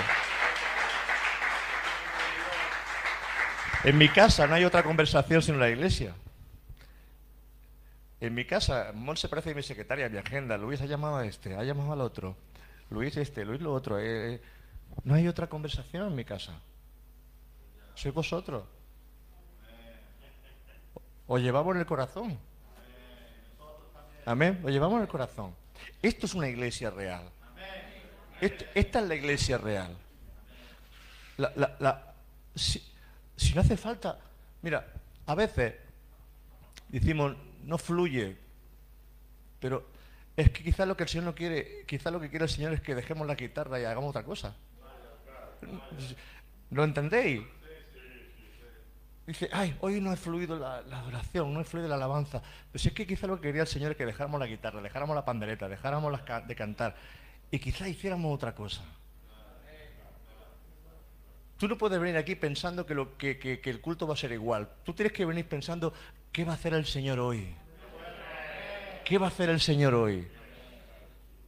En 3.83 3.97
mi 3.97 4.09
casa 4.09 4.45
no 4.45 4.55
hay 4.55 4.65
otra 4.65 4.83
conversación 4.83 5.41
sino 5.41 5.57
la 5.57 5.69
iglesia. 5.69 6.13
En 8.19 8.33
mi 8.33 8.43
casa, 8.43 8.91
Mon 8.93 9.15
se 9.15 9.29
parece 9.29 9.51
a 9.51 9.55
mi 9.55 9.63
secretaria, 9.63 10.09
mi 10.09 10.17
agenda. 10.17 10.57
Luis 10.57 10.81
ha 10.81 10.85
llamado 10.85 11.17
a 11.17 11.25
este, 11.25 11.55
ha 11.55 11.63
llamado 11.63 11.93
al 11.93 12.01
otro. 12.01 12.35
Luis 12.89 13.15
este, 13.15 13.45
Luis 13.45 13.61
lo 13.61 13.73
otro. 13.73 13.97
Eh, 13.97 14.33
eh. 14.33 14.41
no 15.03 15.15
hay 15.15 15.27
otra 15.27 15.47
conversación 15.47 16.07
en 16.07 16.15
mi 16.15 16.25
casa. 16.25 16.59
Sois 17.95 18.13
vosotros. 18.13 18.65
Os 21.27 21.41
llevamos 21.41 21.75
en 21.75 21.81
el 21.81 21.85
corazón. 21.85 22.37
Amén. 24.25 24.59
Lo 24.61 24.69
llevamos 24.69 24.97
en 24.97 25.03
el 25.03 25.07
corazón. 25.07 25.55
Esto 26.01 26.25
es 26.25 26.33
una 26.33 26.49
iglesia 26.49 26.89
real. 26.89 27.29
esta 28.41 28.99
es 28.99 29.07
la 29.07 29.15
iglesia 29.15 29.57
real. 29.57 29.95
si, 32.55 32.88
no 33.55 33.61
hace 33.61 33.77
falta, 33.77 34.19
mira, 34.61 34.85
a 35.25 35.35
veces 35.35 35.75
decimos, 36.89 37.35
no 37.63 37.77
fluye, 37.77 38.37
pero 39.59 39.87
es 40.35 40.49
que 40.51 40.63
quizás 40.63 40.87
lo 40.87 40.95
que 40.95 41.03
el 41.03 41.09
Señor 41.09 41.25
no 41.25 41.35
quiere, 41.35 41.83
quizás 41.85 42.11
lo 42.11 42.19
que 42.19 42.29
quiere 42.29 42.45
el 42.45 42.51
Señor 42.51 42.73
es 42.73 42.81
que 42.81 42.95
dejemos 42.95 43.27
la 43.27 43.35
guitarra 43.35 43.79
y 43.79 43.85
hagamos 43.85 44.09
otra 44.09 44.23
cosa. 44.23 44.55
¿Lo 46.71 46.83
entendéis? 46.83 47.41
Dice, 49.27 49.49
ay, 49.51 49.75
hoy 49.81 50.01
no 50.01 50.11
ha 50.11 50.15
fluido 50.15 50.57
la, 50.57 50.77
adoración, 50.77 51.53
no 51.53 51.59
ha 51.59 51.63
fluido 51.63 51.87
la 51.87 51.95
alabanza. 51.95 52.41
Pero 52.71 52.81
si 52.81 52.87
es 52.87 52.93
que 52.93 53.05
quizá 53.05 53.27
lo 53.27 53.35
que 53.35 53.49
quería 53.49 53.61
el 53.61 53.67
Señor 53.67 53.91
es 53.91 53.97
que 53.97 54.05
dejáramos 54.05 54.39
la 54.39 54.47
guitarra, 54.47 54.81
dejáramos 54.81 55.15
la 55.15 55.23
pandereta, 55.23 55.67
dejáramos 55.67 56.19
de 56.47 56.55
cantar 56.55 56.95
y 57.51 57.59
quizá 57.59 57.87
hiciéramos 57.87 58.33
otra 58.33 58.55
cosa. 58.55 58.81
Tú 61.59 61.67
no 61.67 61.77
puedes 61.77 61.99
venir 61.99 62.15
aquí 62.15 62.35
pensando 62.35 62.85
que, 62.85 62.95
lo, 62.95 63.17
que, 63.17 63.37
que, 63.37 63.59
el 63.69 63.81
culto 63.81 64.07
va 64.07 64.13
a 64.13 64.17
ser 64.17 64.31
igual. 64.31 64.69
Tú 64.85 64.93
tienes 64.93 65.11
que 65.11 65.25
venir 65.25 65.45
pensando, 65.45 65.93
¿qué 66.31 66.45
va 66.45 66.53
a 66.53 66.55
hacer 66.55 66.73
el 66.73 66.85
Señor 66.85 67.19
hoy? 67.19 67.53
¿Qué 69.03 69.17
va 69.17 69.25
a 69.25 69.29
hacer 69.29 69.49
el 69.49 69.59
Señor 69.59 69.93
hoy? 69.93 70.25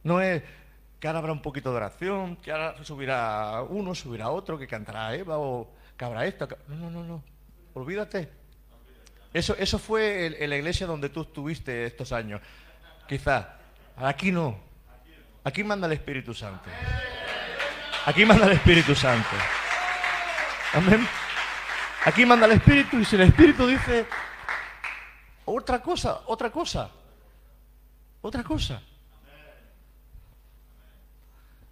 No 0.02 0.20
es 0.20 0.42
que 1.00 1.06
ahora 1.06 1.20
habrá 1.20 1.32
un 1.32 1.40
poquito 1.40 1.70
de 1.70 1.76
oración, 1.76 2.36
que 2.36 2.52
ahora 2.52 2.84
subirá 2.84 3.62
uno, 3.66 3.94
subirá 3.94 4.28
otro, 4.28 4.58
que 4.58 4.66
cantará 4.66 5.14
Eva 5.16 5.38
o 5.38 5.72
que 5.96 6.04
habrá 6.04 6.26
esto. 6.26 6.46
No, 6.68 6.76
no, 6.76 6.90
no, 6.90 7.04
no. 7.04 7.24
Olvídate. 7.72 8.28
Eso, 9.32 9.56
eso 9.58 9.78
fue 9.78 10.44
en 10.44 10.50
la 10.50 10.56
iglesia 10.58 10.86
donde 10.86 11.08
tú 11.08 11.22
estuviste 11.22 11.86
estos 11.86 12.12
años. 12.12 12.42
Quizá. 13.08 13.56
Aquí 13.96 14.30
no. 14.30 14.60
Aquí 15.42 15.64
manda 15.64 15.86
el 15.86 15.94
Espíritu 15.94 16.34
Santo. 16.34 16.68
Aquí 18.04 18.26
manda 18.26 18.44
el 18.44 18.52
Espíritu 18.52 18.94
Santo. 18.94 19.30
Amén. 20.74 21.06
Aquí 22.04 22.24
manda 22.24 22.46
el 22.46 22.52
Espíritu 22.52 22.98
y 22.98 23.04
si 23.04 23.16
el 23.16 23.22
Espíritu 23.22 23.66
dice 23.66 24.06
otra 25.44 25.82
cosa, 25.82 26.22
otra 26.26 26.50
cosa, 26.50 26.90
otra 28.20 28.42
cosa. 28.42 28.82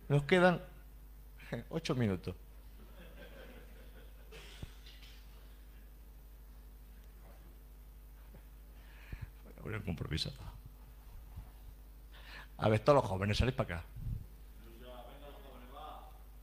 Nos 0.08 0.24
quedan 0.24 0.60
ocho 1.70 1.94
minutos. 1.94 2.34
compromiso. 9.84 10.32
A 12.58 12.68
ver, 12.68 12.80
todos 12.80 13.02
los 13.02 13.04
jóvenes, 13.04 13.38
salís 13.38 13.54
para 13.54 13.76
acá. 13.76 13.84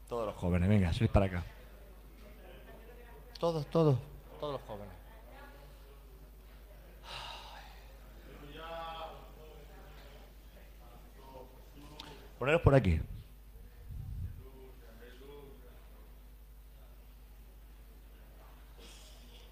Todos 0.07 0.27
los 0.27 0.35
jóvenes, 0.35 0.69
venga, 0.69 0.93
salís 0.93 1.11
para 1.11 1.25
acá. 1.25 1.43
Todos, 3.39 3.67
todos, 3.67 3.99
todos 4.39 4.53
los 4.53 4.61
jóvenes. 4.67 4.93
Poneros 12.39 12.61
por 12.61 12.73
aquí. 12.73 12.99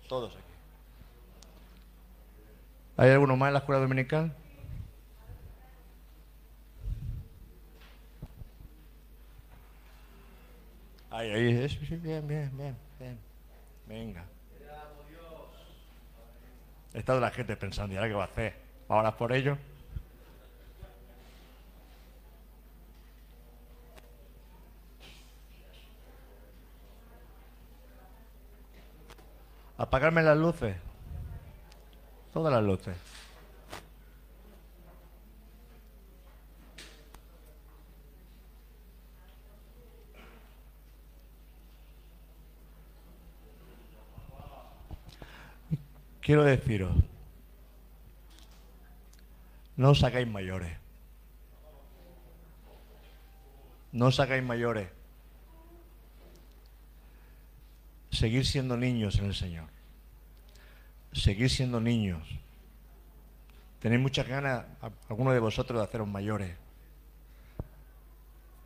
Todos 0.08 0.32
aquí. 0.34 0.44
¿Hay 2.98 3.10
alguno 3.12 3.36
más 3.38 3.50
en 3.50 3.54
la 3.54 3.60
escuela 3.60 3.82
dominical? 3.82 4.36
Ahí, 11.12 11.30
ahí, 11.30 11.70
sí, 11.70 11.96
bien, 11.98 12.28
bien, 12.28 12.52
bien, 12.58 12.76
bien. 13.00 13.35
Venga. 13.88 14.26
Estado 16.94 17.20
la 17.20 17.30
gente 17.30 17.58
pensando, 17.58 17.94
¿y 17.94 17.98
ahora 17.98 18.10
qué 18.10 18.16
va 18.16 18.24
a 18.24 18.28
hacer? 18.28 18.56
¿Ahora 18.88 19.16
por 19.18 19.34
ello? 19.34 19.58
Apagarme 29.78 30.24
las 30.24 30.38
luces. 30.38 30.78
Todas 32.34 32.54
las 32.54 32.64
luces. 32.64 32.96
Quiero 46.26 46.44
deciros, 46.44 46.98
no 49.78 49.92
os 49.92 50.04
hagáis 50.04 50.28
mayores. 50.28 50.76
No 53.92 54.08
os 54.08 54.20
hagáis 54.20 54.44
mayores. 54.44 54.90
Seguir 58.10 58.46
siendo 58.46 58.76
niños 58.76 59.20
en 59.20 59.26
el 59.26 59.36
Señor 59.36 59.76
seguir 61.16 61.50
siendo 61.50 61.80
niños. 61.80 62.22
Tenéis 63.80 64.02
muchas 64.02 64.28
ganas, 64.28 64.66
algunos 65.10 65.34
de 65.34 65.40
vosotros, 65.40 65.80
de 65.80 65.86
haceros 65.86 66.08
mayores. 66.08 66.56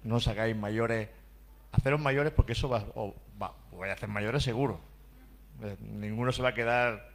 No 0.03 0.15
os 0.15 0.27
hagáis 0.27 0.55
mayores. 0.55 1.09
Haceros 1.71 1.99
mayores 1.99 2.33
porque 2.33 2.53
eso 2.53 2.69
va, 2.69 2.85
va 3.41 3.53
voy 3.71 3.89
a 3.89 3.93
hacer 3.93 4.09
mayores 4.09 4.43
seguro. 4.43 4.79
Eh, 5.61 5.75
ninguno 5.81 6.31
se 6.31 6.41
va 6.41 6.49
a 6.49 6.53
quedar 6.53 7.08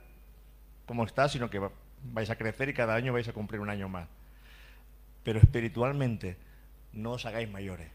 como 0.87 1.05
está, 1.05 1.29
sino 1.29 1.51
que 1.51 1.61
vais 2.03 2.31
a 2.31 2.37
crecer 2.37 2.69
y 2.69 2.75
cada 2.75 2.95
año 2.95 3.13
vais 3.13 3.29
a 3.29 3.33
cumplir 3.33 3.61
un 3.61 3.71
año 3.71 3.89
más. 3.89 4.09
Pero 5.23 5.39
espiritualmente 5.39 6.37
no 6.93 7.13
os 7.13 7.27
hagáis 7.27 7.51
mayores. 7.51 7.91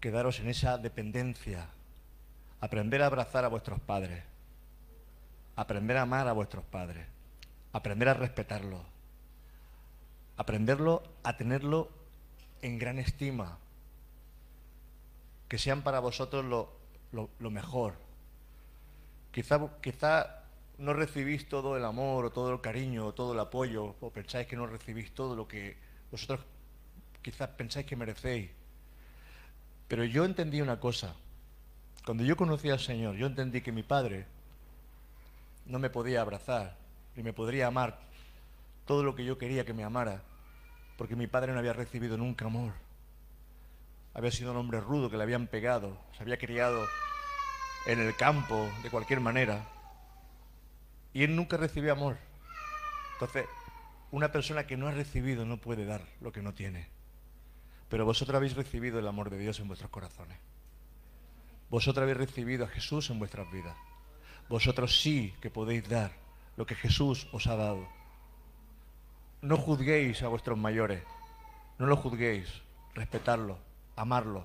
Quedaros 0.00 0.40
en 0.40 0.48
esa 0.48 0.78
dependencia. 0.78 1.68
Aprender 2.60 3.02
a 3.02 3.06
abrazar 3.06 3.44
a 3.44 3.48
vuestros 3.48 3.80
padres 3.80 4.22
aprender 5.60 5.98
a 5.98 6.02
amar 6.02 6.26
a 6.26 6.32
vuestros 6.32 6.64
padres, 6.64 7.06
aprender 7.74 8.08
a 8.08 8.14
respetarlos, 8.14 8.80
aprenderlo 10.38 11.02
a 11.22 11.36
tenerlo 11.36 11.90
en 12.62 12.78
gran 12.78 12.98
estima, 12.98 13.58
que 15.48 15.58
sean 15.58 15.82
para 15.82 16.00
vosotros 16.00 16.46
lo, 17.12 17.50
mejor. 17.50 17.94
Quizá, 19.32 19.60
quizá 19.82 20.39
no 20.80 20.94
recibís 20.94 21.48
todo 21.48 21.76
el 21.76 21.84
amor 21.84 22.24
o 22.24 22.30
todo 22.30 22.52
el 22.52 22.60
cariño 22.60 23.06
o 23.06 23.14
todo 23.14 23.34
el 23.34 23.40
apoyo 23.40 23.94
o 24.00 24.10
pensáis 24.10 24.46
que 24.46 24.56
no 24.56 24.66
recibís 24.66 25.12
todo 25.12 25.36
lo 25.36 25.46
que 25.46 25.76
vosotros 26.10 26.40
quizás 27.22 27.50
pensáis 27.50 27.86
que 27.86 27.96
merecéis. 27.96 28.50
Pero 29.86 30.04
yo 30.04 30.24
entendí 30.24 30.60
una 30.60 30.80
cosa. 30.80 31.14
Cuando 32.04 32.24
yo 32.24 32.34
conocí 32.36 32.70
al 32.70 32.80
Señor, 32.80 33.16
yo 33.16 33.26
entendí 33.26 33.60
que 33.60 33.72
mi 33.72 33.82
Padre 33.82 34.26
no 35.66 35.78
me 35.78 35.90
podía 35.90 36.22
abrazar 36.22 36.76
y 37.14 37.22
me 37.22 37.34
podría 37.34 37.66
amar 37.66 37.98
todo 38.86 39.04
lo 39.04 39.14
que 39.14 39.24
yo 39.24 39.38
quería 39.38 39.64
que 39.64 39.74
me 39.74 39.84
amara, 39.84 40.22
porque 40.96 41.14
mi 41.14 41.26
padre 41.26 41.52
no 41.52 41.58
había 41.58 41.72
recibido 41.72 42.16
nunca 42.16 42.46
amor. 42.46 42.72
Había 44.14 44.32
sido 44.32 44.50
un 44.50 44.56
hombre 44.56 44.80
rudo 44.80 45.10
que 45.10 45.16
le 45.16 45.22
habían 45.22 45.46
pegado, 45.46 45.96
se 46.16 46.22
había 46.22 46.38
criado 46.38 46.84
en 47.86 48.00
el 48.00 48.16
campo 48.16 48.68
de 48.82 48.90
cualquier 48.90 49.20
manera. 49.20 49.64
Y 51.12 51.24
él 51.24 51.34
nunca 51.34 51.56
recibió 51.56 51.92
amor. 51.92 52.18
Entonces, 53.14 53.46
una 54.12 54.32
persona 54.32 54.66
que 54.66 54.76
no 54.76 54.86
ha 54.88 54.92
recibido 54.92 55.44
no 55.44 55.58
puede 55.58 55.84
dar 55.84 56.02
lo 56.20 56.32
que 56.32 56.42
no 56.42 56.54
tiene. 56.54 56.88
Pero 57.88 58.04
vosotros 58.04 58.36
habéis 58.36 58.54
recibido 58.54 58.98
el 58.98 59.08
amor 59.08 59.30
de 59.30 59.38
Dios 59.38 59.58
en 59.60 59.68
vuestros 59.68 59.90
corazones. 59.90 60.38
Vosotros 61.70 62.02
habéis 62.02 62.18
recibido 62.18 62.64
a 62.64 62.68
Jesús 62.68 63.10
en 63.10 63.18
vuestras 63.18 63.50
vidas. 63.50 63.76
Vosotros 64.48 65.00
sí 65.00 65.34
que 65.40 65.50
podéis 65.50 65.88
dar 65.88 66.12
lo 66.56 66.66
que 66.66 66.74
Jesús 66.74 67.28
os 67.32 67.46
ha 67.46 67.56
dado. 67.56 67.86
No 69.42 69.56
juzguéis 69.56 70.22
a 70.22 70.28
vuestros 70.28 70.58
mayores. 70.58 71.02
No 71.78 71.86
lo 71.86 71.96
juzguéis. 71.96 72.48
Respetarlo, 72.94 73.58
amarlo. 73.96 74.44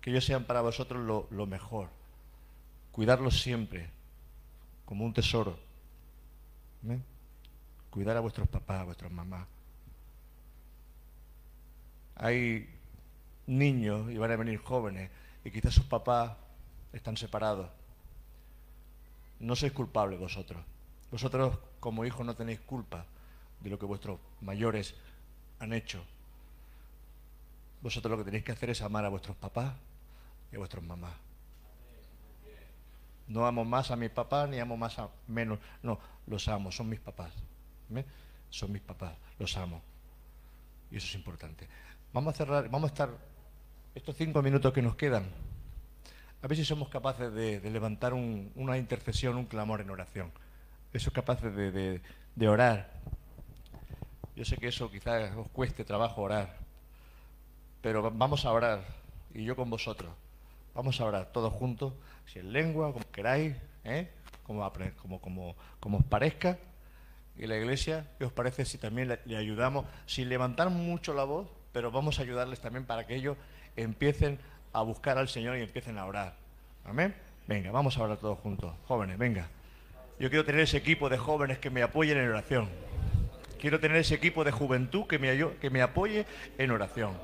Que 0.00 0.10
ellos 0.10 0.24
sean 0.24 0.44
para 0.44 0.60
vosotros 0.60 1.02
lo, 1.02 1.26
lo 1.30 1.46
mejor. 1.46 1.88
Cuidarlos 2.92 3.40
siempre 3.40 3.90
como 4.84 5.04
un 5.04 5.12
tesoro. 5.12 5.58
Cuidar 7.90 8.16
a 8.16 8.20
vuestros 8.20 8.48
papás, 8.48 8.80
a 8.80 8.84
vuestras 8.84 9.10
mamás. 9.10 9.46
Hay 12.16 12.68
niños 13.46 14.10
y 14.10 14.18
van 14.18 14.32
a 14.32 14.36
venir 14.36 14.58
jóvenes 14.58 15.10
y 15.44 15.50
quizás 15.50 15.74
sus 15.74 15.84
papás 15.84 16.36
están 16.92 17.16
separados. 17.16 17.68
No 19.40 19.56
sois 19.56 19.72
culpables 19.72 20.18
vosotros. 20.18 20.62
Vosotros 21.10 21.58
como 21.80 22.04
hijos 22.04 22.24
no 22.24 22.34
tenéis 22.34 22.60
culpa 22.60 23.04
de 23.60 23.70
lo 23.70 23.78
que 23.78 23.86
vuestros 23.86 24.18
mayores 24.40 24.94
han 25.58 25.72
hecho. 25.72 26.04
Vosotros 27.82 28.10
lo 28.10 28.18
que 28.18 28.24
tenéis 28.24 28.44
que 28.44 28.52
hacer 28.52 28.70
es 28.70 28.82
amar 28.82 29.04
a 29.04 29.08
vuestros 29.10 29.36
papás 29.36 29.74
y 30.50 30.56
a 30.56 30.58
vuestras 30.58 30.82
mamás. 30.82 31.14
No 33.28 33.46
amo 33.46 33.64
más 33.64 33.90
a 33.90 33.96
mi 33.96 34.08
papá 34.08 34.46
ni 34.46 34.58
amo 34.58 34.76
más 34.76 34.98
a 34.98 35.08
menos. 35.28 35.58
No, 35.82 35.98
los 36.26 36.46
amo, 36.48 36.70
son 36.70 36.88
mis 36.88 37.00
papás. 37.00 37.32
Son 38.50 38.70
mis 38.72 38.82
papás, 38.82 39.14
los 39.38 39.56
amo. 39.56 39.82
Y 40.90 40.96
eso 40.96 41.06
es 41.06 41.14
importante. 41.14 41.68
Vamos 42.12 42.34
a 42.34 42.36
cerrar, 42.36 42.68
vamos 42.68 42.90
a 42.90 42.92
estar 42.92 43.10
estos 43.94 44.16
cinco 44.16 44.42
minutos 44.42 44.72
que 44.72 44.82
nos 44.82 44.94
quedan. 44.96 45.24
A 46.42 46.46
ver 46.46 46.56
si 46.56 46.64
somos 46.64 46.88
capaces 46.88 47.32
de, 47.32 47.60
levantar 47.70 48.12
un- 48.12 48.52
una 48.54 48.76
intercesión, 48.76 49.36
un 49.36 49.46
clamor 49.46 49.80
en 49.80 49.90
oración. 49.90 50.30
Eso 50.92 51.08
es 51.08 51.14
capaces 51.14 51.54
de, 51.56 51.72
de- 51.72 52.00
orar. 52.48 52.92
Yo 54.36 54.44
sé 54.44 54.56
que 54.58 54.68
eso 54.68 54.90
quizás 54.90 55.34
os 55.36 55.48
cueste 55.48 55.84
trabajo 55.84 56.20
orar, 56.22 56.56
pero 57.80 58.02
va- 58.02 58.10
vamos 58.12 58.44
a 58.44 58.52
orar, 58.52 58.84
y 59.32 59.44
yo 59.44 59.56
con 59.56 59.70
vosotros. 59.70 60.12
Vamos 60.74 61.00
a 61.00 61.04
orar 61.04 61.32
todos 61.32 61.52
juntos, 61.52 61.92
si 62.26 62.40
en 62.40 62.52
lengua, 62.52 62.92
como 62.92 63.04
queráis, 63.12 63.54
¿eh? 63.84 64.08
como, 64.42 64.70
como, 65.80 65.98
os 65.98 66.04
parezca. 66.04 66.58
Y 67.36 67.46
la 67.46 67.56
iglesia, 67.56 68.06
¿qué 68.18 68.24
os 68.24 68.32
parece 68.32 68.64
si 68.64 68.78
también 68.78 69.08
le, 69.08 69.36
ayudamos, 69.36 69.86
sin 70.06 70.28
levantar 70.28 70.70
mucho 70.70 71.14
la 71.14 71.24
voz, 71.24 71.48
pero 71.72 71.90
vamos 71.90 72.18
a 72.18 72.22
ayudarles 72.22 72.60
también 72.60 72.84
para 72.84 73.06
que 73.06 73.16
ellos 73.16 73.36
empiecen 73.76 74.38
a 74.72 74.82
buscar 74.82 75.18
al 75.18 75.28
Señor 75.28 75.56
y 75.58 75.62
empiecen 75.62 75.98
a 75.98 76.06
orar? 76.06 76.36
Amén. 76.84 77.14
Venga, 77.46 77.70
vamos 77.70 77.96
a 77.98 78.02
orar 78.02 78.18
todos 78.18 78.38
juntos. 78.38 78.72
Jóvenes, 78.86 79.18
venga. 79.18 79.48
Yo 80.18 80.28
quiero 80.28 80.44
tener 80.44 80.60
ese 80.60 80.76
equipo 80.76 81.08
de 81.08 81.18
jóvenes 81.18 81.58
que 81.58 81.70
me 81.70 81.82
apoyen 81.82 82.18
en 82.18 82.28
oración. 82.28 82.68
Quiero 83.60 83.80
tener 83.80 83.96
ese 83.96 84.14
equipo 84.14 84.44
de 84.44 84.52
juventud 84.52 85.06
que 85.06 85.18
me, 85.18 85.36
que 85.60 85.70
me 85.70 85.82
apoye 85.82 86.26
en 86.58 86.70
oración. 86.70 87.14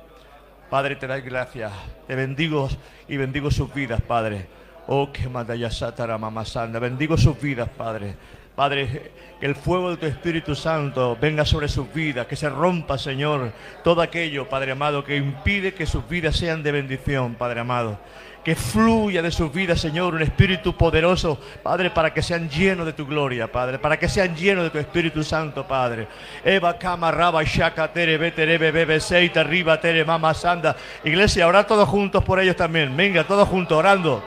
Padre, 0.71 0.95
te 0.95 1.05
doy 1.05 1.19
gracias. 1.19 1.69
Te 2.07 2.15
bendigo 2.15 2.69
y 3.09 3.17
bendigo 3.17 3.51
sus 3.51 3.73
vidas, 3.73 3.99
Padre. 3.99 4.47
Oh, 4.87 5.11
que 5.11 5.27
madaya 5.27 5.69
satara 5.69 6.17
mamá 6.17 6.45
santa. 6.45 6.79
Bendigo 6.79 7.17
sus 7.17 7.37
vidas, 7.41 7.67
Padre. 7.67 8.15
Padre, 8.55 9.11
que 9.37 9.45
el 9.47 9.55
fuego 9.55 9.89
de 9.89 9.97
tu 9.97 10.05
Espíritu 10.05 10.55
Santo 10.55 11.17
venga 11.19 11.43
sobre 11.43 11.67
sus 11.67 11.93
vidas, 11.93 12.25
que 12.25 12.37
se 12.37 12.49
rompa, 12.49 12.97
Señor, 12.97 13.51
todo 13.83 14.01
aquello, 14.01 14.47
Padre 14.47 14.71
amado, 14.71 15.03
que 15.03 15.17
impide 15.17 15.73
que 15.73 15.85
sus 15.85 16.07
vidas 16.07 16.37
sean 16.37 16.63
de 16.63 16.71
bendición, 16.71 17.35
Padre 17.35 17.59
amado. 17.59 17.99
Que 18.43 18.55
fluya 18.55 19.21
de 19.21 19.29
sus 19.29 19.53
vidas, 19.53 19.79
Señor, 19.79 20.15
un 20.15 20.21
espíritu 20.23 20.75
poderoso, 20.75 21.39
Padre, 21.61 21.91
para 21.91 22.11
que 22.11 22.23
sean 22.23 22.49
llenos 22.49 22.87
de 22.87 22.93
tu 22.93 23.05
gloria, 23.05 23.51
Padre, 23.51 23.77
para 23.77 23.99
que 23.99 24.09
sean 24.09 24.35
llenos 24.35 24.63
de 24.63 24.71
tu 24.71 24.79
Espíritu 24.79 25.23
Santo, 25.23 25.67
Padre. 25.67 26.07
Eva, 26.43 26.75
Kama, 26.77 27.11
Raba, 27.11 27.43
Shaka, 27.43 27.87
Tere, 27.93 28.17
Betere, 28.17 28.57
Bebe, 28.57 28.99
Seita, 28.99 29.43
Riba, 29.43 29.79
Tere, 29.79 30.03
Mama, 30.03 30.33
Sanda. 30.33 30.75
Iglesia, 31.03 31.47
orar 31.47 31.67
todos 31.67 31.87
juntos 31.87 32.23
por 32.23 32.39
ellos 32.39 32.55
también. 32.55 32.97
Venga, 32.97 33.23
todos 33.25 33.47
juntos, 33.47 33.77
orando. 33.77 34.23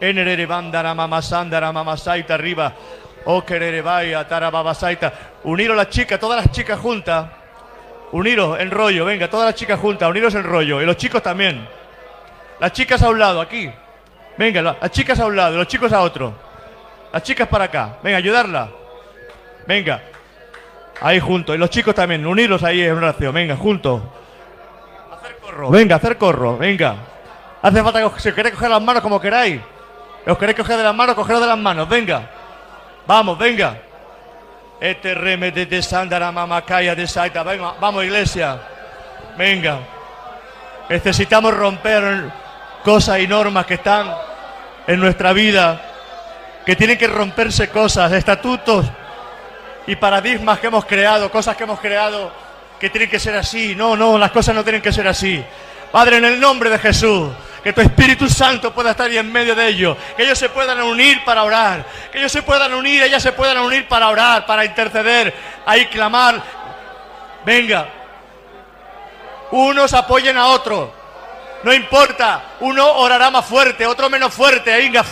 Enerere 0.00 0.46
bandara 0.46 0.94
mama 0.94 1.20
sandara 1.20 1.72
mama 1.72 1.96
saita 1.96 2.34
arriba. 2.34 2.72
O 3.26 3.44
querere 3.44 3.82
vaya 3.82 4.26
tara 4.26 4.50
baba 4.50 4.74
saita. 4.74 5.12
Uniros 5.44 5.76
las 5.76 5.90
chicas, 5.90 6.18
todas 6.18 6.42
las 6.42 6.54
chicas 6.54 6.80
juntas. 6.80 7.28
Uniros 8.12 8.58
en 8.58 8.70
rollo, 8.70 9.04
venga, 9.04 9.28
todas 9.28 9.46
las 9.46 9.54
chicas 9.54 9.78
juntas, 9.78 10.08
uniros 10.08 10.34
en 10.34 10.42
rollo. 10.42 10.80
Y 10.80 10.86
los 10.86 10.96
chicos 10.96 11.22
también. 11.22 11.68
Las 12.60 12.72
chicas 12.72 13.02
a 13.02 13.08
un 13.08 13.18
lado, 13.18 13.40
aquí. 13.40 13.70
Venga, 14.36 14.62
la- 14.62 14.76
las 14.80 14.90
chicas 14.90 15.18
a 15.20 15.26
un 15.26 15.36
lado, 15.36 15.56
los 15.56 15.66
chicos 15.66 15.92
a 15.92 16.00
otro. 16.02 16.32
Las 17.12 17.22
chicas 17.22 17.48
para 17.48 17.64
acá. 17.64 17.96
Venga, 18.02 18.18
ayudarla. 18.18 18.68
Venga. 19.66 20.00
Ahí 21.00 21.18
juntos. 21.18 21.54
Y 21.54 21.58
los 21.58 21.70
chicos 21.70 21.94
también, 21.94 22.26
uniros 22.26 22.62
ahí 22.62 22.82
en 22.82 22.92
oración. 22.96 23.34
Venga, 23.34 23.56
juntos. 23.56 24.02
Hacer 25.12 25.36
corro. 25.38 25.70
Venga, 25.70 25.96
hacer 25.96 26.16
corro. 26.18 26.56
Venga. 26.58 26.94
Hace 27.62 27.82
falta 27.82 28.00
que 28.10 28.20
si 28.20 28.28
os 28.28 28.34
queréis 28.34 28.54
coger 28.54 28.70
las 28.70 28.82
manos 28.82 29.02
como 29.02 29.20
queráis. 29.20 29.60
Os 30.26 30.38
queréis 30.38 30.56
coger 30.58 30.76
de 30.76 30.84
las 30.84 30.94
manos, 30.94 31.14
cogeros 31.14 31.40
de 31.40 31.48
las 31.48 31.58
manos. 31.58 31.88
Venga. 31.88 32.22
Vamos, 33.06 33.38
venga. 33.38 33.76
Este 34.78 35.14
remete 35.14 35.66
de 35.66 35.82
Sandara 35.82 36.30
Mamacaya 36.30 36.94
de 36.94 37.06
Saita. 37.06 37.42
Venga, 37.42 37.74
vamos, 37.80 38.04
iglesia. 38.04 38.58
Venga. 39.36 39.78
Necesitamos 40.88 41.54
romper 41.54 42.30
cosas 42.84 43.20
y 43.20 43.26
normas 43.26 43.66
que 43.66 43.74
están 43.74 44.12
en 44.86 45.00
nuestra 45.00 45.32
vida. 45.32 45.80
Que 46.64 46.76
tienen 46.76 46.98
que 46.98 47.06
romperse 47.06 47.68
cosas, 47.70 48.12
estatutos 48.12 48.86
y 49.86 49.96
paradigmas 49.96 50.60
que 50.60 50.66
hemos 50.66 50.84
creado, 50.84 51.30
cosas 51.30 51.56
que 51.56 51.64
hemos 51.64 51.80
creado 51.80 52.30
que 52.80 52.90
tienen 52.90 53.10
que 53.10 53.20
ser 53.20 53.36
así. 53.36 53.76
No, 53.76 53.94
no, 53.94 54.18
las 54.18 54.30
cosas 54.30 54.54
no 54.54 54.64
tienen 54.64 54.82
que 54.82 54.92
ser 54.92 55.06
así. 55.06 55.44
Padre, 55.92 56.16
en 56.16 56.24
el 56.24 56.40
nombre 56.40 56.70
de 56.70 56.78
Jesús, 56.78 57.28
que 57.62 57.72
tu 57.72 57.80
Espíritu 57.82 58.28
Santo 58.28 58.72
pueda 58.72 58.92
estar 58.92 59.06
ahí 59.06 59.18
en 59.18 59.30
medio 59.30 59.54
de 59.54 59.68
ellos, 59.68 59.96
que 60.16 60.22
ellos 60.22 60.38
se 60.38 60.48
puedan 60.48 60.80
unir 60.80 61.22
para 61.24 61.42
orar, 61.42 61.84
que 62.10 62.18
ellos 62.18 62.32
se 62.32 62.42
puedan 62.42 62.72
unir, 62.72 63.02
ellas 63.02 63.22
se 63.22 63.32
puedan 63.32 63.58
unir 63.58 63.86
para 63.86 64.08
orar, 64.08 64.46
para 64.46 64.64
interceder, 64.64 65.34
ahí 65.66 65.86
clamar. 65.86 66.42
Venga, 67.44 67.86
unos 69.50 69.92
apoyen 69.92 70.38
a 70.38 70.46
otros. 70.46 70.90
No 71.62 71.74
importa, 71.74 72.42
uno 72.60 72.86
orará 72.92 73.30
más 73.30 73.44
fuerte, 73.44 73.86
otro 73.86 74.08
menos 74.08 74.32
fuerte, 74.32 74.74
venga, 74.74 75.04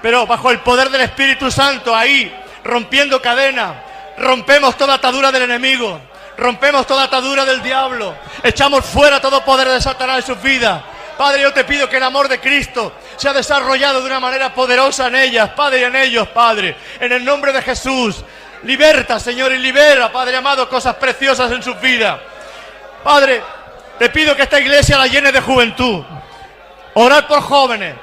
pero 0.00 0.26
bajo 0.26 0.50
el 0.50 0.60
poder 0.60 0.90
del 0.90 1.00
Espíritu 1.00 1.50
Santo, 1.50 1.94
ahí, 1.94 2.32
rompiendo 2.62 3.20
cadenas, 3.20 3.74
rompemos 4.16 4.76
toda 4.76 4.94
atadura 4.94 5.32
del 5.32 5.42
enemigo, 5.42 6.00
rompemos 6.36 6.86
toda 6.86 7.04
atadura 7.04 7.44
del 7.44 7.62
diablo, 7.62 8.14
echamos 8.42 8.84
fuera 8.84 9.20
todo 9.20 9.44
poder 9.44 9.68
de 9.68 9.80
Satanás 9.80 10.18
en 10.18 10.34
sus 10.34 10.42
vidas. 10.42 10.82
Padre, 11.16 11.42
yo 11.42 11.52
te 11.52 11.64
pido 11.64 11.88
que 11.88 11.96
el 11.96 12.02
amor 12.04 12.28
de 12.28 12.38
Cristo 12.38 12.92
sea 13.16 13.32
desarrollado 13.32 14.00
de 14.00 14.06
una 14.06 14.20
manera 14.20 14.54
poderosa 14.54 15.08
en 15.08 15.16
ellas, 15.16 15.50
Padre, 15.50 15.80
y 15.80 15.84
en 15.84 15.96
ellos, 15.96 16.28
Padre, 16.28 16.76
en 17.00 17.10
el 17.10 17.24
nombre 17.24 17.52
de 17.52 17.60
Jesús. 17.60 18.24
Liberta, 18.62 19.18
Señor, 19.18 19.50
y 19.52 19.58
libera, 19.58 20.12
Padre 20.12 20.36
amado, 20.36 20.68
cosas 20.68 20.94
preciosas 20.94 21.50
en 21.50 21.60
sus 21.60 21.80
vidas. 21.80 22.20
Padre, 23.02 23.42
te 23.98 24.08
pido 24.10 24.36
que 24.36 24.42
esta 24.42 24.60
iglesia 24.60 24.96
la 24.96 25.06
llene 25.06 25.32
de 25.32 25.40
juventud. 25.40 26.04
Orad 26.94 27.26
por 27.26 27.40
jóvenes. 27.42 27.94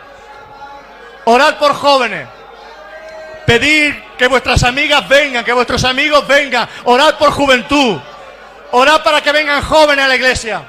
Orad 1.26 1.58
por 1.58 1.74
jóvenes. 1.74 2.28
Pedir 3.46 4.04
que 4.18 4.28
vuestras 4.28 4.64
amigas 4.64 5.08
vengan, 5.08 5.44
que 5.44 5.54
vuestros 5.54 5.84
amigos 5.84 6.28
vengan. 6.28 6.68
Orad 6.86 7.16
por 7.16 7.32
juventud. 7.32 7.98
Orad 8.72 9.04
para 9.04 9.22
que 9.22 9.32
vengan 9.32 9.62
jóvenes 9.62 10.06
a 10.06 10.08
la 10.08 10.16
iglesia. 10.16 10.62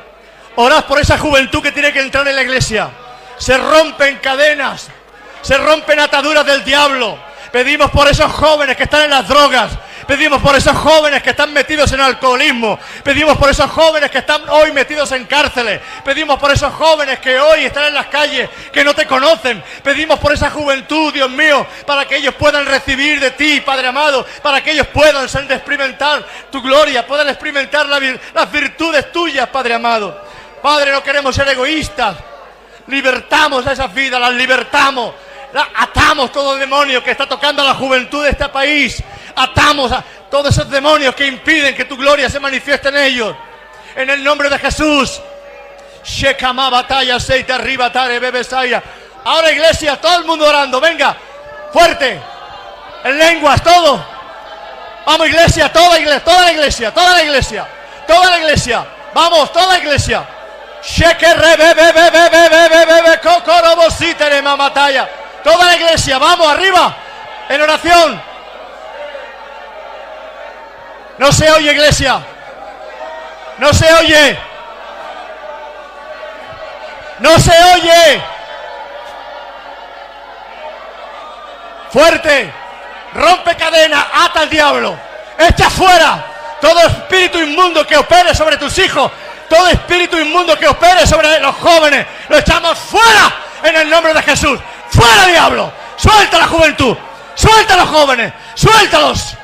Orad 0.56 0.84
por 0.84 1.00
esa 1.00 1.18
juventud 1.18 1.62
que 1.62 1.72
tiene 1.72 1.92
que 1.92 2.00
entrar 2.00 2.26
en 2.28 2.36
la 2.36 2.42
iglesia. 2.42 2.88
Se 3.36 3.56
rompen 3.56 4.18
cadenas. 4.18 4.88
Se 5.42 5.56
rompen 5.58 6.00
ataduras 6.00 6.46
del 6.46 6.64
diablo. 6.64 7.18
Pedimos 7.52 7.90
por 7.90 8.08
esos 8.08 8.30
jóvenes 8.32 8.76
que 8.76 8.84
están 8.84 9.02
en 9.02 9.10
las 9.10 9.28
drogas. 9.28 9.72
Pedimos 10.06 10.40
por 10.40 10.54
esos 10.54 10.76
jóvenes 10.76 11.22
que 11.22 11.30
están 11.30 11.52
metidos 11.52 11.90
en 11.92 12.00
alcoholismo. 12.00 12.78
Pedimos 13.02 13.36
por 13.36 13.50
esos 13.50 13.68
jóvenes 13.70 14.10
que 14.10 14.18
están 14.18 14.48
hoy 14.48 14.70
metidos 14.72 15.10
en 15.12 15.24
cárceles. 15.24 15.80
Pedimos 16.04 16.38
por 16.38 16.52
esos 16.52 16.72
jóvenes 16.72 17.18
que 17.18 17.38
hoy 17.38 17.64
están 17.64 17.86
en 17.86 17.94
las 17.94 18.06
calles, 18.06 18.48
que 18.72 18.84
no 18.84 18.94
te 18.94 19.06
conocen. 19.06 19.62
Pedimos 19.82 20.18
por 20.20 20.32
esa 20.32 20.50
juventud, 20.50 21.12
Dios 21.12 21.30
mío, 21.30 21.66
para 21.86 22.04
que 22.06 22.16
ellos 22.16 22.34
puedan 22.34 22.66
recibir 22.66 23.18
de 23.18 23.32
ti, 23.32 23.60
Padre 23.60 23.88
amado, 23.88 24.24
para 24.42 24.62
que 24.62 24.70
ellos 24.70 24.86
puedan 24.88 25.28
ser 25.28 25.48
de 25.48 25.56
experimentar 25.56 26.24
tu 26.52 26.62
gloria, 26.62 27.06
puedan 27.06 27.28
experimentar 27.28 27.86
las 27.86 28.52
virtudes 28.52 29.10
tuyas, 29.10 29.48
Padre 29.48 29.74
amado. 29.74 30.24
Padre, 30.62 30.92
no 30.92 31.02
queremos 31.02 31.34
ser 31.34 31.48
egoístas. 31.48 32.16
Libertamos 32.86 33.66
a 33.66 33.72
esas 33.72 33.92
vidas, 33.92 34.20
las 34.20 34.32
libertamos. 34.32 35.14
Atamos 35.74 36.32
todo 36.32 36.56
demonio 36.56 37.02
que 37.02 37.10
está 37.10 37.26
tocando 37.26 37.62
a 37.62 37.66
la 37.66 37.74
juventud 37.74 38.24
de 38.24 38.30
este 38.30 38.48
país. 38.48 39.02
Atamos 39.34 39.92
a 39.92 40.02
todos 40.30 40.50
esos 40.50 40.68
demonios 40.70 41.14
que 41.14 41.26
impiden 41.26 41.74
que 41.74 41.84
tu 41.84 41.96
gloria 41.96 42.28
se 42.28 42.40
manifieste 42.40 42.88
en 42.88 42.96
ellos. 42.96 43.34
En 43.94 44.10
el 44.10 44.22
nombre 44.22 44.48
de 44.50 44.58
Jesús. 44.58 45.20
Aceite 46.02 47.52
arriba. 47.52 47.92
Ahora 49.24 49.50
iglesia, 49.50 50.00
todo 50.00 50.18
el 50.18 50.24
mundo 50.24 50.46
orando. 50.46 50.80
Venga, 50.80 51.16
fuerte. 51.72 52.20
En 53.04 53.18
lenguas, 53.18 53.62
todo. 53.62 54.16
Vamos 55.06 55.28
iglesia, 55.28 55.72
toda 55.72 55.98
iglesia, 56.00 56.24
toda 56.24 56.42
la 56.42 56.52
iglesia, 56.52 56.92
toda 56.92 57.12
la 57.12 57.22
iglesia, 57.22 57.66
toda 58.06 58.30
la 58.30 58.38
iglesia. 58.38 58.86
Vamos, 59.14 59.52
toda 59.52 59.66
la 59.68 59.78
iglesia. 59.78 60.26
Toda 65.46 65.64
la 65.64 65.76
iglesia, 65.76 66.18
vamos 66.18 66.48
arriba, 66.48 66.92
en 67.48 67.60
oración. 67.60 68.20
No 71.18 71.30
se 71.30 71.48
oye, 71.52 71.70
iglesia. 71.70 72.18
No 73.58 73.72
se 73.72 73.94
oye. 73.94 74.38
No 77.20 77.38
se 77.38 77.52
oye. 77.74 78.22
Fuerte. 81.92 82.52
Rompe 83.14 83.54
cadena, 83.54 84.08
ata 84.12 84.40
al 84.40 84.50
diablo. 84.50 84.98
Echa 85.38 85.70
fuera 85.70 86.24
todo 86.60 86.80
espíritu 86.80 87.38
inmundo 87.38 87.86
que 87.86 87.96
opere 87.96 88.34
sobre 88.34 88.56
tus 88.56 88.76
hijos. 88.78 89.12
Todo 89.48 89.68
espíritu 89.68 90.18
inmundo 90.18 90.58
que 90.58 90.66
opere 90.66 91.06
sobre 91.06 91.38
los 91.38 91.54
jóvenes. 91.54 92.04
Lo 92.28 92.36
echamos 92.36 92.76
fuera 92.76 93.32
en 93.62 93.76
el 93.76 93.88
nombre 93.88 94.12
de 94.12 94.22
Jesús. 94.22 94.58
Fuera 94.90 95.26
diablo. 95.26 95.72
Suelta 95.96 96.38
la 96.38 96.46
juventud. 96.46 96.96
Suelta 97.34 97.76
los 97.76 97.88
jóvenes. 97.88 98.32
Suéltalos. 98.54 99.34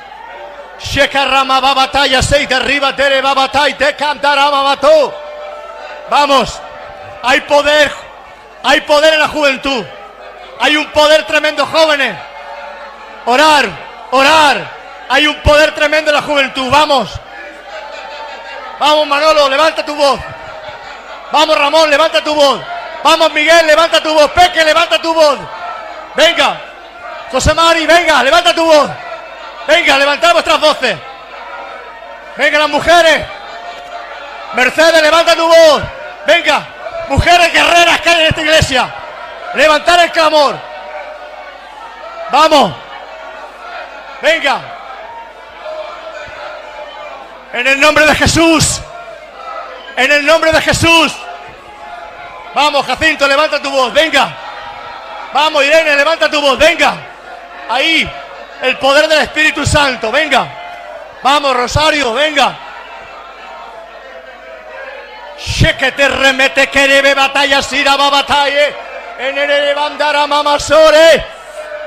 Shekarama 0.79 1.59
batalla 1.61 2.21
seis 2.21 2.47
derriba 2.49 2.95
tere 2.95 3.21
babatai 3.21 3.75
te 3.75 3.95
cantarama 3.95 4.63
mató. 4.63 5.13
Vamos. 6.09 6.59
Hay 7.23 7.41
poder. 7.41 7.91
Hay 8.63 8.81
poder 8.81 9.13
en 9.13 9.19
la 9.19 9.27
juventud. 9.27 9.85
Hay 10.59 10.77
un 10.77 10.85
poder 10.91 11.25
tremendo, 11.25 11.65
jóvenes. 11.65 12.17
Orar, 13.25 13.69
orar. 14.11 14.71
Hay 15.09 15.27
un 15.27 15.35
poder 15.41 15.73
tremendo 15.75 16.11
en 16.11 16.15
la 16.15 16.21
juventud. 16.21 16.69
Vamos. 16.69 17.11
Vamos, 18.79 19.07
Manolo, 19.07 19.49
levanta 19.49 19.85
tu 19.85 19.95
voz. 19.95 20.19
Vamos, 21.31 21.57
Ramón, 21.57 21.89
levanta 21.89 22.23
tu 22.23 22.33
voz. 22.33 22.61
Vamos, 23.03 23.33
Miguel, 23.33 23.67
levanta 23.67 24.01
tu 24.01 24.13
voz. 24.13 24.31
Peque, 24.31 24.63
levanta 24.63 24.99
tu 25.01 25.13
voz. 25.13 25.39
Venga. 26.15 26.61
José 27.31 27.53
Mari, 27.53 27.85
venga, 27.85 28.23
levanta 28.23 28.53
tu 28.53 28.65
voz. 28.65 28.89
Venga, 29.67 29.97
levantad 29.97 30.33
vuestras 30.33 30.59
voces. 30.59 30.97
Venga, 32.37 32.59
las 32.59 32.69
mujeres. 32.69 33.25
Mercedes, 34.53 35.01
levanta 35.01 35.35
tu 35.35 35.47
voz. 35.47 35.83
Venga, 36.25 36.65
mujeres 37.09 37.51
guerreras 37.51 38.01
que 38.01 38.09
hay 38.09 38.21
en 38.21 38.27
esta 38.27 38.41
iglesia. 38.41 38.93
Levantar 39.55 39.99
el 39.99 40.11
clamor. 40.11 40.55
Vamos. 42.31 42.73
Venga. 44.21 44.61
En 47.53 47.67
el 47.67 47.79
nombre 47.79 48.05
de 48.05 48.15
Jesús. 48.15 48.81
En 49.95 50.11
el 50.11 50.25
nombre 50.25 50.51
de 50.51 50.61
Jesús. 50.61 51.13
Vamos, 52.53 52.85
Jacinto, 52.85 53.27
levanta 53.27 53.61
tu 53.61 53.69
voz. 53.71 53.91
Venga. 53.93 54.31
Vamos, 55.33 55.63
Irene, 55.65 55.95
levanta 55.95 56.29
tu 56.29 56.39
voz. 56.39 56.57
Venga. 56.57 56.95
Ahí. 57.69 58.09
El 58.61 58.77
poder 58.77 59.07
del 59.07 59.21
Espíritu 59.21 59.65
Santo. 59.65 60.11
Venga. 60.11 60.47
Vamos, 61.23 61.55
Rosario. 61.55 62.13
Venga. 62.13 62.55
te 65.95 66.07
remete 66.07 66.67
querebe 66.67 67.13
batalla 67.13 67.61
siraba 67.61 68.09
batalla. 68.09 68.67
En 69.17 69.37
el 69.37 69.75
bandara 69.75 70.27
mamasore. 70.27 71.25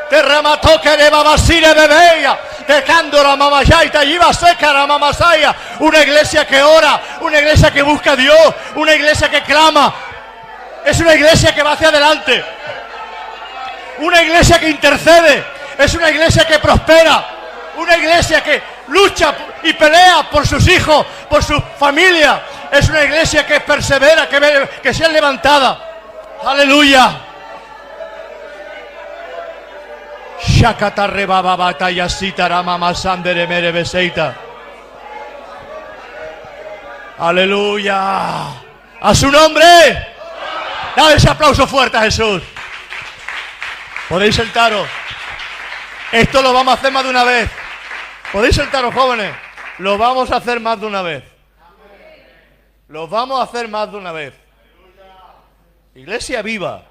Te 0.09 0.22
remató 0.22 0.80
que 0.80 0.97
le 0.97 1.10
babasire 1.10 1.74
bebeya. 1.74 2.38
Dejando 2.66 3.22
la 3.22 3.36
mamayaita 3.36 4.05
y 4.05 4.14
iba 4.14 4.32
seca 4.32 4.72
la 4.72 4.86
mamasaya. 4.86 5.55
Una 5.80 6.02
iglesia 6.02 6.47
que 6.47 6.62
ora. 6.62 7.01
Una 7.20 7.38
iglesia 7.38 7.70
que 7.70 7.82
busca 7.82 8.12
a 8.12 8.16
Dios. 8.16 8.55
Una 8.74 8.94
iglesia 8.94 9.28
que 9.28 9.43
clama. 9.43 9.94
Es 10.87 11.01
una 11.01 11.17
iglesia 11.17 11.53
que 11.53 11.65
va 11.65 11.73
hacia 11.73 11.89
adelante. 11.89 12.45
Una 13.99 14.23
iglesia 14.23 14.61
que 14.61 14.71
intercede 14.71 15.45
es 15.77 15.93
una 15.95 16.11
iglesia 16.11 16.47
que 16.47 16.61
prospera, 16.61 17.27
una 17.77 17.97
iglesia 17.97 18.41
que 18.41 18.63
lucha 18.87 19.35
y 19.65 19.73
pelea 19.73 20.29
por 20.31 20.47
sus 20.47 20.67
hijos, 20.69 21.05
por 21.29 21.43
su 21.43 21.61
familia. 21.77 22.41
Es 22.71 22.89
una 22.89 23.03
iglesia 23.03 23.45
que 23.45 23.59
persevera, 23.61 24.29
que, 24.29 24.69
que 24.81 24.95
sea 24.95 25.09
levantada. 25.09 25.77
Aleluya. 26.45 27.21
Aleluya. 37.19 38.51
A 39.01 39.15
su 39.15 39.29
nombre. 39.33 40.15
Dale 40.97 41.16
ese 41.16 41.28
aplauso 41.28 41.66
fuerte 41.66 41.98
a 41.98 42.02
Jesús. 42.02 42.43
Podéis 44.09 44.35
sentaros. 44.35 44.89
Esto 46.10 46.40
lo 46.40 46.55
vamos 46.55 46.74
a 46.74 46.78
hacer 46.78 46.90
más 46.90 47.05
de 47.05 47.10
una 47.10 47.23
vez. 47.23 47.51
¿Podéis 48.32 48.56
sentaros, 48.56 48.94
jóvenes? 48.94 49.35
Lo 49.78 49.98
vamos 49.98 50.31
a 50.31 50.36
hacer 50.36 50.59
más 50.59 50.81
de 50.81 50.86
una 50.86 51.02
vez. 51.02 51.23
Lo 52.89 53.09
vamos 53.09 53.39
a 53.39 53.43
hacer 53.43 53.68
más 53.68 53.90
de 53.90 53.98
una 53.98 54.10
vez. 54.12 54.35
Iglesia 55.94 56.40
viva. 56.40 56.82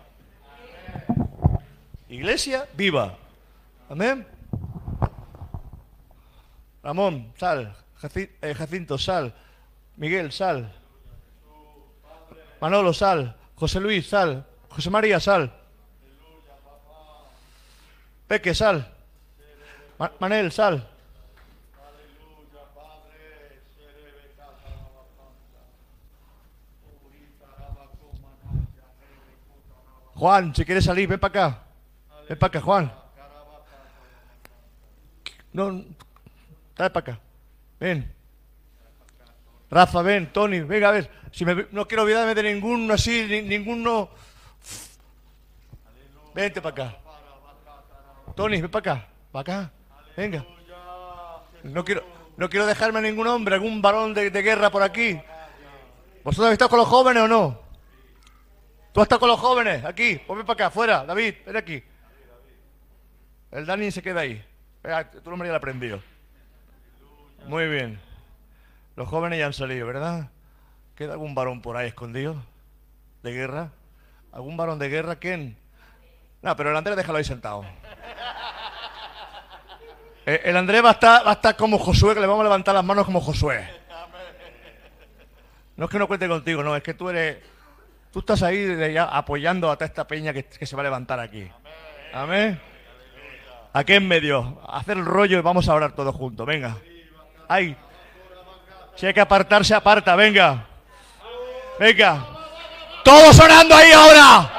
Iglesia 2.07 2.67
viva. 2.73 3.17
Amén. 3.89 4.27
Ramón, 6.83 7.33
sal. 7.39 7.75
Eh, 8.13 8.53
Jacinto, 8.55 8.99
sal. 8.99 9.33
Miguel, 9.95 10.31
sal. 10.31 10.71
Manolo, 12.61 12.93
sal. 12.93 13.35
José 13.55 13.79
Luis, 13.79 14.07
sal. 14.07 14.45
José 14.69 14.89
María, 14.89 15.19
sal. 15.19 15.53
Peque, 18.27 18.53
sal. 18.53 18.91
Manel, 20.19 20.51
sal. 20.51 20.89
Juan, 30.15 30.55
si 30.55 30.63
quieres 30.63 30.85
salir, 30.85 31.07
ven 31.09 31.19
para 31.19 31.29
acá. 31.29 31.63
Ven 32.29 32.39
para 32.39 32.47
acá, 32.47 32.61
Juan. 32.61 32.91
No, 35.51 35.83
dale 36.75 36.89
para 36.89 36.99
acá. 36.99 37.19
Ven. 37.79 38.14
Rafa, 39.75 40.01
ven. 40.01 40.31
Tony, 40.31 40.61
venga 40.61 40.87
a 40.87 40.91
ver. 40.91 41.11
Si 41.33 41.43
me, 41.43 41.67
no 41.71 41.85
quiero 41.85 42.03
olvidarme 42.03 42.33
de 42.33 42.43
ninguno 42.43 42.93
así, 42.93 43.43
ninguno. 43.43 44.09
Vente 46.33 46.61
para 46.61 46.85
acá. 46.85 46.97
Tony, 48.37 48.61
ven 48.61 48.71
para 48.71 48.93
acá. 48.93 49.07
Para 49.33 49.41
acá. 49.41 49.71
Venga. 50.15 50.45
No 51.63 51.83
quiero, 51.83 52.05
no 52.37 52.49
quiero 52.49 52.65
dejarme 52.65 52.99
a 52.99 53.01
ningún 53.01 53.27
hombre, 53.27 53.55
algún 53.55 53.81
varón 53.81 54.13
de, 54.13 54.29
guerra 54.29 54.71
por 54.71 54.81
aquí. 54.81 55.19
¿Vosotros 56.23 56.45
habéis 56.45 56.53
estado 56.53 56.69
con 56.69 56.79
los 56.79 56.87
jóvenes 56.87 57.23
o 57.23 57.27
no? 57.27 57.59
¿Tú 58.93 59.01
has 59.01 59.05
estado 59.05 59.19
con 59.19 59.27
los 59.27 59.39
jóvenes? 59.41 59.83
Aquí, 59.83 60.21
pues 60.25 60.37
ven 60.37 60.45
para 60.45 60.53
acá, 60.53 60.65
afuera. 60.67 61.03
David, 61.05 61.33
ven 61.45 61.57
aquí. 61.57 61.83
El 63.51 63.65
Dani 63.65 63.91
se 63.91 64.01
queda 64.01 64.21
ahí. 64.21 64.41
tu 65.21 65.29
nombre 65.29 65.49
ya 65.49 65.51
lo 65.51 65.57
aprendido. 65.57 66.01
Muy 67.45 67.67
bien. 67.67 68.14
Los 68.95 69.07
jóvenes 69.09 69.39
ya 69.39 69.45
han 69.45 69.53
salido, 69.53 69.85
¿verdad? 69.87 70.29
¿Queda 70.95 71.13
algún 71.13 71.35
varón 71.35 71.61
por 71.61 71.75
ahí 71.75 71.87
escondido? 71.87 72.35
¿De 73.23 73.33
guerra? 73.33 73.71
¿Algún 74.31 74.55
varón 74.55 74.79
de 74.79 74.87
guerra? 74.87 75.17
¿Quién? 75.17 75.57
No, 76.41 76.55
pero 76.55 76.69
el 76.69 76.77
Andrés 76.77 76.95
déjalo 76.95 77.17
ahí 77.17 77.23
sentado. 77.23 77.65
El 80.25 80.57
Andrés 80.57 80.83
va 80.83 80.89
a, 80.89 80.93
estar, 80.93 81.23
va 81.23 81.29
a 81.29 81.33
estar 81.33 81.55
como 81.55 81.77
Josué, 81.77 82.15
que 82.15 82.19
le 82.19 82.25
vamos 82.25 82.41
a 82.41 82.45
levantar 82.45 82.73
las 82.73 82.83
manos 82.83 83.05
como 83.05 83.21
Josué. 83.21 83.69
No 85.75 85.85
es 85.85 85.91
que 85.91 85.99
no 85.99 86.07
cuente 86.07 86.27
contigo, 86.27 86.63
no, 86.63 86.75
es 86.75 86.81
que 86.81 86.95
tú 86.95 87.09
eres. 87.09 87.37
Tú 88.11 88.19
estás 88.19 88.41
ahí 88.41 88.57
de 88.57 88.91
ya 88.91 89.03
apoyando 89.03 89.69
a 89.69 89.75
toda 89.75 89.85
esta 89.85 90.07
peña 90.07 90.33
que, 90.33 90.45
que 90.45 90.65
se 90.65 90.75
va 90.75 90.81
a 90.81 90.85
levantar 90.85 91.19
aquí. 91.19 91.47
Amén. 92.11 92.59
Aquí 93.73 93.93
en 93.93 94.07
medio. 94.07 94.59
Hacer 94.67 94.97
el 94.97 95.05
rollo 95.05 95.37
y 95.37 95.41
vamos 95.41 95.69
a 95.69 95.75
orar 95.75 95.91
todos 95.91 96.15
juntos. 96.15 96.47
Venga. 96.47 96.77
Ahí. 97.47 97.77
Si 98.95 99.05
hay 99.05 99.13
que 99.13 99.21
apartarse, 99.21 99.75
aparta. 99.75 100.15
Venga. 100.15 100.57
Venga. 101.79 102.17
Todos 103.03 103.39
orando 103.39 103.75
ahí 103.75 103.91
ahora. 103.91 104.49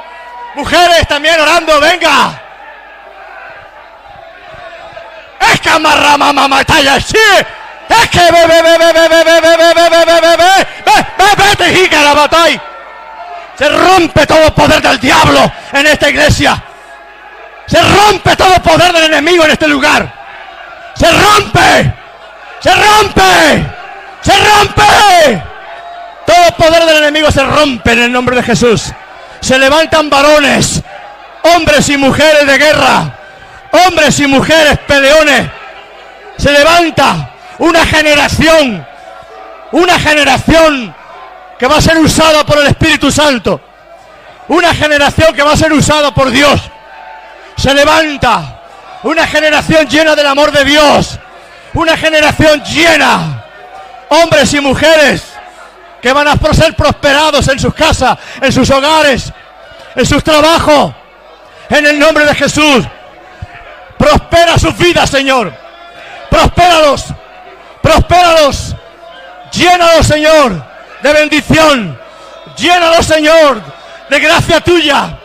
Mujeres 0.54 1.08
también 1.08 1.40
orando. 1.40 1.80
Venga. 1.80 2.42
Es 5.52 5.60
que 5.60 5.70
amarra 5.70 6.16
mamá. 6.16 6.48
Sí. 7.00 7.16
Es 7.88 8.10
que 8.10 8.18
ve, 8.18 8.46
ve, 8.46 8.62
ve, 8.62 8.78
ve, 8.78 8.92
ve, 8.92 9.08
ve, 9.08 9.24
ve, 9.24 9.40
ve, 9.40 9.56
ve, 9.56 9.56
ve, 9.56 9.74
ve, 9.74 9.94
ve, 9.94 9.96
ve, 9.96 10.16
ve, 10.16 10.36
ve, 10.36 10.46
ve, 11.56 11.88
ve, 11.88 12.04
la 12.04 12.14
batalla. 12.14 12.62
Se 13.56 13.68
rompe 13.70 14.26
todo 14.26 14.54
poder 14.54 14.82
del 14.82 15.00
diablo 15.00 15.50
en 15.72 15.86
esta 15.86 16.10
iglesia. 16.10 16.62
Se 17.66 17.80
rompe 17.80 18.36
todo 18.36 18.62
poder 18.62 18.92
del 18.92 19.04
enemigo 19.04 19.44
en 19.44 19.52
este 19.52 19.66
lugar. 19.66 20.12
Se 20.94 21.10
rompe. 21.10 21.94
Se 22.60 22.74
rompe. 22.74 23.75
Se 24.26 24.32
rompe. 24.32 25.42
Todo 26.26 26.56
poder 26.56 26.84
del 26.84 26.96
enemigo 26.96 27.30
se 27.30 27.44
rompe 27.44 27.92
en 27.92 28.02
el 28.02 28.12
nombre 28.12 28.34
de 28.34 28.42
Jesús. 28.42 28.92
Se 29.40 29.56
levantan 29.56 30.10
varones, 30.10 30.82
hombres 31.54 31.88
y 31.90 31.96
mujeres 31.96 32.44
de 32.44 32.58
guerra, 32.58 33.16
hombres 33.70 34.18
y 34.18 34.26
mujeres 34.26 34.80
peleones. 34.80 35.48
Se 36.38 36.50
levanta 36.50 37.30
una 37.58 37.86
generación, 37.86 38.84
una 39.70 40.00
generación 40.00 40.92
que 41.56 41.68
va 41.68 41.76
a 41.76 41.80
ser 41.80 41.96
usada 41.98 42.44
por 42.44 42.58
el 42.58 42.66
Espíritu 42.66 43.12
Santo. 43.12 43.60
Una 44.48 44.74
generación 44.74 45.34
que 45.34 45.42
va 45.44 45.52
a 45.52 45.56
ser 45.56 45.72
usada 45.72 46.12
por 46.12 46.30
Dios. 46.30 46.60
Se 47.56 47.72
levanta 47.72 48.60
una 49.04 49.24
generación 49.28 49.86
llena 49.86 50.16
del 50.16 50.26
amor 50.26 50.50
de 50.50 50.64
Dios. 50.64 51.16
Una 51.74 51.96
generación 51.96 52.60
llena. 52.64 53.45
Hombres 54.08 54.52
y 54.54 54.60
mujeres 54.60 55.22
que 56.00 56.12
van 56.12 56.28
a 56.28 56.36
ser 56.54 56.74
prosperados 56.76 57.48
en 57.48 57.58
sus 57.58 57.74
casas, 57.74 58.16
en 58.40 58.52
sus 58.52 58.70
hogares, 58.70 59.32
en 59.94 60.06
sus 60.06 60.22
trabajos. 60.22 60.94
En 61.68 61.84
el 61.84 61.98
nombre 61.98 62.24
de 62.24 62.34
Jesús. 62.34 62.84
Prospera 63.98 64.58
sus 64.58 64.76
vidas, 64.76 65.10
Señor. 65.10 65.52
Prospéralos. 66.30 67.06
Prospéralos. 67.82 68.76
Llénalos, 69.52 70.06
Señor, 70.06 70.64
de 71.02 71.12
bendición. 71.12 71.98
Llénalos, 72.56 73.06
Señor, 73.06 73.62
de 74.08 74.20
gracia 74.20 74.60
tuya. 74.60 75.18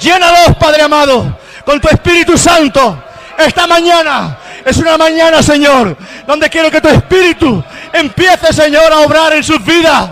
Llénalos, 0.00 0.56
Padre 0.56 0.82
amado, 0.82 1.38
con 1.64 1.80
tu 1.80 1.88
Espíritu 1.88 2.36
Santo. 2.36 3.02
Esta 3.38 3.66
mañana 3.66 4.38
es 4.64 4.76
una 4.78 4.96
mañana, 4.96 5.42
Señor, 5.42 5.96
donde 6.26 6.48
quiero 6.48 6.70
que 6.70 6.80
tu 6.80 6.88
Espíritu 6.88 7.62
empiece, 7.94 8.52
Señor, 8.52 8.92
a 8.92 9.00
obrar 9.00 9.32
en 9.32 9.42
sus 9.42 9.64
vidas. 9.64 10.10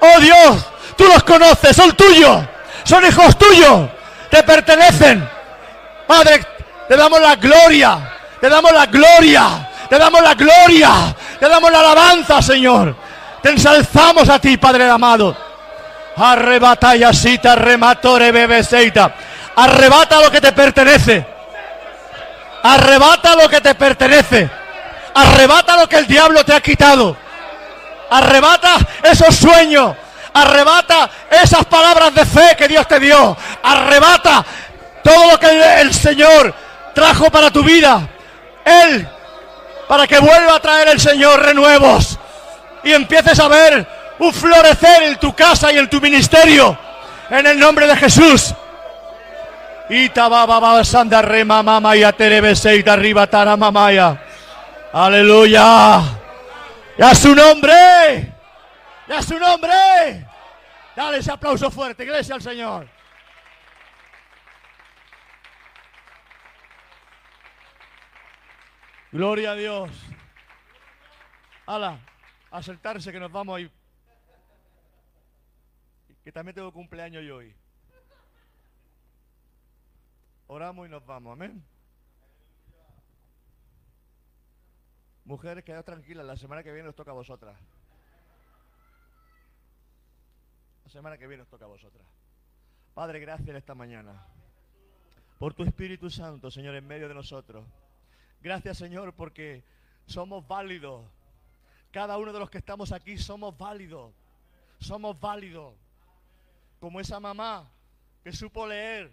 Oh 0.00 0.20
Dios, 0.20 0.66
tú 0.96 1.04
los 1.04 1.22
conoces, 1.24 1.76
son 1.76 1.92
tuyos, 1.92 2.42
son 2.84 3.04
hijos 3.04 3.36
tuyos, 3.36 3.88
te 4.30 4.42
pertenecen. 4.42 5.28
Padre, 6.06 6.44
te 6.88 6.96
damos 6.96 7.20
la 7.20 7.36
gloria, 7.36 7.98
te 8.40 8.48
damos 8.48 8.72
la 8.72 8.86
gloria, 8.86 9.68
te 9.88 9.98
damos 9.98 10.22
la 10.22 10.34
gloria, 10.34 11.14
te 11.38 11.48
damos 11.48 11.70
la 11.70 11.80
alabanza, 11.80 12.40
Señor. 12.40 12.94
Te 13.42 13.50
ensalzamos 13.50 14.28
a 14.28 14.38
ti, 14.38 14.56
Padre 14.56 14.88
amado. 14.88 15.36
Arrebata 16.16 16.94
yasita 16.94 17.54
rematore 17.54 18.32
bebeseita. 18.32 19.14
Arrebata 19.56 20.20
lo 20.22 20.30
que 20.30 20.40
te 20.40 20.52
pertenece. 20.52 21.26
Arrebata 22.62 23.36
lo 23.36 23.48
que 23.48 23.60
te 23.60 23.74
pertenece. 23.74 24.48
Arrebata 25.14 25.76
lo 25.76 25.88
que 25.88 25.96
el 25.96 26.06
diablo 26.06 26.44
te 26.44 26.54
ha 26.54 26.60
quitado. 26.60 27.23
Arrebata 28.14 28.76
esos 29.02 29.34
sueños. 29.34 29.92
Arrebata 30.32 31.10
esas 31.30 31.64
palabras 31.64 32.14
de 32.14 32.24
fe 32.24 32.54
que 32.56 32.68
Dios 32.68 32.86
te 32.86 33.00
dio. 33.00 33.36
Arrebata 33.60 34.44
todo 35.02 35.32
lo 35.32 35.40
que 35.40 35.80
el, 35.80 35.92
Señor 35.92 36.54
trajo 36.94 37.28
para 37.28 37.50
tu 37.50 37.64
vida. 37.64 38.08
Él, 38.64 39.08
para 39.88 40.06
que 40.06 40.20
vuelva 40.20 40.54
a 40.54 40.60
traer 40.60 40.88
el 40.88 41.00
Señor 41.00 41.42
renuevos. 41.42 42.16
Y 42.84 42.92
empieces 42.92 43.40
a 43.40 43.48
ver 43.48 43.84
un 44.20 44.32
florecer 44.32 45.02
en 45.02 45.16
tu 45.18 45.34
casa 45.34 45.72
y 45.72 45.78
en 45.78 45.90
tu 45.90 46.00
ministerio. 46.00 46.78
En 47.30 47.44
el 47.46 47.58
nombre 47.58 47.88
de 47.88 47.96
Jesús. 47.96 48.54
Aleluya. 54.92 56.23
Y 56.96 57.14
su 57.14 57.34
nombre. 57.34 58.32
Y 59.08 59.12
a 59.12 59.22
su 59.22 59.38
nombre. 59.38 60.26
Dale 60.94 61.18
ese 61.18 61.32
aplauso 61.32 61.70
fuerte, 61.70 62.04
iglesia 62.04 62.36
al 62.36 62.42
Señor. 62.42 62.88
Gloria 69.10 69.52
a 69.52 69.54
Dios. 69.54 69.90
Ala, 71.66 71.98
a 72.50 72.62
sentarse 72.62 73.10
que 73.10 73.20
nos 73.20 73.32
vamos 73.32 73.56
ahí. 73.56 73.70
Que 76.22 76.32
también 76.32 76.54
tengo 76.54 76.72
cumpleaños 76.72 77.24
yo 77.24 77.36
hoy. 77.36 77.54
Oramos 80.46 80.86
y 80.86 80.90
nos 80.90 81.04
vamos, 81.04 81.32
amén. 81.32 81.64
Mujeres, 85.24 85.64
quedaos 85.64 85.86
tranquilas, 85.86 86.26
la 86.26 86.36
semana 86.36 86.62
que 86.62 86.72
viene 86.72 86.88
os 86.88 86.94
toca 86.94 87.10
a 87.10 87.14
vosotras. 87.14 87.56
La 90.84 90.90
semana 90.90 91.16
que 91.16 91.26
viene 91.26 91.42
os 91.42 91.48
toca 91.48 91.64
a 91.64 91.68
vosotras. 91.68 92.06
Padre, 92.92 93.20
gracias 93.20 93.56
esta 93.56 93.74
mañana. 93.74 94.22
Por 95.38 95.54
tu 95.54 95.64
Espíritu 95.64 96.10
Santo, 96.10 96.50
Señor, 96.50 96.74
en 96.74 96.86
medio 96.86 97.08
de 97.08 97.14
nosotros. 97.14 97.64
Gracias, 98.42 98.76
Señor, 98.76 99.14
porque 99.14 99.64
somos 100.06 100.46
válidos. 100.46 101.06
Cada 101.90 102.18
uno 102.18 102.32
de 102.32 102.40
los 102.40 102.50
que 102.50 102.58
estamos 102.58 102.92
aquí 102.92 103.16
somos 103.16 103.56
válidos. 103.56 104.12
Somos 104.78 105.18
válidos. 105.18 105.74
Como 106.80 107.00
esa 107.00 107.18
mamá 107.18 107.70
que 108.22 108.32
supo 108.32 108.66
leer 108.66 109.10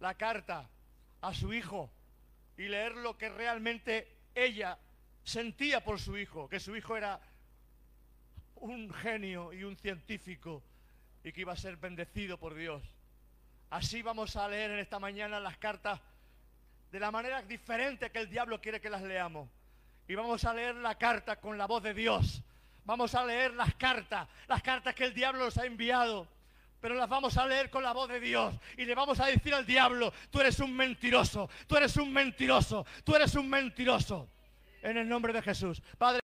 la 0.00 0.14
carta 0.14 0.70
a 1.20 1.34
su 1.34 1.52
hijo 1.52 1.90
y 2.56 2.62
leer 2.68 2.96
lo 2.96 3.18
que 3.18 3.28
realmente 3.28 4.16
ella 4.34 4.78
sentía 5.24 5.82
por 5.82 6.00
su 6.00 6.16
hijo, 6.16 6.48
que 6.48 6.60
su 6.60 6.76
hijo 6.76 6.96
era 6.96 7.20
un 8.56 8.92
genio 8.92 9.52
y 9.52 9.64
un 9.64 9.76
científico 9.76 10.62
y 11.24 11.32
que 11.32 11.42
iba 11.42 11.52
a 11.52 11.56
ser 11.56 11.76
bendecido 11.76 12.38
por 12.38 12.54
Dios. 12.54 12.82
Así 13.70 14.02
vamos 14.02 14.36
a 14.36 14.48
leer 14.48 14.72
en 14.72 14.78
esta 14.78 14.98
mañana 14.98 15.38
las 15.40 15.56
cartas 15.58 16.00
de 16.90 17.00
la 17.00 17.10
manera 17.10 17.42
diferente 17.42 18.10
que 18.10 18.18
el 18.18 18.30
diablo 18.30 18.60
quiere 18.60 18.80
que 18.80 18.90
las 18.90 19.02
leamos. 19.02 19.48
Y 20.08 20.14
vamos 20.14 20.44
a 20.44 20.52
leer 20.52 20.74
la 20.76 20.96
carta 20.96 21.36
con 21.36 21.56
la 21.56 21.66
voz 21.66 21.82
de 21.82 21.94
Dios. 21.94 22.42
Vamos 22.84 23.14
a 23.14 23.24
leer 23.24 23.54
las 23.54 23.74
cartas, 23.76 24.26
las 24.48 24.62
cartas 24.62 24.94
que 24.94 25.04
el 25.04 25.14
diablo 25.14 25.44
nos 25.44 25.58
ha 25.58 25.66
enviado 25.66 26.26
pero 26.80 26.94
las 26.94 27.08
vamos 27.08 27.36
a 27.36 27.46
leer 27.46 27.70
con 27.70 27.82
la 27.82 27.92
voz 27.92 28.08
de 28.08 28.20
Dios 28.20 28.54
y 28.76 28.84
le 28.84 28.94
vamos 28.94 29.20
a 29.20 29.26
decir 29.26 29.54
al 29.54 29.66
diablo, 29.66 30.12
tú 30.30 30.40
eres 30.40 30.58
un 30.60 30.74
mentiroso, 30.74 31.48
tú 31.66 31.76
eres 31.76 31.96
un 31.96 32.12
mentiroso, 32.12 32.86
tú 33.04 33.14
eres 33.14 33.34
un 33.34 33.48
mentiroso. 33.48 34.28
En 34.82 34.96
el 34.96 35.08
nombre 35.08 35.32
de 35.32 35.42
Jesús. 35.42 35.82
Padre, 35.98 36.19